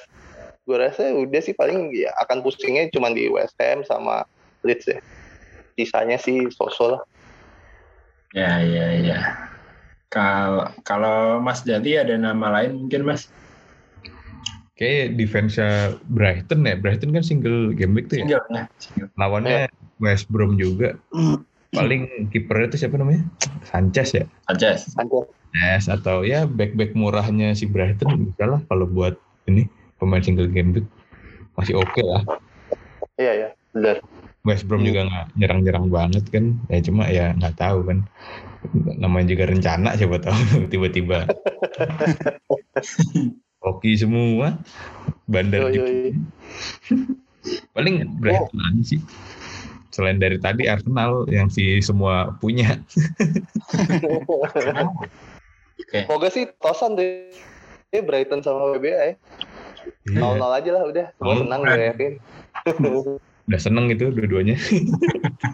Gue 0.66 0.76
rasa 0.78 1.10
udah 1.14 1.40
sih 1.42 1.54
paling 1.56 1.90
ya 1.94 2.10
akan 2.26 2.42
pusingnya 2.44 2.90
cuma 2.94 3.10
di 3.10 3.26
West 3.30 3.56
Ham 3.60 3.82
sama 3.86 4.24
Leeds 4.62 4.86
ya. 4.88 4.98
Sisanya 5.78 6.16
sih 6.20 6.48
sosok 6.52 6.98
lah. 6.98 7.02
Ya 8.36 8.62
ya 8.62 8.86
ya. 9.00 9.18
Kalau 10.10 10.70
kalau 10.82 11.38
Mas 11.38 11.62
Jati 11.62 11.98
ada 11.98 12.14
nama 12.18 12.50
lain 12.60 12.86
mungkin 12.86 13.06
Mas? 13.06 13.30
Kayak 14.78 15.18
defense 15.20 15.60
Brighton 16.08 16.64
ya. 16.64 16.74
Brighton 16.78 17.12
kan 17.12 17.24
single 17.26 17.74
game 17.76 17.92
week 17.94 18.08
tuh 18.08 18.22
ya. 18.22 18.24
Single, 18.26 18.44
ya. 18.54 19.06
Lawannya 19.18 19.66
ya. 19.66 19.68
West 20.00 20.26
Brom 20.32 20.56
juga. 20.56 20.96
Paling 21.76 22.34
kipernya 22.34 22.66
itu 22.74 22.76
siapa 22.82 22.98
namanya? 22.98 23.22
Sanchez 23.62 24.10
ya. 24.10 24.24
Sanchez. 24.50 24.90
Sanchez. 24.90 25.30
Yes, 25.54 25.86
atau 25.90 26.22
ya 26.22 26.46
back-back 26.46 26.94
murahnya 26.94 27.54
si 27.58 27.66
Brighton 27.66 28.30
bisa 28.30 28.46
lah 28.46 28.62
kalau 28.70 28.86
buat 28.86 29.18
ini 29.50 29.66
pemain 29.98 30.22
single 30.22 30.46
game 30.46 30.70
week 30.74 30.86
masih 31.58 31.78
oke 31.78 31.90
okay 31.90 32.02
lah. 32.06 32.22
Iya 33.18 33.32
ya, 33.34 33.48
benar. 33.74 33.96
West 34.46 34.66
Brom 34.66 34.86
juga 34.86 35.06
nggak 35.06 35.26
nyerang-nyerang 35.36 35.86
banget 35.90 36.24
kan. 36.30 36.54
Ya 36.70 36.78
cuma 36.82 37.06
ya 37.10 37.34
nggak 37.34 37.58
tahu 37.58 37.82
kan. 37.82 37.98
Namanya 38.74 39.34
juga 39.34 39.50
rencana 39.50 39.98
siapa 39.98 40.22
tahu 40.22 40.38
tiba-tiba. 40.72 41.26
hoki 43.60 43.92
semua 43.92 44.56
bandar 45.28 45.68
yo, 45.68 45.76
juga 45.76 45.92
paling 47.76 48.08
Brighton 48.20 48.56
oh. 48.56 48.84
sih 48.84 49.00
selain 49.90 50.18
dari 50.22 50.38
tadi 50.38 50.70
Arsenal 50.70 51.26
yang 51.26 51.50
si 51.50 51.82
semua 51.82 52.34
punya 52.38 52.78
okay. 55.90 56.06
Moga 56.06 56.30
sih 56.30 56.46
Tosan 56.62 56.94
deh 56.94 57.34
aja 57.90 58.06
Brighton 58.06 58.38
sama 58.38 58.78
WBA 58.78 58.94
ya. 58.94 59.14
Iya. 60.06 60.38
0-0 60.38 60.58
aja 60.62 60.70
lah 60.70 60.82
udah. 60.86 61.06
Semua 61.18 61.34
Nol. 61.34 61.42
menang 61.42 61.60
gue 61.66 61.82
yakin. 61.90 62.12
Udah 63.50 63.58
seneng 63.58 63.90
itu 63.90 64.14
dua-duanya. 64.14 64.54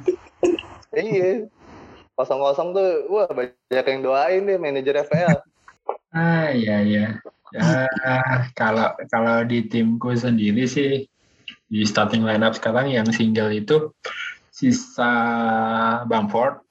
iya. 0.92 1.48
Kosong-kosong 2.12 2.76
tuh, 2.76 3.08
wah 3.08 3.28
banyak 3.32 3.86
yang 3.88 4.00
doain 4.04 4.44
deh 4.44 4.60
manajer 4.60 5.00
FPL. 5.08 5.40
Ah 6.12 6.52
iya 6.52 6.84
iya. 6.84 7.06
Ya 7.56 7.88
kalau 8.52 8.92
kalau 9.08 9.48
di 9.48 9.64
timku 9.64 10.12
sendiri 10.12 10.68
sih 10.68 11.08
di 11.66 11.82
starting 11.82 12.22
lineup 12.22 12.54
sekarang 12.54 12.90
yang 12.90 13.06
single 13.10 13.50
itu 13.50 13.90
sisa 14.50 15.12
Bamford 16.06 16.62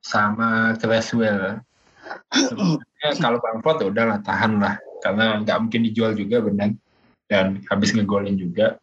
sama 0.00 0.74
Creswell. 0.78 1.60
Sebenarnya 2.32 3.10
kalau 3.24 3.38
Bamford 3.42 3.76
ya 3.82 3.86
udahlah 3.90 4.18
tahan 4.22 4.62
lah 4.62 4.74
karena 5.00 5.42
nggak 5.42 5.58
mungkin 5.60 5.80
dijual 5.90 6.12
juga 6.16 6.40
benar 6.44 6.72
dan 7.28 7.60
habis 7.68 7.92
ngegolin 7.92 8.38
juga. 8.38 8.78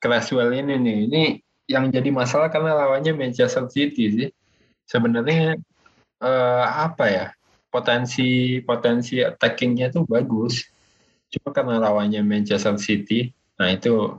Creswell 0.00 0.54
ini 0.54 0.76
nih 0.80 0.98
ini 1.08 1.22
yang 1.70 1.90
jadi 1.90 2.08
masalah 2.10 2.48
karena 2.48 2.74
lawannya 2.74 3.12
Manchester 3.16 3.66
City 3.68 4.04
sih. 4.12 4.28
Sebenarnya 4.86 5.58
eh, 6.20 6.64
apa 6.66 7.06
ya? 7.08 7.26
potensi 7.70 8.58
potensi 8.66 9.22
attackingnya 9.22 9.94
tuh 9.94 10.04
bagus. 10.04 10.66
Cuma 11.30 11.54
karena 11.54 11.78
lawannya 11.78 12.26
Manchester 12.26 12.74
City, 12.82 13.30
nah 13.54 13.70
itu 13.70 14.18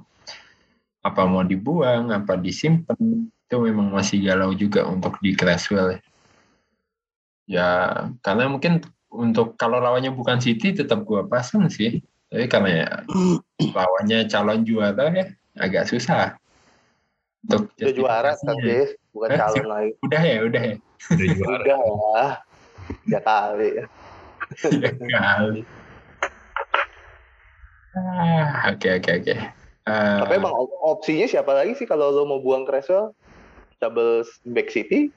apa 1.01 1.21
mau 1.25 1.41
dibuang, 1.41 2.13
apa 2.13 2.37
disimpan, 2.37 2.97
itu 3.25 3.55
memang 3.57 3.89
masih 3.89 4.21
galau 4.21 4.53
juga 4.53 4.85
untuk 4.85 5.17
di 5.19 5.33
Creswell. 5.33 5.97
Ya, 5.97 5.99
Ya, 7.51 7.69
karena 8.23 8.47
mungkin 8.47 8.79
untuk 9.11 9.59
kalau 9.59 9.81
lawannya 9.83 10.13
bukan 10.13 10.39
City 10.39 10.71
tetap 10.71 11.03
gua 11.03 11.27
pasang 11.27 11.67
sih. 11.67 11.99
Tapi 12.31 12.47
karena 12.47 12.69
ya 12.71 12.89
lawannya 13.75 14.29
calon 14.31 14.63
juara 14.63 15.11
ya 15.11 15.25
agak 15.59 15.89
susah. 15.89 16.39
Untuk 17.43 17.73
Udah 17.75 17.91
juara. 17.91 18.31
Jis, 18.61 18.95
bukan 19.11 19.29
Eh, 19.35 19.37
calon 19.41 19.65
lagi. 19.73 19.91
Udah 20.05 20.21
ya, 20.21 20.37
udah 20.47 20.61
ya. 20.63 20.75
Udah 21.11 21.27
juara. 21.35 21.59
Udah 21.59 21.79
lah. 21.81 22.31
Tiga 23.03 23.19
kali. 23.19 23.69
Tiga 24.71 24.89
kali. 24.95 25.61
Ah, 27.91 28.71
Oke 28.71 28.87
oke 28.95 29.11
oke. 29.19 29.35
Eh, 29.81 30.19
Tapi 30.21 30.33
emang 30.37 30.53
op- 30.53 30.77
opsinya 30.97 31.25
siapa 31.25 31.57
lagi 31.57 31.73
sih 31.73 31.89
kalau 31.89 32.13
lo 32.13 32.29
mau 32.29 32.37
buang 32.37 32.69
Creswell? 32.69 33.17
Double 33.81 34.21
back 34.53 34.69
City? 34.69 35.09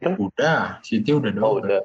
udah, 0.00 0.78
City 0.86 1.10
udah 1.10 1.34
dong. 1.34 1.44
Oh 1.44 1.54
udah. 1.58 1.82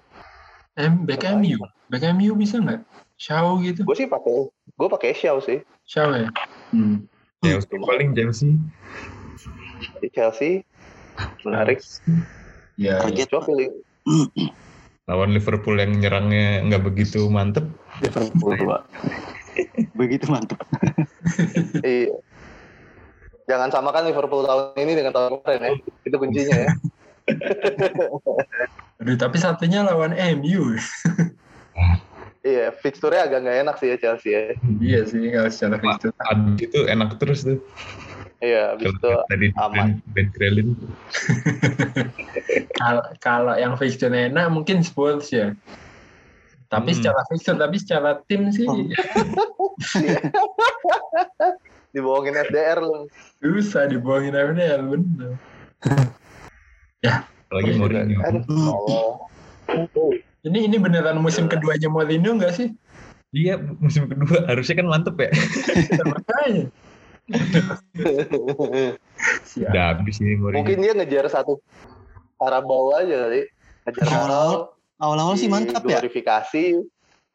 M 0.77 1.07
back 1.07 1.25
MU, 1.25 1.57
back 1.89 2.03
MU 2.13 2.37
bisa 2.37 2.61
nggak? 2.61 2.85
Shaw 3.15 3.57
gitu, 3.63 3.87
Gue 3.87 3.95
sih 3.95 4.11
pakai, 4.11 4.51
gue 4.51 4.87
pakai 4.91 5.15
Shaw 5.15 5.39
sih. 5.39 5.63
Shaw 5.87 6.13
ya. 6.13 6.29
Hmm. 6.75 7.07
Chelsea 7.41 7.77
paling 7.79 8.11
Chelsea. 8.13 8.51
Chelsea. 10.11 10.51
Menarik. 11.47 11.79
Ya, 12.75 12.99
ya. 12.99 13.07
Target 13.07 13.27
Coba 13.31 13.41
pilih. 13.49 13.69
Lawan 15.05 15.31
Liverpool 15.31 15.77
yang 15.77 15.95
nyerangnya 15.95 16.65
nggak 16.67 16.83
begitu 16.83 17.29
mantep. 17.31 17.65
Liverpool 18.03 18.57
pak. 18.57 18.81
Begitu 19.95 20.25
mantep. 20.29 20.59
Iya. 21.81 22.13
Jangan 23.45 23.69
samakan 23.69 24.09
Liverpool 24.09 24.45
tahun 24.45 24.77
ini 24.77 24.93
dengan 24.97 25.13
tahun 25.13 25.41
kemarin 25.41 25.61
ya. 25.61 25.71
Itu 26.05 26.15
kuncinya 26.17 26.55
ya. 26.65 26.69
Aduh, 29.01 29.17
tapi 29.17 29.37
satunya 29.37 29.85
lawan 29.85 30.13
MU. 30.41 30.73
Iya, 32.45 32.69
fixture-nya 32.77 33.25
agak 33.25 33.41
nggak 33.41 33.57
enak 33.65 33.75
sih 33.81 33.89
ya 33.89 33.97
Chelsea 33.97 34.29
ya. 34.29 34.53
iya 34.77 35.01
sih 35.09 35.33
kalau 35.33 35.49
secara 35.49 35.81
fixture. 35.81 36.13
Abis 36.29 36.61
itu 36.61 36.79
enak 36.85 37.17
terus 37.17 37.41
tuh. 37.41 37.57
Iya, 38.37 38.77
habis 38.77 38.93
itu 38.93 39.11
tadi 39.25 39.47
aman. 39.57 39.97
Ben, 40.13 40.13
ben 40.13 40.27
Krelin. 40.29 40.77
Kalau 42.77 43.01
kalau 43.17 43.57
yang 43.57 43.73
fixture 43.81 44.13
enak 44.13 44.53
mungkin 44.53 44.85
Spurs 44.85 45.33
ya. 45.33 45.57
Tapi 46.65 46.89
Hmm. 46.91 46.97
secara 46.97 47.21
fixture, 47.29 47.57
tapi 47.57 47.75
secara 47.77 48.09
tim 48.25 48.49
sih 48.49 48.65
Oh. 48.65 48.75
dibohongin 51.95 52.35
SDR 52.35 52.83
lu. 52.83 53.07
susah 53.39 53.87
dibohongin 53.87 54.35
FDL 54.35 54.81
bener. 54.83 55.31
Apalagi 57.45 57.71
Mourinho. 57.77 58.19
Aduh, 58.19 58.73
Allah. 58.73 59.07
Ini 60.43 60.59
ini 60.67 60.77
beneran 60.77 61.21
musim 61.21 61.47
keduanya 61.47 61.87
Mourinho 61.87 62.35
nggak 62.35 62.53
sih? 62.53 62.73
Iya 63.31 63.59
musim 63.79 64.07
kedua 64.07 64.43
harusnya 64.45 64.75
kan 64.79 64.87
mantep 64.87 65.15
ya. 65.17 65.29
Makanya. 66.03 66.65
Siap. 69.45 69.69
Udah 69.71 69.83
habis 69.95 70.19
ini 70.19 70.35
Mourinho. 70.35 70.59
Mungkin 70.61 70.77
dia 70.83 70.93
ngejar 70.93 71.25
satu 71.31 71.63
Karabau 72.35 72.91
aja 72.91 73.29
kali. 73.29 73.47
Ngejar 73.87 74.03
Karabau. 74.03 74.74
Awal-awal 74.95 75.35
sih 75.35 75.51
mantap 75.51 75.83
ya. 75.83 75.99
Glorifikasi 75.99 76.79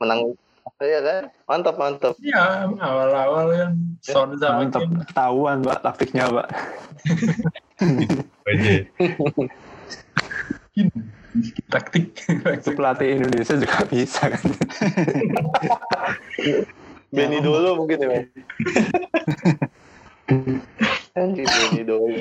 menang 0.01 0.37
Iya 0.81 1.01
kan? 1.05 1.23
Mantap, 1.45 1.77
mantap. 1.77 2.15
Ya, 2.25 2.65
awal-awal 2.81 3.53
kan 3.53 3.73
Son 4.01 4.33
sama 4.41 4.65
Mantap. 4.65 4.89
Ketahuan 5.13 5.61
pak 5.61 5.79
taktiknya 5.85 6.25
pak. 6.31 6.49
aja. 8.49 8.77
taktik. 11.73 12.17
Itu 12.33 12.71
pelatih 12.73 13.21
Indonesia 13.21 13.55
juga 13.61 13.85
bisa 13.93 14.33
kan. 14.33 14.41
Benny 17.15 17.43
dulu 17.45 17.85
mungkin 17.85 17.99
ya. 18.01 18.09
Ben. 18.09 18.25
Anjir, 21.19 21.45
Benny 21.45 21.83
dulu. 21.85 22.17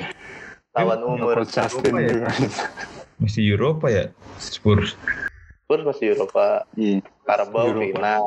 Lawan 0.76 1.00
umur. 1.00 1.48
Justin 1.48 1.94
ya? 1.96 2.12
juga. 2.12 2.28
Masih 3.20 3.56
Eropa 3.56 3.88
ya 3.88 4.12
Spurs. 4.36 4.96
Spurs 5.70 5.86
masih 5.86 6.18
Eropa. 6.18 6.66
Iya. 6.74 6.98
Karabau 7.22 7.70
Eropa. 7.70 7.78
final. 7.94 8.22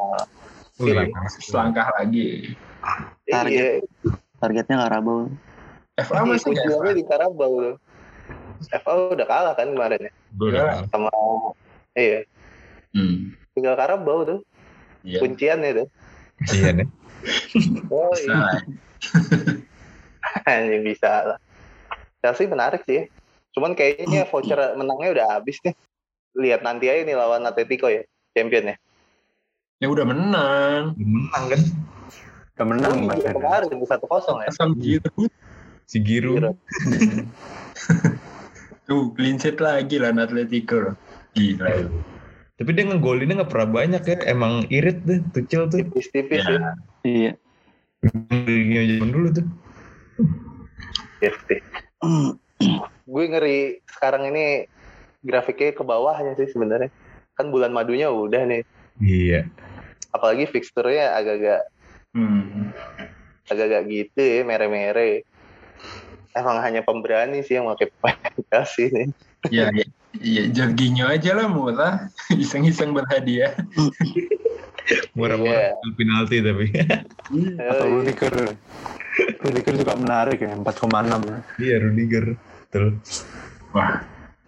Oh, 0.80 0.88
Iya, 0.88 1.12
iya. 1.12 1.28
Selangkah 1.44 1.91
lagi. 2.00 2.56
Target. 3.28 3.84
Iya, 3.84 4.12
Targetnya 4.39 4.78
Karabau. 4.88 5.28
FA 6.00 6.16
iya, 6.16 6.24
masih 6.24 6.56
FA? 6.56 6.96
di 6.96 7.04
Karabau 7.04 7.52
tuh. 7.60 7.76
FA 8.72 8.91
udah 9.12 9.28
kalah 9.28 9.54
kan 9.60 9.68
kemarin 9.68 10.08
ya 10.08 10.12
udah 10.39 10.64
Iya. 10.64 10.88
sama 10.88 11.12
iya 12.00 12.20
Hmm. 12.96 13.36
tinggal 13.52 13.76
Karabau 13.76 14.24
tuh 14.24 14.39
Iya. 15.04 15.20
kuncian 15.20 15.60
itu 15.68 15.84
Iya 16.48 16.72
nih. 16.80 16.88
oh 17.91 18.08
Bisa 18.16 18.24
iya 18.24 18.36
lah. 18.39 18.62
Anjing, 20.48 20.82
bisa 20.88 21.12
lah 21.28 21.39
Chelsea 22.24 22.48
menarik 22.48 22.88
sih 22.88 23.12
cuman 23.52 23.76
kayaknya 23.76 24.24
voucher 24.32 24.80
menangnya 24.80 25.10
udah 25.12 25.28
habis 25.38 25.60
nih 25.60 25.76
lihat 26.34 26.65
nanti 26.65 26.89
aja 26.89 27.05
nih 27.05 27.17
lawan 27.17 27.45
Atletico 27.45 27.89
ya 27.89 28.01
champion 28.34 28.73
ya 28.73 28.77
Ya 29.81 29.91
udah 29.91 30.05
menang. 30.07 30.95
Menang 30.95 31.43
kan 31.51 31.61
Udah 32.55 32.65
menang 32.71 32.95
Oh, 33.03 33.15
iya, 33.19 33.36
kemarin 33.36 33.84
satu 33.84 34.05
kosong 34.07 34.39
ya 34.47 34.49
Giroud. 34.79 35.31
si 35.84 35.99
Giroud. 35.99 36.39
Giroud. 36.39 36.57
Tuh, 38.88 39.11
clean 39.15 39.39
sheet 39.39 39.59
lagi 39.59 39.99
lah 39.99 40.15
Atletico. 40.15 40.95
Gila. 41.36 41.67
Tapi 42.55 42.69
dia 42.71 42.84
ngegolinnya 42.88 43.43
nggak 43.43 43.51
pernah 43.51 43.69
banyak 43.75 44.03
ya. 44.07 44.17
Emang 44.29 44.63
irit 44.71 45.03
tuh, 45.03 45.19
Tuchel 45.36 45.67
tuh. 45.67 45.84
tipis-tipis 45.84 46.45
Ya. 46.45 46.47
ya 46.47 46.71
Iya. 47.03 47.31
Mourinho 48.03 48.81
zaman 48.88 49.09
dulu 49.11 49.27
tuh. 49.36 49.45
Gue 53.03 53.23
ngeri 53.27 53.84
sekarang 53.88 54.31
ini 54.31 54.67
grafiknya 55.24 55.71
ke 55.71 55.82
bawahnya 55.82 56.36
sih 56.36 56.51
sebenarnya 56.51 56.91
kan 57.34 57.49
bulan 57.49 57.71
madunya 57.71 58.11
udah 58.11 58.43
nih 58.45 58.61
Iya. 58.99 59.47
apalagi 60.11 60.45
fixturnya 60.45 61.15
agak-agak 61.15 61.61
Hmm. 62.13 62.69
agak-agak 63.47 63.89
gitu 63.89 64.21
ya 64.21 64.45
mere-mere 64.45 65.26
emang 66.34 66.61
hanya 66.61 66.86
pemberani 66.86 67.41
sih 67.41 67.57
yang 67.57 67.65
pakai 67.65 67.89
pemain 67.89 68.43
kasih 68.47 68.88
nih 68.91 69.07
Ya, 69.51 69.67
ya, 69.76 69.84
ya 70.15 70.43
Jorginho 70.47 71.03
aja 71.03 71.36
lah 71.36 71.51
murah. 71.51 72.07
Iseng-iseng 72.32 72.95
berhadiah. 72.95 73.51
Murah-murah 75.19 75.76
penalti 75.99 76.39
tapi. 76.39 76.71
Atau 77.59 77.84
Eh, 77.84 77.91
Rudiger. 77.91 78.34
Rudiger 79.43 79.74
juga 79.84 79.93
menarik 79.99 80.39
ya 80.39 80.55
4,6. 80.55 81.28
iya 81.59 81.76
Rudiger. 81.76 82.39
Betul. 82.71 83.03
Wah, 83.76 83.99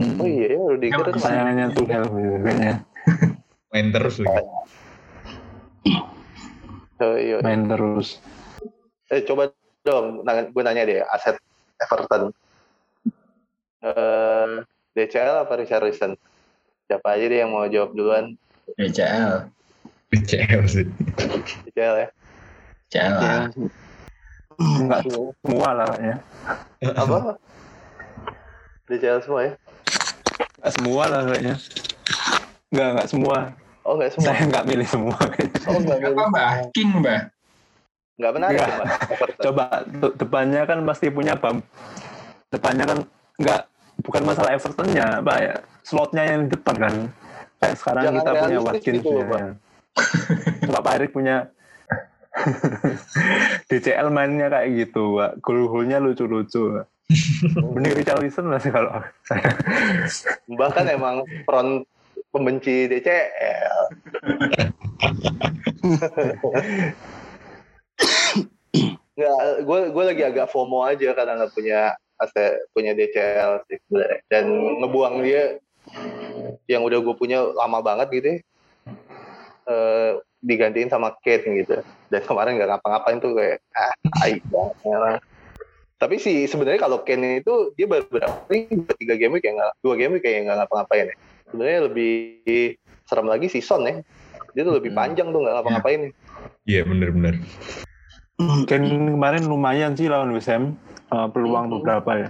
oh 0.01 0.27
iya 0.27 0.47
ya 0.55 0.61
Rudiger 0.61 0.95
Emang 0.99 1.05
kan 1.07 1.15
Kesayangannya 1.15 1.65
Tuchel 1.71 2.03
kayaknya. 2.11 2.73
Main 3.71 3.87
terus 3.91 4.15
lagi. 4.19 4.43
oh, 6.99 7.15
iya. 7.15 7.37
Main 7.43 7.61
terus. 7.71 8.19
eh 9.13 9.21
coba 9.21 9.53
dong 9.85 10.25
gue 10.25 10.63
nanya 10.65 10.81
deh 10.81 10.97
aset 11.13 11.37
Everton 11.77 12.33
eh 13.85 14.65
DCL 14.97 15.45
apa 15.45 15.53
Richarlison 15.61 16.17
siapa 16.89 17.13
aja 17.13 17.25
deh 17.29 17.37
yang 17.45 17.53
mau 17.53 17.69
jawab 17.69 17.93
duluan 17.93 18.33
DCL. 18.81 19.45
DCL 20.09 20.61
sih. 20.65 20.85
DCL 21.69 21.95
ya. 22.01 22.07
CL 22.89 22.97
Ya, 22.97 23.09
lah. 23.13 23.45
Enggak 24.57 24.99
semua 25.05 25.69
lah 25.75 25.89
ya. 26.01 26.15
Apa? 26.97 27.37
DCL 28.89 29.21
semua 29.21 29.41
ya? 29.45 29.53
Enggak 30.65 30.81
semua 30.81 31.03
lah 31.05 31.21
kayaknya. 31.29 31.55
Enggak, 32.73 32.87
enggak 32.97 33.09
semua. 33.13 33.37
Oh 33.85 33.93
nggak 33.93 34.11
semua. 34.17 34.25
Saya 34.25 34.41
enggak 34.49 34.65
milih 34.65 34.87
semua. 34.89 35.17
Oh 35.69 35.77
nggak 35.77 35.97
Apa 36.09 36.23
mbak? 36.33 36.49
King 36.73 36.89
mbak? 37.05 37.21
Nggak 38.17 38.31
menarik 38.33 38.57
Nggak. 38.57 38.65
tuh, 38.65 38.77
Mbak. 38.81 39.29
Coba 39.45 39.65
de- 39.85 40.15
depannya 40.17 40.61
kan 40.65 40.79
pasti 40.89 41.05
punya 41.13 41.37
bam. 41.37 41.61
Depannya 42.49 42.85
kan 42.89 42.99
enggak 43.37 43.61
bukan 44.01 44.21
masalah 44.25 44.57
Evertonnya, 44.57 45.21
Pak 45.21 45.37
ya. 45.37 45.55
Slotnya 45.85 46.23
yang 46.25 46.49
di 46.49 46.57
depan 46.57 46.75
kan. 46.81 46.93
Kayak 47.61 47.75
sekarang 47.77 48.03
Jangan 48.09 48.17
kita 48.17 48.31
punya 48.41 48.59
Watkins 48.65 48.97
gitu, 49.05 49.09
ya. 49.13 49.25
Pak. 49.29 49.41
Pak 50.65 50.81
Pak 50.81 50.93
Erik 50.97 51.11
punya 51.13 51.35
DCL 53.69 54.07
mainnya 54.09 54.49
kayak 54.49 54.69
gitu, 54.73 55.21
Pak. 55.21 55.31
Gol-golnya 55.45 56.01
lucu-lucu. 56.01 56.81
Pak. 56.81 56.85
Mending 57.75 58.01
Richarlison 58.01 58.49
lah 58.49 58.57
sih 58.57 58.73
kalau 58.73 58.97
saya. 59.29 59.53
Bahkan 60.59 60.85
emang 60.89 61.21
front 61.45 61.85
pembenci 62.33 62.89
DCL. 62.89 63.77
Nggak, 69.15 69.63
gue 69.63 69.79
gue 69.95 70.03
lagi 70.03 70.23
agak 70.27 70.51
FOMO 70.51 70.83
aja 70.83 71.15
karena 71.15 71.39
nggak 71.39 71.55
punya 71.55 71.95
aset 72.19 72.59
punya 72.75 72.91
DCL 72.91 73.63
sih 73.71 73.79
sebenarnya. 73.87 74.19
dan 74.27 74.43
ngebuang 74.83 75.23
dia 75.23 75.55
yang 76.67 76.83
udah 76.83 76.99
gue 76.99 77.15
punya 77.15 77.39
lama 77.55 77.79
banget 77.79 78.11
gitu 78.11 78.27
ya. 78.27 78.39
Eh, 79.65 80.11
digantiin 80.43 80.91
sama 80.91 81.15
Kane 81.23 81.63
gitu 81.63 81.79
dan 82.11 82.21
kemarin 82.27 82.59
nggak 82.59 82.75
ngapa-ngapain 82.75 83.23
tuh 83.23 83.31
kayak 83.33 83.57
ah 83.73 83.95
aib 84.27 84.43
banget. 84.51 85.23
Tapi 85.95 86.19
sih 86.19 86.43
sebenarnya 86.45 86.85
kalau 86.85 87.01
Kane 87.07 87.39
itu 87.39 87.71
dia 87.79 87.87
baru 87.87 88.03
berapa 88.11 88.51
ini 88.51 88.83
tiga 88.99 89.15
game 89.15 89.39
kayak 89.39 89.55
nggak 89.55 89.71
dua 89.79 89.95
game 89.95 90.19
kayak 90.19 90.47
nggak 90.47 90.57
ngapa-ngapain 90.63 91.07
ya 91.07 91.15
sebenarnya 91.47 91.79
lebih 91.87 92.13
serem 93.07 93.27
lagi 93.31 93.47
si 93.47 93.59
Son 93.63 93.87
ya 93.87 94.03
dia 94.51 94.61
tuh 94.63 94.75
lebih 94.75 94.91
Hmm. 94.91 94.99
panjang 94.99 95.27
tuh 95.31 95.39
nggak 95.43 95.55
ngapa-ngapain 95.59 95.99
nih 96.09 96.13
Iya 96.65 96.81
bener-bener. 96.81 97.37
Ken 98.65 98.83
kemarin 98.89 99.45
lumayan 99.45 99.93
sih 99.93 100.09
lawan 100.09 100.33
West 100.33 100.49
Ham. 100.49 100.73
Eh, 101.13 101.27
peluang 101.29 101.69
beberapa 101.69 102.11
ya. 102.17 102.29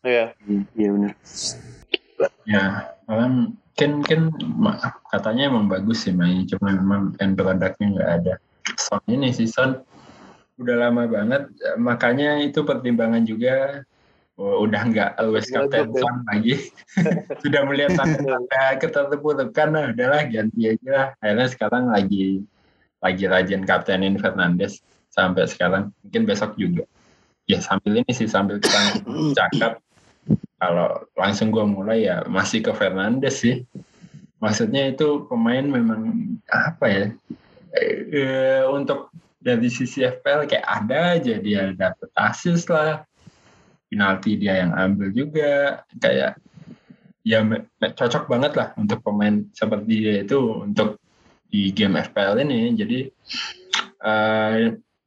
Iya. 0.00 0.24
Iya 0.72 0.88
benar. 0.96 1.12
Ya, 2.48 2.64
malah 3.04 3.52
Ken 3.76 4.00
Ken 4.02 4.32
katanya 5.12 5.52
emang 5.52 5.68
bagus 5.68 6.08
sih 6.08 6.12
mainnya, 6.16 6.56
cuma 6.56 6.72
memang 6.72 7.12
end 7.20 7.36
produknya 7.36 7.86
nggak 7.94 8.10
ada. 8.24 8.34
Son 8.80 9.00
ini 9.06 9.28
si 9.30 9.44
Son 9.44 9.76
udah 10.58 10.76
lama 10.76 11.06
banget, 11.06 11.48
eh, 11.62 11.78
makanya 11.78 12.42
itu 12.42 12.66
pertimbangan 12.66 13.22
juga 13.22 13.86
oh, 14.38 14.64
udah 14.64 14.82
nggak 14.90 15.10
always 15.18 15.50
captain 15.50 15.90
Nggak 15.90 16.02
ya. 16.02 16.12
Lagi. 16.30 16.54
Sudah 17.42 17.60
melihat 17.66 17.92
tanda-tanda 17.98 18.62
keterpurukan, 18.78 19.68
nah 19.70 19.84
udahlah 19.90 20.22
ganti 20.30 20.60
aja 20.74 20.88
lah. 20.88 21.08
Akhirnya 21.22 21.48
sekarang 21.50 21.84
lagi 21.90 22.42
lagi 22.98 23.24
rajin 23.30 23.62
kaptenin 23.62 24.18
Fernandes 24.18 24.82
sampai 25.14 25.46
sekarang, 25.46 25.94
mungkin 26.02 26.22
besok 26.26 26.54
juga. 26.58 26.86
Ya 27.50 27.62
sambil 27.62 28.02
ini 28.02 28.12
sih 28.14 28.30
sambil 28.30 28.62
kita 28.62 29.02
cakap 29.38 29.82
kalau 30.58 31.06
langsung 31.14 31.54
gue 31.54 31.64
mulai 31.64 32.06
ya 32.06 32.26
masih 32.26 32.62
ke 32.62 32.72
Fernandes 32.74 33.42
sih. 33.42 33.62
Maksudnya 34.38 34.94
itu 34.94 35.26
pemain 35.26 35.66
memang 35.66 36.14
apa 36.46 36.86
ya? 36.86 37.06
Eh, 37.74 38.62
untuk 38.70 39.10
dari 39.38 39.70
sisi 39.70 40.02
FPL 40.02 40.50
kayak 40.50 40.66
ada 40.66 40.98
aja 41.14 41.34
dia 41.38 41.70
dapet 41.70 42.10
assist 42.18 42.66
lah, 42.68 43.06
penalti 43.86 44.34
dia 44.34 44.66
yang 44.66 44.74
ambil 44.74 45.14
juga. 45.14 45.82
Kayak 45.94 46.42
ya 47.22 47.44
cocok 47.78 48.24
banget 48.26 48.52
lah 48.58 48.68
untuk 48.74 49.04
pemain 49.04 49.46
seperti 49.54 49.92
dia 50.02 50.16
itu 50.26 50.38
untuk 50.66 50.98
di 51.48 51.70
game 51.70 52.02
FPL 52.02 52.42
ini. 52.42 52.74
Jadi 52.74 52.98
eh, 54.02 54.54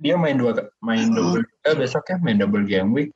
dia 0.01 0.15
main 0.17 0.39
dua 0.39 0.71
main 0.81 1.11
double 1.11 1.45
juga 1.45 1.71
besok 1.77 2.03
ya 2.09 2.17
main 2.23 2.39
double 2.39 2.65
game 2.65 2.89
week. 2.95 3.11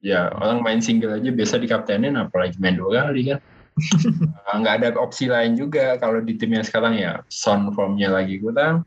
Ya 0.00 0.32
orang 0.32 0.64
main 0.64 0.80
single 0.80 1.20
aja 1.20 1.30
biasa 1.32 1.60
dikaptenin 1.60 2.16
apalagi 2.16 2.56
main 2.56 2.80
dua 2.80 3.12
kali 3.12 3.36
kan. 3.36 3.40
Eh, 4.46 4.56
nggak 4.62 4.74
ada 4.78 4.88
opsi 5.02 5.26
lain 5.26 5.58
juga 5.58 5.98
kalau 5.98 6.22
di 6.22 6.38
tim 6.38 6.54
yang 6.54 6.62
sekarang 6.62 6.96
ya. 6.96 7.20
Son 7.26 7.74
formnya 7.74 8.14
lagi 8.14 8.38
kurang 8.38 8.86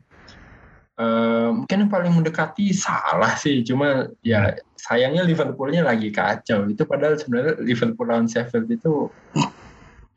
Eh, 1.00 1.48
mungkin 1.56 1.88
yang 1.88 1.88
paling 1.88 2.12
mendekati 2.12 2.76
salah 2.76 3.32
sih 3.32 3.64
cuma 3.64 4.12
ya 4.20 4.52
sayangnya 4.76 5.24
Liverpoolnya 5.24 5.80
lagi 5.80 6.12
kacau. 6.12 6.68
Itu 6.68 6.84
padahal 6.84 7.16
sebenarnya 7.16 7.56
Liverpool 7.64 8.04
lawan 8.04 8.28
Sheffield 8.28 8.68
itu 8.68 9.08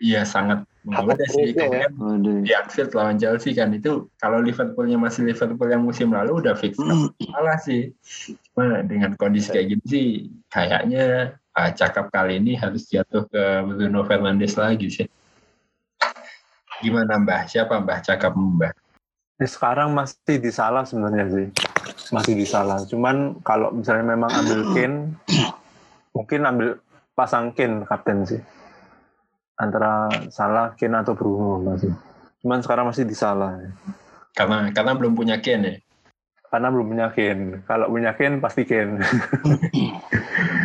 ya 0.03 0.27
sangat 0.27 0.67
menggoda 0.83 1.23
sih. 1.31 1.55
ya. 1.55 1.87
Kan 1.87 2.19
di 2.19 2.51
Anfield 2.51 2.91
lawan 2.91 3.15
Chelsea 3.15 3.55
kan 3.55 3.71
itu 3.71 4.11
kalau 4.19 4.43
Liverpoolnya 4.43 4.99
masih 4.99 5.23
Liverpool 5.23 5.71
yang 5.71 5.87
musim 5.87 6.11
lalu 6.11 6.43
udah 6.43 6.51
fix. 6.59 6.75
Salah 7.31 7.55
sih. 7.63 7.95
Cuma 8.51 8.83
dengan 8.83 9.15
kondisi 9.15 9.55
kayak 9.55 9.67
gini 9.71 9.85
sih 9.87 10.07
kayaknya 10.51 11.39
ah, 11.55 11.71
cakap 11.71 12.11
kali 12.11 12.43
ini 12.43 12.59
harus 12.59 12.91
jatuh 12.91 13.23
ke 13.31 13.63
Bruno 13.71 14.03
Fernandes 14.03 14.59
lagi 14.59 14.91
sih. 14.91 15.07
Gimana 16.83 17.23
Mbah? 17.23 17.47
Siapa 17.47 17.79
Mbah? 17.79 18.03
Cakap 18.03 18.35
Mbah 18.35 18.82
Sekarang 19.45 19.93
masih 19.93 20.39
disalah 20.39 20.83
sebenarnya 20.83 21.25
sih. 21.29 21.47
Masih 22.11 22.33
disalah. 22.37 22.83
Cuman 22.87 23.39
kalau 23.41 23.71
misalnya 23.73 24.15
memang 24.15 24.31
ambil 24.31 24.59
Kane, 24.75 25.17
mungkin 26.15 26.39
ambil 26.45 26.69
pasang 27.13 27.53
Kane 27.53 27.87
kapten 27.87 28.25
sih. 28.27 28.41
Antara 29.57 30.09
salah 30.33 30.73
Kane 30.75 30.99
atau 30.99 31.13
Bruno 31.15 31.61
masih. 31.61 31.93
Cuman 32.43 32.59
sekarang 32.59 32.89
masih 32.89 33.07
disalah. 33.07 33.59
karena 34.33 34.73
karena 34.73 34.97
belum 34.97 35.13
punya 35.13 35.37
Ken 35.37 35.61
ya 35.61 35.77
Karena 36.49 36.73
belum 36.73 36.89
punya 36.89 37.07
Kane. 37.13 37.61
Kalau 37.69 37.85
punya 37.87 38.11
Kane 38.17 38.41
pasti 38.41 38.65
Kane. 38.65 38.97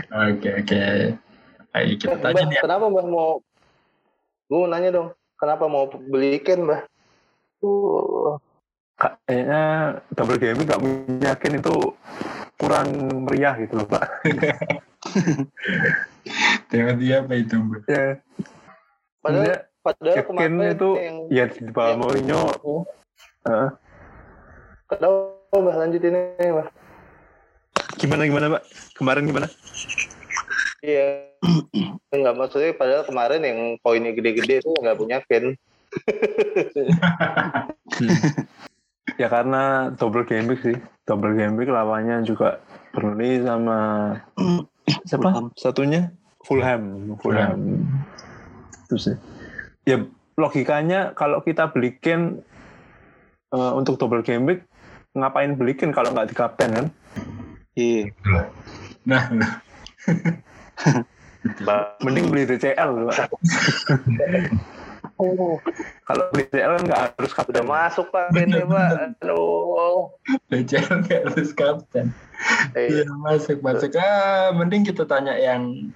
oke 0.09 0.49
oke 0.65 0.83
Ayo 1.77 1.93
kita 2.01 2.17
tanya 2.19 2.43
nih 2.49 2.59
kenapa 2.65 2.89
Mbak 2.89 3.07
mau 3.07 3.45
gue 4.49 4.57
mau 4.57 4.69
nanya 4.73 4.91
dong 4.91 5.09
kenapa 5.37 5.65
mau 5.69 5.85
beli 5.87 6.41
Ken 6.41 6.65
Mbah 6.65 6.81
uh, 7.61 8.41
Kayaknya 8.99 9.63
double 10.11 10.39
game 10.43 10.67
nggak 10.67 10.81
punya 10.83 11.31
Kane 11.39 11.63
itu 11.63 11.77
kurang 12.59 12.89
meriah 13.23 13.55
gitu 13.55 13.79
loh 13.79 13.87
Pak. 13.87 14.05
tema 16.69 16.93
dia 16.99 17.23
apa 17.23 17.33
itu 17.39 17.55
Mbah 17.57 17.81
Ya, 17.87 18.19
padahal 19.23 19.47
Sebenarnya 19.47 19.57
padahal 19.81 20.17
kemarin 20.27 20.53
itu 20.75 20.91
yang 20.99 21.17
ya 21.31 21.45
di 21.47 21.71
bawah 21.71 21.87
yang- 21.89 22.01
Mourinho. 22.03 22.43
Eh, 23.47 23.69
kenapa 24.91 25.55
Mbah 25.55 25.77
lanjutin 25.79 26.15
ini 26.19 26.47
Mbah 26.53 26.69
gimana 27.97 28.23
gimana 28.27 28.47
Pak? 28.59 28.63
Kemarin 28.99 29.25
gimana? 29.27 29.47
iya. 30.83 31.31
Nggak 32.11 32.35
maksudnya 32.35 32.75
padahal 32.75 33.07
kemarin 33.07 33.43
yang 33.47 33.59
poinnya 33.79 34.11
gede-gede 34.11 34.59
itu 34.59 34.75
nggak 34.75 34.99
punya 34.99 35.23
Ken 35.23 35.55
Ya 39.19 39.27
karena 39.27 39.91
double 39.99 40.25
game 40.25 40.55
week 40.55 40.63
sih. 40.63 40.77
Double 41.05 41.35
game 41.35 41.59
week 41.59 41.69
lawannya 41.69 42.23
juga 42.23 42.63
Burnley 42.95 43.43
sama 43.43 44.15
siapa? 45.11 45.35
Fulham. 45.35 45.47
Satunya 45.59 46.03
Fulham. 46.47 47.15
Fulham. 47.19 47.83
Itu 48.87 48.97
sih. 48.97 49.17
Ya 49.85 50.07
logikanya 50.39 51.19
kalau 51.19 51.43
kita 51.43 51.75
beli 51.75 51.99
Kane 51.99 52.39
eh, 53.51 53.73
untuk 53.75 53.99
double 53.99 54.23
game 54.23 54.47
week 54.47 54.63
ngapain 55.19 55.59
beli 55.59 55.75
Kane 55.75 55.91
kalau 55.91 56.15
nggak 56.15 56.31
di 56.31 56.37
kapten 56.39 56.71
kan? 56.71 56.87
Iya. 57.79 58.11
nah 59.07 59.31
Mending 62.05 62.27
beli 62.31 62.47
DCL 62.47 62.93
Pak. 65.19 65.75
kalau 66.07 66.25
beli 66.31 66.45
DCL 66.47 66.71
kan 66.71 66.83
nggak 66.87 67.01
harus 67.11 67.33
udah 67.35 67.43
kapten. 67.43 67.67
masuk 67.67 68.07
Pak 68.15 68.27
Ken 68.33 68.49
ya 68.55 68.65
Pak 68.65 68.91
aduh 69.27 70.01
Lecel 70.49 70.85
nggak 70.87 71.21
harus 71.27 71.51
kapten 71.53 72.07
Eh, 72.79 73.03
Iya 73.03 73.11
masuk 73.19 73.59
masuk 73.67 73.99
ah 73.99 74.55
mending 74.55 74.87
kita 74.87 75.03
tanya 75.03 75.35
yang 75.35 75.91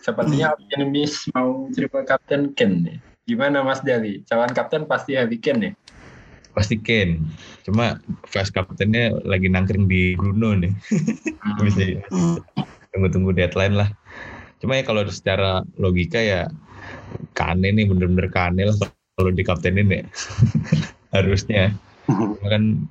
sepertinya 0.00 0.56
optimis 0.56 1.28
mau 1.36 1.68
triple 1.76 2.08
kapten 2.08 2.56
Ken 2.56 2.88
nih. 2.88 2.96
Gimana 3.24 3.64
Mas 3.64 3.80
Dali? 3.80 4.20
Calon 4.24 4.52
kapten 4.52 4.84
pasti 4.84 5.16
Harry 5.16 5.40
Kane 5.40 5.60
ya? 5.60 5.72
Pasti 6.52 6.76
Kane. 6.76 7.24
Cuma 7.64 7.96
vice 8.28 8.52
kaptennya 8.52 9.16
lagi 9.24 9.48
nangkring 9.48 9.88
di 9.88 10.12
Bruno 10.16 10.52
nih. 10.60 10.72
Bisa 11.64 12.04
tunggu-tunggu 12.92 13.32
deadline 13.32 13.76
lah. 13.80 13.88
Cuma 14.60 14.76
ya 14.76 14.84
kalau 14.84 15.04
secara 15.08 15.64
logika 15.80 16.20
ya 16.20 16.48
Kane 17.36 17.68
nih 17.74 17.86
bener-bener 17.86 18.28
Kane 18.30 18.62
lah 18.68 18.76
kalau 19.14 19.30
di 19.30 19.42
kaptenin 19.46 19.90
ya. 19.90 20.02
harusnya 21.14 21.70
kan 22.42 22.84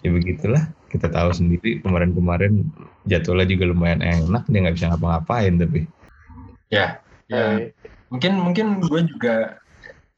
ya 0.00 0.10
begitulah 0.10 0.64
kita 0.88 1.12
tahu 1.12 1.28
sendiri 1.30 1.84
kemarin-kemarin 1.84 2.64
jadwalnya 3.04 3.52
juga 3.52 3.64
lumayan 3.68 4.00
enak 4.00 4.48
dia 4.48 4.64
nggak 4.64 4.76
bisa 4.80 4.88
ngapa-ngapain 4.90 5.60
tapi 5.60 5.84
Ya, 6.66 6.98
ya. 7.30 7.70
Mungkin 8.10 8.38
mungkin 8.38 8.66
gue 8.82 9.06
juga 9.06 9.62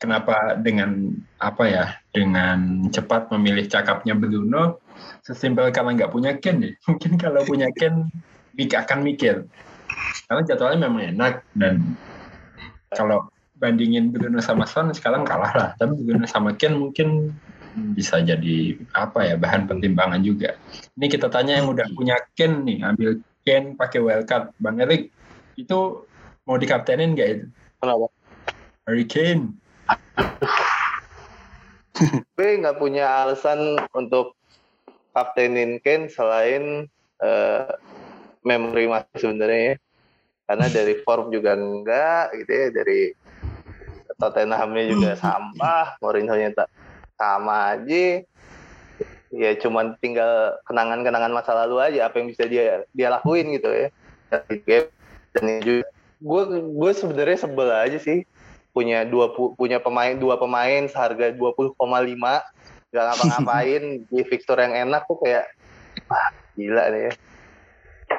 kenapa 0.01 0.57
dengan 0.61 1.13
apa 1.41 1.65
ya 1.67 1.85
dengan 2.13 2.89
cepat 2.89 3.29
memilih 3.35 3.69
cakapnya 3.69 4.15
Bruno 4.17 4.81
sesimpel 5.25 5.69
karena 5.73 5.97
nggak 5.97 6.13
punya 6.13 6.37
Ken 6.41 6.65
ya. 6.65 6.73
Mungkin 6.89 7.21
kalau 7.21 7.45
punya 7.45 7.69
Ken 7.77 8.09
akan 8.59 9.07
mikir 9.07 9.47
karena 10.27 10.43
jadwalnya 10.43 10.91
memang 10.91 11.15
enak 11.15 11.47
dan 11.55 11.95
kalau 12.91 13.31
bandingin 13.59 14.15
Bruno 14.15 14.39
sama 14.39 14.65
Son 14.65 14.95
sekarang 14.95 15.27
kalah 15.27 15.53
lah. 15.55 15.69
Tapi 15.77 15.99
Bruno 15.99 16.25
sama 16.25 16.55
Ken 16.55 16.79
mungkin 16.79 17.35
bisa 17.95 18.19
jadi 18.23 18.75
apa 18.97 19.23
ya 19.27 19.35
bahan 19.39 19.69
pertimbangan 19.69 20.23
juga. 20.23 20.57
Ini 20.99 21.07
kita 21.07 21.31
tanya 21.31 21.59
yang 21.61 21.71
udah 21.75 21.87
punya 21.95 22.17
Ken 22.39 22.65
nih, 22.65 22.83
ambil 22.83 23.19
Ken 23.43 23.75
pakai 23.75 23.99
wildcard. 24.03 24.55
Bang 24.59 24.83
Erik 24.83 25.11
itu 25.59 26.07
mau 26.47 26.57
dikaptenin 26.57 27.13
nggak 27.13 27.29
itu? 27.29 27.47
kenapa? 27.79 28.07
Harry 28.89 29.07
Kane. 29.07 29.53
Gue 32.39 32.51
nggak 32.63 32.79
punya 32.79 33.27
alasan 33.27 33.77
untuk 33.93 34.39
kaptenin 35.13 35.83
Kane 35.83 36.09
selain 36.09 36.87
eh, 37.21 37.69
memori 38.47 38.87
masih 38.89 39.19
sebenarnya 39.19 39.61
ya. 39.61 39.77
Karena 40.49 40.67
dari 40.73 40.95
form 41.05 41.29
juga 41.29 41.53
enggak 41.53 42.33
gitu 42.41 42.49
ya, 42.49 42.67
dari 42.73 43.13
Tottenhamnya 44.19 44.85
juga 44.91 45.11
sampah, 45.15 45.95
Mourinho-nya 46.03 46.51
tak 46.51 46.69
sama 47.15 47.79
aja. 47.79 48.27
Ya 49.31 49.51
cuman 49.61 49.95
tinggal 50.03 50.59
kenangan-kenangan 50.67 51.31
masa 51.31 51.55
lalu 51.55 51.79
aja 51.79 52.11
apa 52.11 52.19
yang 52.19 52.27
bisa 52.33 52.51
dia 52.51 52.83
dia 52.91 53.09
lakuin 53.15 53.55
gitu 53.55 53.71
ya. 53.71 53.89
Dan 55.39 55.63
juga. 55.63 55.87
Gue 56.19 56.43
gue 56.51 56.93
sebenarnya 56.99 57.39
sebel 57.39 57.71
aja 57.71 57.99
sih. 58.03 58.27
Punya 58.75 59.07
dua 59.07 59.31
pu- 59.31 59.55
punya 59.55 59.79
pemain 59.79 60.19
dua 60.19 60.35
pemain 60.35 60.83
seharga 60.91 61.31
20,5 61.31 62.43
nggak 62.91 63.05
ngapa-ngapain 63.05 63.83
di 64.11 64.21
fixture 64.27 64.59
yang 64.59 64.91
enak 64.91 65.07
tuh 65.07 65.23
kayak 65.23 65.47
wah 66.11 66.27
gila 66.59 66.91
nih 66.91 67.03
ya. 67.07 67.13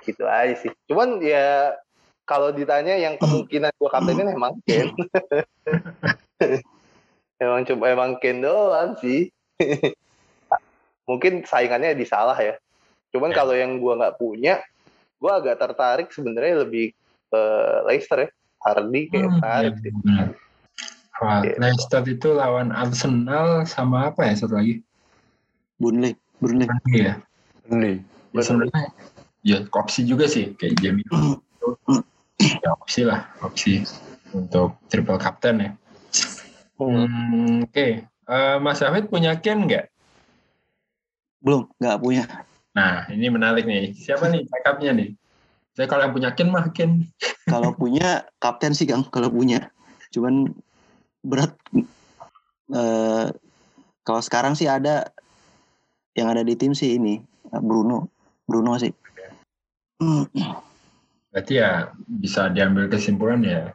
Gitu 0.07 0.23
aja 0.23 0.55
sih. 0.63 0.71
Cuman 0.87 1.19
ya 1.19 1.75
kalau 2.29 2.53
ditanya 2.53 2.93
yang 2.93 3.17
kemungkinan 3.17 3.73
gua 3.81 3.89
kaptenin 3.89 4.29
emang 4.29 4.53
Ken 4.61 4.93
emang 7.43 7.65
coba 7.65 7.85
emang 7.89 8.11
Ken 8.21 8.45
doang 8.45 8.93
sih 9.01 9.33
mungkin 11.09 11.41
saingannya 11.41 11.97
di 11.97 12.05
salah 12.05 12.37
ya 12.37 12.53
cuman 13.09 13.33
Ya. 13.33 13.37
kalau 13.41 13.57
yang 13.57 13.81
gua 13.81 13.97
nggak 13.97 14.21
punya 14.21 14.61
gua 15.17 15.41
agak 15.41 15.57
tertarik 15.57 16.13
sebenarnya 16.13 16.61
lebih 16.69 16.93
ke 17.33 17.41
Leicester 17.89 18.29
ya 18.29 18.29
Hardy 18.59 19.09
kayak 19.09 19.25
Hmm, 19.25 19.35
menarik 19.39 19.73
iya, 19.73 19.81
sih. 19.81 19.91
Wah, 21.19 21.39
Gitu. 21.43 21.55
Leicester 21.59 22.03
itu 22.07 22.29
lawan 22.31 22.71
Arsenal 22.71 23.63
sama 23.67 24.11
apa 24.11 24.27
ya 24.27 24.35
satu 24.35 24.55
lagi? 24.59 24.83
Burnley, 25.79 26.15
Burnley. 26.43 26.67
Burnley 26.67 26.99
ya. 27.07 27.15
Burnley. 27.67 27.95
Ya, 28.35 28.41
sebenarnya 28.43 28.83
ya 29.47 29.57
opsi 29.71 30.03
juga 30.03 30.27
sih 30.27 30.55
kayak 30.59 30.79
Jamie. 30.83 31.07
ya 32.39 32.69
opsi 32.73 33.01
lah, 33.03 33.27
opsi 33.43 33.83
untuk 34.31 34.79
triple 34.87 35.19
captain 35.19 35.55
ya. 35.59 35.71
Hmm, 36.79 37.67
Oke, 37.67 38.07
Eh, 38.29 38.57
Mas 38.61 38.77
Hafid 38.85 39.09
punya 39.09 39.33
Ken 39.41 39.65
nggak? 39.65 39.89
Belum, 41.41 41.65
nggak 41.81 41.97
punya. 41.97 42.23
Nah, 42.77 43.09
ini 43.09 43.25
menarik 43.25 43.65
nih. 43.65 43.97
Siapa 43.97 44.29
nih 44.29 44.45
cakapnya 44.45 44.93
nih? 44.93 45.09
Saya 45.73 45.89
kalau 45.89 46.05
yang 46.05 46.13
punya 46.13 46.29
Ken 46.37 46.53
mah 46.53 46.69
Ken. 46.69 47.09
Kalau 47.49 47.73
punya 47.81 48.29
kapten 48.37 48.77
sih 48.77 48.85
Kang, 48.85 49.01
kalau 49.09 49.33
punya. 49.33 49.73
Cuman 50.13 50.53
berat. 51.25 51.57
Eh, 52.69 53.27
kalau 54.05 54.21
sekarang 54.21 54.53
sih 54.53 54.69
ada 54.69 55.09
yang 56.13 56.29
ada 56.29 56.45
di 56.45 56.53
tim 56.53 56.77
sih 56.77 57.01
ini 57.01 57.17
Bruno, 57.49 58.13
Bruno 58.45 58.77
sih. 58.77 58.93
Hmm, 59.97 60.29
Berarti 61.29 61.53
ya 61.61 61.93
bisa 61.95 62.49
diambil 62.49 62.89
kesimpulan 62.89 63.41
ya. 63.45 63.73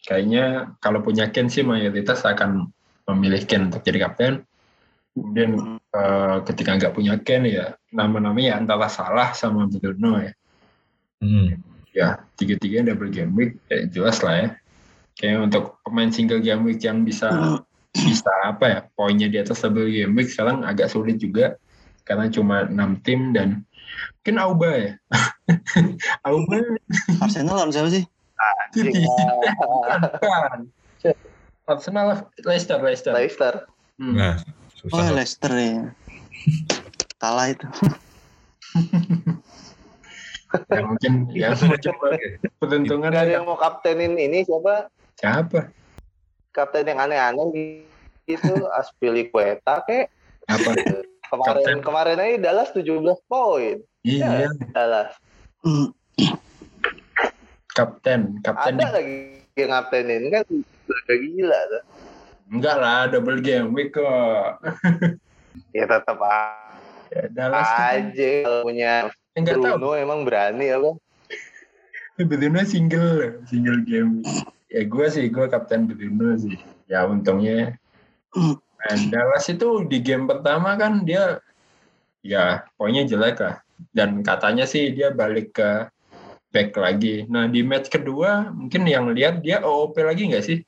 Kayaknya 0.00 0.74
kalau 0.80 1.04
punya 1.04 1.28
Ken 1.30 1.46
sih 1.52 1.62
mayoritas 1.62 2.24
akan 2.24 2.72
memilih 3.14 3.46
Ken 3.46 3.70
untuk 3.70 3.84
jadi 3.86 4.08
kapten. 4.08 4.42
Kemudian 5.14 5.78
eh, 5.78 6.36
ketika 6.46 6.70
nggak 6.78 6.94
punya 6.94 7.14
Ken 7.20 7.46
ya 7.46 7.74
nama-namanya 7.94 8.54
ya 8.54 8.56
antara 8.58 8.88
salah 8.90 9.34
sama 9.34 9.66
Bruno 9.70 10.18
ya. 10.18 10.32
hmm. 11.22 11.48
Ya 11.90 12.22
tiga-tiga 12.38 12.86
double 12.86 13.10
game 13.10 13.34
week 13.34 13.52
ya 13.66 13.86
jelas 13.90 14.22
lah 14.22 14.34
ya. 14.38 14.48
Kayak 15.18 15.50
untuk 15.50 15.82
pemain 15.82 16.10
single 16.14 16.40
game 16.40 16.62
week 16.64 16.80
yang 16.86 17.02
bisa 17.02 17.58
bisa 17.90 18.30
apa 18.46 18.64
ya 18.70 18.80
poinnya 18.94 19.26
di 19.26 19.38
atas 19.42 19.66
double 19.66 19.90
game 19.90 20.14
week 20.14 20.30
sekarang 20.30 20.62
agak 20.62 20.86
sulit 20.88 21.18
juga 21.18 21.58
karena 22.06 22.26
cuma 22.30 22.66
6 22.66 23.06
tim 23.06 23.30
dan 23.34 23.62
mungkin 24.20 24.36
Auba 24.38 24.68
ya. 24.70 24.92
Auba 26.28 26.56
Arsenal 27.20 27.54
lawan 27.56 27.72
siapa 27.72 27.90
sih? 27.90 28.04
City. 28.72 29.04
Ya, 29.04 29.32
Bukan. 30.16 30.60
Arsenal 31.66 32.06
Leicester 32.42 32.78
Leicester. 32.80 33.12
Leicester 33.12 33.54
Hmm. 34.00 34.16
nah 34.16 34.40
Oh 34.88 35.04
Leicester 35.12 35.52
ya. 35.52 35.92
Kalah 37.20 37.52
itu. 37.52 37.68
Ya 40.66 40.82
mungkin 40.82 41.30
ya 41.30 41.54
mau 41.54 41.78
coba 41.78 42.06
peruntungan 42.58 43.14
ada 43.14 43.22
yang 43.38 43.46
mau 43.46 43.54
kaptenin 43.54 44.18
ini 44.18 44.42
siapa 44.42 44.90
siapa? 45.14 45.70
kapten 46.50 46.90
yang 46.90 46.98
aneh-aneh 46.98 47.86
gitu 48.26 48.66
Aspilicueta 48.74 49.78
kayak 49.86 50.10
Apa? 50.50 50.74
kemarin 51.30 51.62
Kapten. 51.62 51.78
kemarin 51.86 52.18
aja 52.18 52.36
Dallas 52.42 52.74
17 52.74 52.82
poin 53.30 53.78
Iya, 54.00 54.48
Dallas 54.72 55.12
Hmm, 55.60 55.92
kapten, 57.76 58.40
kapten 58.40 58.80
ada 58.80 58.96
lagi 58.96 59.44
yang 59.60 59.70
kaptenin 59.76 60.32
kan 60.32 60.44
udah 60.88 61.16
gila 61.20 61.58
tuh 61.68 61.82
enggak 62.50 62.76
lah 62.80 63.06
double 63.12 63.44
game 63.44 63.70
week 63.76 63.92
kok. 63.94 64.58
ya 65.76 65.84
tetap 65.86 66.18
Ya, 67.10 67.26
Dallas 67.26 67.66
kan 67.66 68.14
aja 68.14 68.30
kalau 68.46 68.62
punya 68.64 68.92
enggak 69.34 69.56
tahu. 69.58 69.76
Bruno 69.76 69.90
emang 69.98 70.22
berani 70.24 70.66
apa 70.70 70.94
Bruno 72.20 72.60
single, 72.64 73.40
single 73.48 73.80
game. 73.84 74.20
Ya 74.68 74.84
gue 74.84 75.06
sih, 75.08 75.26
gue 75.32 75.46
kapten 75.48 75.88
Bruno 75.88 76.36
sih. 76.36 76.56
Ya 76.86 77.08
untungnya. 77.08 77.74
Dan 78.80 79.12
Dallas 79.12 79.44
itu 79.48 79.84
di 79.88 80.00
game 80.00 80.24
pertama 80.24 80.72
kan 80.76 81.04
dia 81.04 81.40
ya 82.24 82.64
poinnya 82.76 83.04
jelek 83.04 83.40
lah. 83.40 83.56
Dan 83.90 84.20
katanya 84.20 84.68
sih 84.68 84.92
dia 84.92 85.12
balik 85.12 85.56
ke 85.56 85.88
back 86.52 86.76
lagi. 86.76 87.24
Nah 87.30 87.48
di 87.48 87.64
match 87.64 87.88
kedua 87.88 88.52
mungkin 88.52 88.84
yang 88.84 89.08
lihat 89.10 89.40
dia 89.40 89.62
OOP 89.64 89.96
lagi 90.00 90.28
nggak 90.28 90.44
sih? 90.44 90.60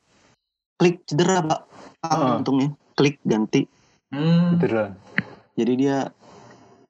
klik 0.83 0.99
cedera 1.07 1.39
pak. 1.47 1.61
Ah. 2.03 2.43
untungnya 2.43 2.75
klik 2.99 3.23
ganti. 3.23 3.71
Hmm, 4.11 4.59
Cedera. 4.59 4.99
Jadi 5.55 5.73
dia 5.79 6.11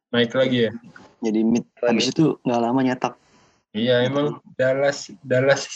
naik 0.09 0.33
lagi 0.33 0.69
ya. 0.69 0.73
jadi 1.21 1.45
mid. 1.45 1.69
Habis 1.85 2.09
itu 2.09 2.41
nggak 2.41 2.61
lama 2.65 2.81
nyetak. 2.81 3.15
Iya 3.77 4.09
emang 4.09 4.41
Dallas 4.57 5.13
Dallas 5.21 5.69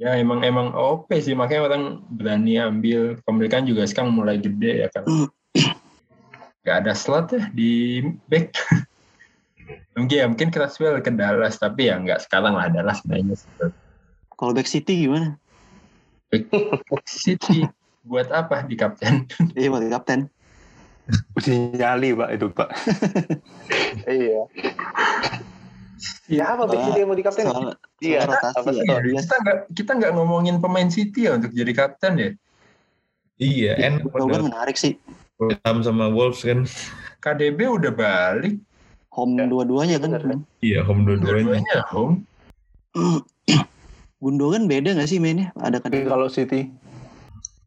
ya 0.00 0.16
emang 0.16 0.40
emang 0.40 0.72
OP 0.72 1.12
sih 1.20 1.36
makanya 1.36 1.68
orang 1.68 1.84
berani 2.08 2.56
ambil 2.56 3.20
pemilikan 3.28 3.68
juga 3.68 3.84
sekarang 3.84 4.16
mulai 4.16 4.40
gede 4.40 4.82
ya 4.84 4.88
kan. 4.88 5.04
Gak 6.64 6.76
ada 6.86 6.96
slot 6.96 7.36
ya 7.36 7.42
di 7.52 8.00
back. 8.32 8.56
mungkin 9.96 10.16
ya 10.16 10.26
mungkin 10.28 10.48
Creswell 10.48 11.00
ke 11.04 11.10
Dallas 11.12 11.60
tapi 11.60 11.88
ya 11.92 12.00
nggak 12.00 12.24
sekarang 12.26 12.56
lah 12.56 12.68
Dallas 12.72 13.02
mainnya 13.04 13.36
Kalau 14.36 14.52
back 14.56 14.66
City 14.66 15.06
gimana? 15.06 15.38
City 17.06 17.68
buat 18.02 18.26
apa 18.34 18.66
di 18.66 18.74
kapten? 18.74 19.28
Iya 19.58 19.68
buat 19.70 19.86
kapten. 19.86 20.26
Uji 21.38 21.78
nyali 21.78 22.14
pak 22.14 22.28
itu 22.34 22.46
pak. 22.50 22.68
iya 24.08 24.46
ya 26.26 26.54
apa 26.54 26.66
sih 26.66 26.90
dia 26.94 27.04
mau 27.06 27.14
di 27.14 27.22
kapten 27.22 27.46
Soal, 27.46 27.74
Iya, 28.02 28.26
rotasi 28.26 28.82
ya. 28.82 28.98
Iya, 28.98 29.20
kita 29.22 29.36
nggak 29.38 29.58
kita 29.78 29.90
nggak 29.98 30.12
ngomongin 30.18 30.56
pemain 30.58 30.90
City 30.90 31.30
ya 31.30 31.38
untuk 31.38 31.54
jadi 31.54 31.72
kapten 31.74 32.12
ya. 32.18 32.30
iya 33.42 33.72
enak 33.90 34.06
padahal 34.10 34.46
menarik 34.46 34.78
sih. 34.78 34.98
Fulham 35.34 35.76
sama 35.82 36.06
Wolves 36.10 36.46
kan 36.46 36.62
KDB 37.18 37.66
udah 37.66 37.90
balik, 37.90 38.58
Home 39.12 39.36
Ya, 39.36 39.44
dua-duanya 39.44 39.96
kan. 40.00 40.16
bener. 40.16 40.40
iya 40.64 40.80
home 40.80 41.04
dua-duanya 41.04 41.60
dua-duanya 41.60 41.84
home. 41.92 42.24
Gundogan 44.22 44.70
beda 44.70 44.96
nggak 44.96 45.10
sih 45.10 45.20
mainnya? 45.20 45.52
Ada 45.60 45.82
kadang 45.84 46.08
kalau 46.08 46.28
City 46.32 46.72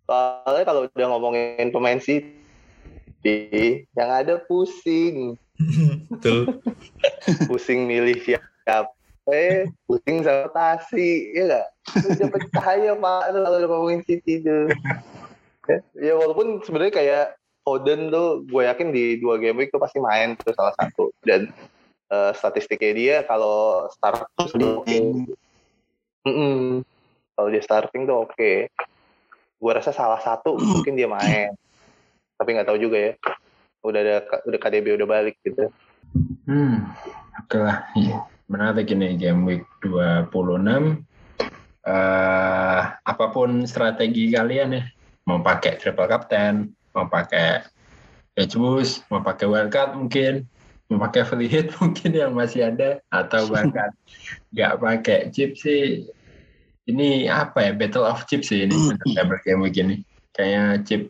soalnya 0.05 0.63
kalau 0.65 0.81
udah 0.85 1.07
ngomongin 1.09 1.67
pemain 1.73 1.97
City 1.97 3.85
yang 3.97 4.09
ada 4.09 4.37
pusing. 4.45 5.33
Betul. 6.13 6.61
Pusing 7.49 7.89
milih 7.89 8.21
siapa. 8.21 8.93
Eh, 9.25 9.65
pusing 9.89 10.21
sama 10.21 10.53
Tasi, 10.53 11.33
ya 11.33 11.49
nggak? 11.49 11.67
Udah 12.13 12.27
pecah 12.29 12.67
ya 12.77 12.93
Pak, 12.93 13.23
kalau 13.33 13.57
udah 13.57 13.69
ngomongin 13.73 14.01
City 14.05 14.45
tuh. 14.45 14.69
Ya, 15.65 15.77
ya 15.97 16.13
walaupun 16.13 16.61
sebenarnya 16.61 16.93
kayak 16.93 17.25
Foden 17.65 18.13
tuh, 18.13 18.45
gue 18.45 18.61
yakin 18.61 18.93
di 18.93 19.17
dua 19.17 19.41
game 19.41 19.57
week 19.57 19.73
tuh 19.73 19.81
pasti 19.81 19.97
main 19.97 20.37
tuh 20.37 20.53
salah 20.53 20.77
satu. 20.77 21.09
Dan 21.25 21.49
eh, 22.13 22.31
statistiknya 22.37 22.93
dia 22.93 23.15
kalau 23.25 23.89
start 23.89 24.29
tuh 24.53 24.85
oke. 24.85 24.97
Mm-mm. 26.29 26.85
Kalau 27.33 27.49
dia 27.49 27.65
starting 27.65 28.05
tuh 28.05 28.29
oke. 28.29 28.53
Gue 29.57 29.71
rasa 29.73 29.89
salah 29.89 30.21
satu 30.21 30.53
mungkin 30.61 30.93
dia 30.93 31.09
main. 31.09 31.57
Tapi 32.37 32.49
nggak 32.53 32.69
tahu 32.69 32.77
juga 32.77 32.97
ya. 33.01 33.13
Udah 33.81 33.99
ada 34.05 34.15
udah 34.45 34.59
KDB 34.61 35.01
udah 35.01 35.07
balik 35.09 35.41
gitu. 35.41 35.73
Hmm, 36.45 36.85
oke 37.41 37.57
lah. 37.57 37.89
Iya. 37.97 38.29
Menarik 38.45 38.93
ini 38.93 39.17
game 39.17 39.41
week 39.41 39.65
26. 39.81 41.01
eh 41.85 42.81
apa 42.81 43.25
pun 43.29 43.61
strategi 43.69 44.33
kalian 44.33 44.73
ya, 44.73 44.83
mau 45.29 45.37
pakai 45.45 45.77
triple 45.77 46.09
captain, 46.09 46.73
mau 46.95 47.05
pakai 47.11 47.67
edge 48.39 48.55
boost, 48.55 49.03
mau 49.11 49.19
pakai 49.19 49.45
wildcard 49.45 49.99
mungkin, 49.99 50.47
mau 50.87 51.03
pakai 51.03 51.27
free 51.27 51.51
hit 51.51 51.69
mungkin 51.83 52.15
yang 52.15 52.31
masih 52.31 52.71
ada, 52.71 53.03
atau 53.11 53.51
bahkan 53.51 53.91
nggak 54.55 54.73
pakai 54.79 55.19
chip 55.35 55.59
sih. 55.59 56.07
Ini 56.85 57.27
apa 57.33 57.65
ya, 57.65 57.71
battle 57.73 58.05
of 58.07 58.23
chip 58.29 58.47
sih 58.47 58.63
ini, 58.63 58.73
double 59.19 59.41
game 59.43 59.61
week 59.61 59.75
ini. 59.75 60.01
Kayaknya 60.31 60.63
chip 60.87 61.01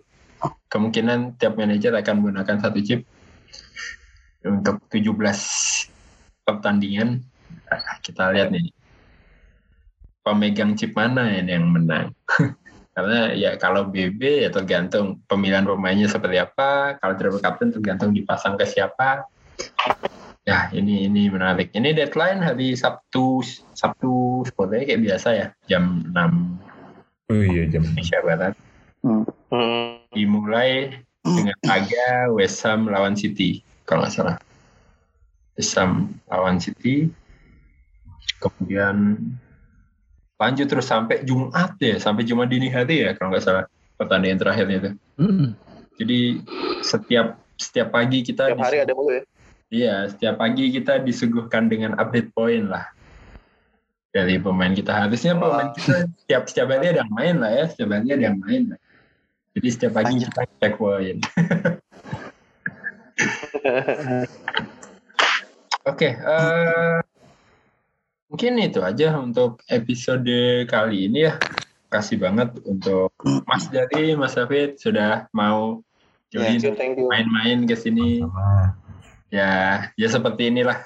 kemungkinan 0.74 1.38
tiap 1.40 1.56
manajer 1.56 1.94
akan 1.94 2.14
menggunakan 2.20 2.58
satu 2.60 2.80
chip 2.82 3.06
untuk 4.46 4.82
17 4.90 5.14
pertandingan. 6.46 7.22
Nah, 7.66 7.98
kita 8.06 8.30
lihat 8.34 8.54
nih 8.54 8.70
pemegang 10.26 10.74
chip 10.74 10.98
mana 10.98 11.30
yang 11.38 11.70
menang. 11.70 12.14
Karena 12.96 13.36
ya 13.36 13.60
kalau 13.60 13.92
BB 13.92 14.48
ya 14.48 14.50
tergantung 14.50 15.20
pemilihan 15.28 15.68
pemainnya 15.68 16.08
seperti 16.08 16.40
apa, 16.40 16.96
kalau 17.04 17.14
triple 17.20 17.44
captain 17.44 17.76
tergantung 17.76 18.16
dipasang 18.16 18.56
ke 18.56 18.64
siapa. 18.64 19.28
Ya 20.48 20.72
ini 20.72 21.04
ini 21.12 21.28
menarik. 21.28 21.76
Ini 21.76 21.92
deadline 21.92 22.40
hari 22.40 22.72
Sabtu 22.80 23.44
Sabtu 23.76 24.48
sepertinya 24.48 24.88
kayak 24.88 25.02
biasa 25.04 25.28
ya 25.36 25.48
jam 25.68 26.08
6 26.16 26.16
Oh 27.26 27.42
iya 27.42 27.66
jam. 27.68 27.82
Indonesia 27.82 28.22
Barat. 28.22 28.54
Hmm. 29.06 29.22
Hmm. 29.54 30.02
dimulai 30.18 30.98
dengan 31.22 31.58
laga 31.62 32.34
West 32.34 32.66
Ham 32.66 32.90
lawan 32.90 33.14
City 33.14 33.62
kalau 33.86 34.02
nggak 34.02 34.14
salah 34.14 34.38
West 35.54 35.78
Ham 35.78 36.10
lawan 36.26 36.58
City 36.58 37.14
kemudian 38.42 39.18
lanjut 40.36 40.68
terus 40.68 40.88
sampai 40.88 41.24
Jumat 41.24 41.80
ya 41.80 41.96
sampai 41.98 42.28
Jumat 42.28 42.52
dini 42.52 42.68
hari 42.68 43.08
ya 43.08 43.16
kalau 43.16 43.32
nggak 43.32 43.44
salah 43.44 43.66
pertandingan 43.96 44.40
terakhirnya 44.40 44.78
itu 44.84 44.92
jadi 45.96 46.44
setiap 46.84 47.40
setiap 47.56 47.92
pagi 47.92 48.20
kita 48.24 48.52
Tiap 48.52 48.60
hari 48.60 48.84
ada 48.84 48.92
mulu 48.92 49.16
ya. 49.16 49.24
Iya, 49.74 50.14
setiap 50.14 50.38
pagi 50.38 50.70
kita 50.70 51.02
disuguhkan 51.02 51.68
dengan 51.72 51.98
update 51.98 52.30
poin 52.36 52.70
lah 52.70 52.86
dari 54.14 54.38
pemain 54.40 54.72
kita. 54.76 54.94
Harusnya 54.94 55.34
pemain 55.36 55.74
kita 55.74 56.06
setiap 56.24 56.44
setiap 56.52 56.68
hari 56.76 56.94
ada 56.94 57.02
yang 57.04 57.12
main 57.12 57.36
lah 57.42 57.52
ya, 57.52 57.66
setiap 57.72 57.90
hari 57.96 58.14
ada 58.14 58.24
yang 58.32 58.38
main. 58.40 58.76
Lah. 58.76 58.80
Jadi 59.56 59.68
setiap 59.72 59.98
pagi 59.98 60.20
kita 60.22 60.42
cek 60.62 60.78
poin. 60.78 61.18
Oke, 65.86 66.18
eh, 66.18 66.98
mungkin 68.28 68.58
itu 68.62 68.80
aja 68.82 69.18
untuk 69.18 69.62
episode 69.70 70.66
kali 70.70 71.10
ini 71.12 71.30
ya. 71.30 71.38
Kasih 71.90 72.20
banget 72.20 72.52
untuk 72.66 73.14
Mas 73.46 73.70
Jari, 73.72 74.18
Mas 74.18 74.36
David 74.36 74.82
sudah 74.82 75.30
mau 75.32 75.86
join 76.34 76.60
thank 76.76 77.00
you. 77.00 77.08
main-main 77.08 77.64
ke 77.64 77.78
sini 77.78 78.20
ya 79.32 79.84
ya 79.96 80.08
seperti 80.08 80.52
inilah 80.52 80.84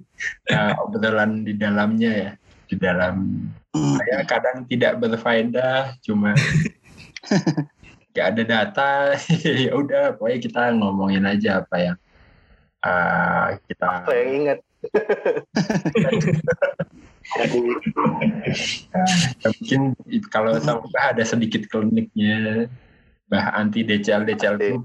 ya, 0.50 0.78
obrolan 0.78 1.42
di 1.42 1.58
dalamnya 1.58 2.10
ya 2.10 2.30
di 2.70 2.76
dalam 2.78 3.48
saya 3.72 4.24
kadang 4.24 4.64
tidak 4.68 5.00
berfaedah 5.00 5.96
cuma 6.00 6.32
nggak 8.12 8.26
ada 8.36 8.42
data 8.44 8.90
ya 9.64 9.72
udah 9.72 10.16
pokoknya 10.16 10.38
kita 10.40 10.62
ngomongin 10.76 11.24
aja 11.24 11.64
apa 11.64 11.76
yang 11.80 11.96
uh, 12.84 13.56
kita 13.68 13.86
Apa 14.04 14.12
yang 14.12 14.30
ingat? 14.44 14.58
Ya 19.42 19.48
mungkin 19.48 19.96
kalau 20.28 20.58
sama 20.60 20.84
ada 21.00 21.24
sedikit 21.24 21.64
kliniknya 21.70 22.68
bah 23.30 23.56
anti 23.56 23.80
DCL 23.86 24.28
DCL 24.28 24.56
itu 24.60 24.84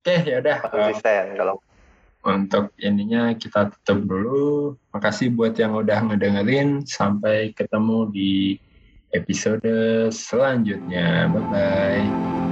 oke 0.00 0.14
ya 0.24 0.40
udah 0.40 0.56
konsisten 0.64 1.36
kalau 1.36 1.60
untuk 2.26 2.74
ininya 2.82 3.38
kita 3.38 3.70
tutup 3.70 4.02
dulu. 4.02 4.74
Makasih 4.90 5.30
buat 5.30 5.54
yang 5.54 5.78
udah 5.78 6.10
ngedengerin. 6.10 6.82
Sampai 6.82 7.54
ketemu 7.54 8.10
di 8.10 8.58
episode 9.14 10.10
selanjutnya. 10.10 11.30
Bye 11.30 11.44
bye. 11.46 12.45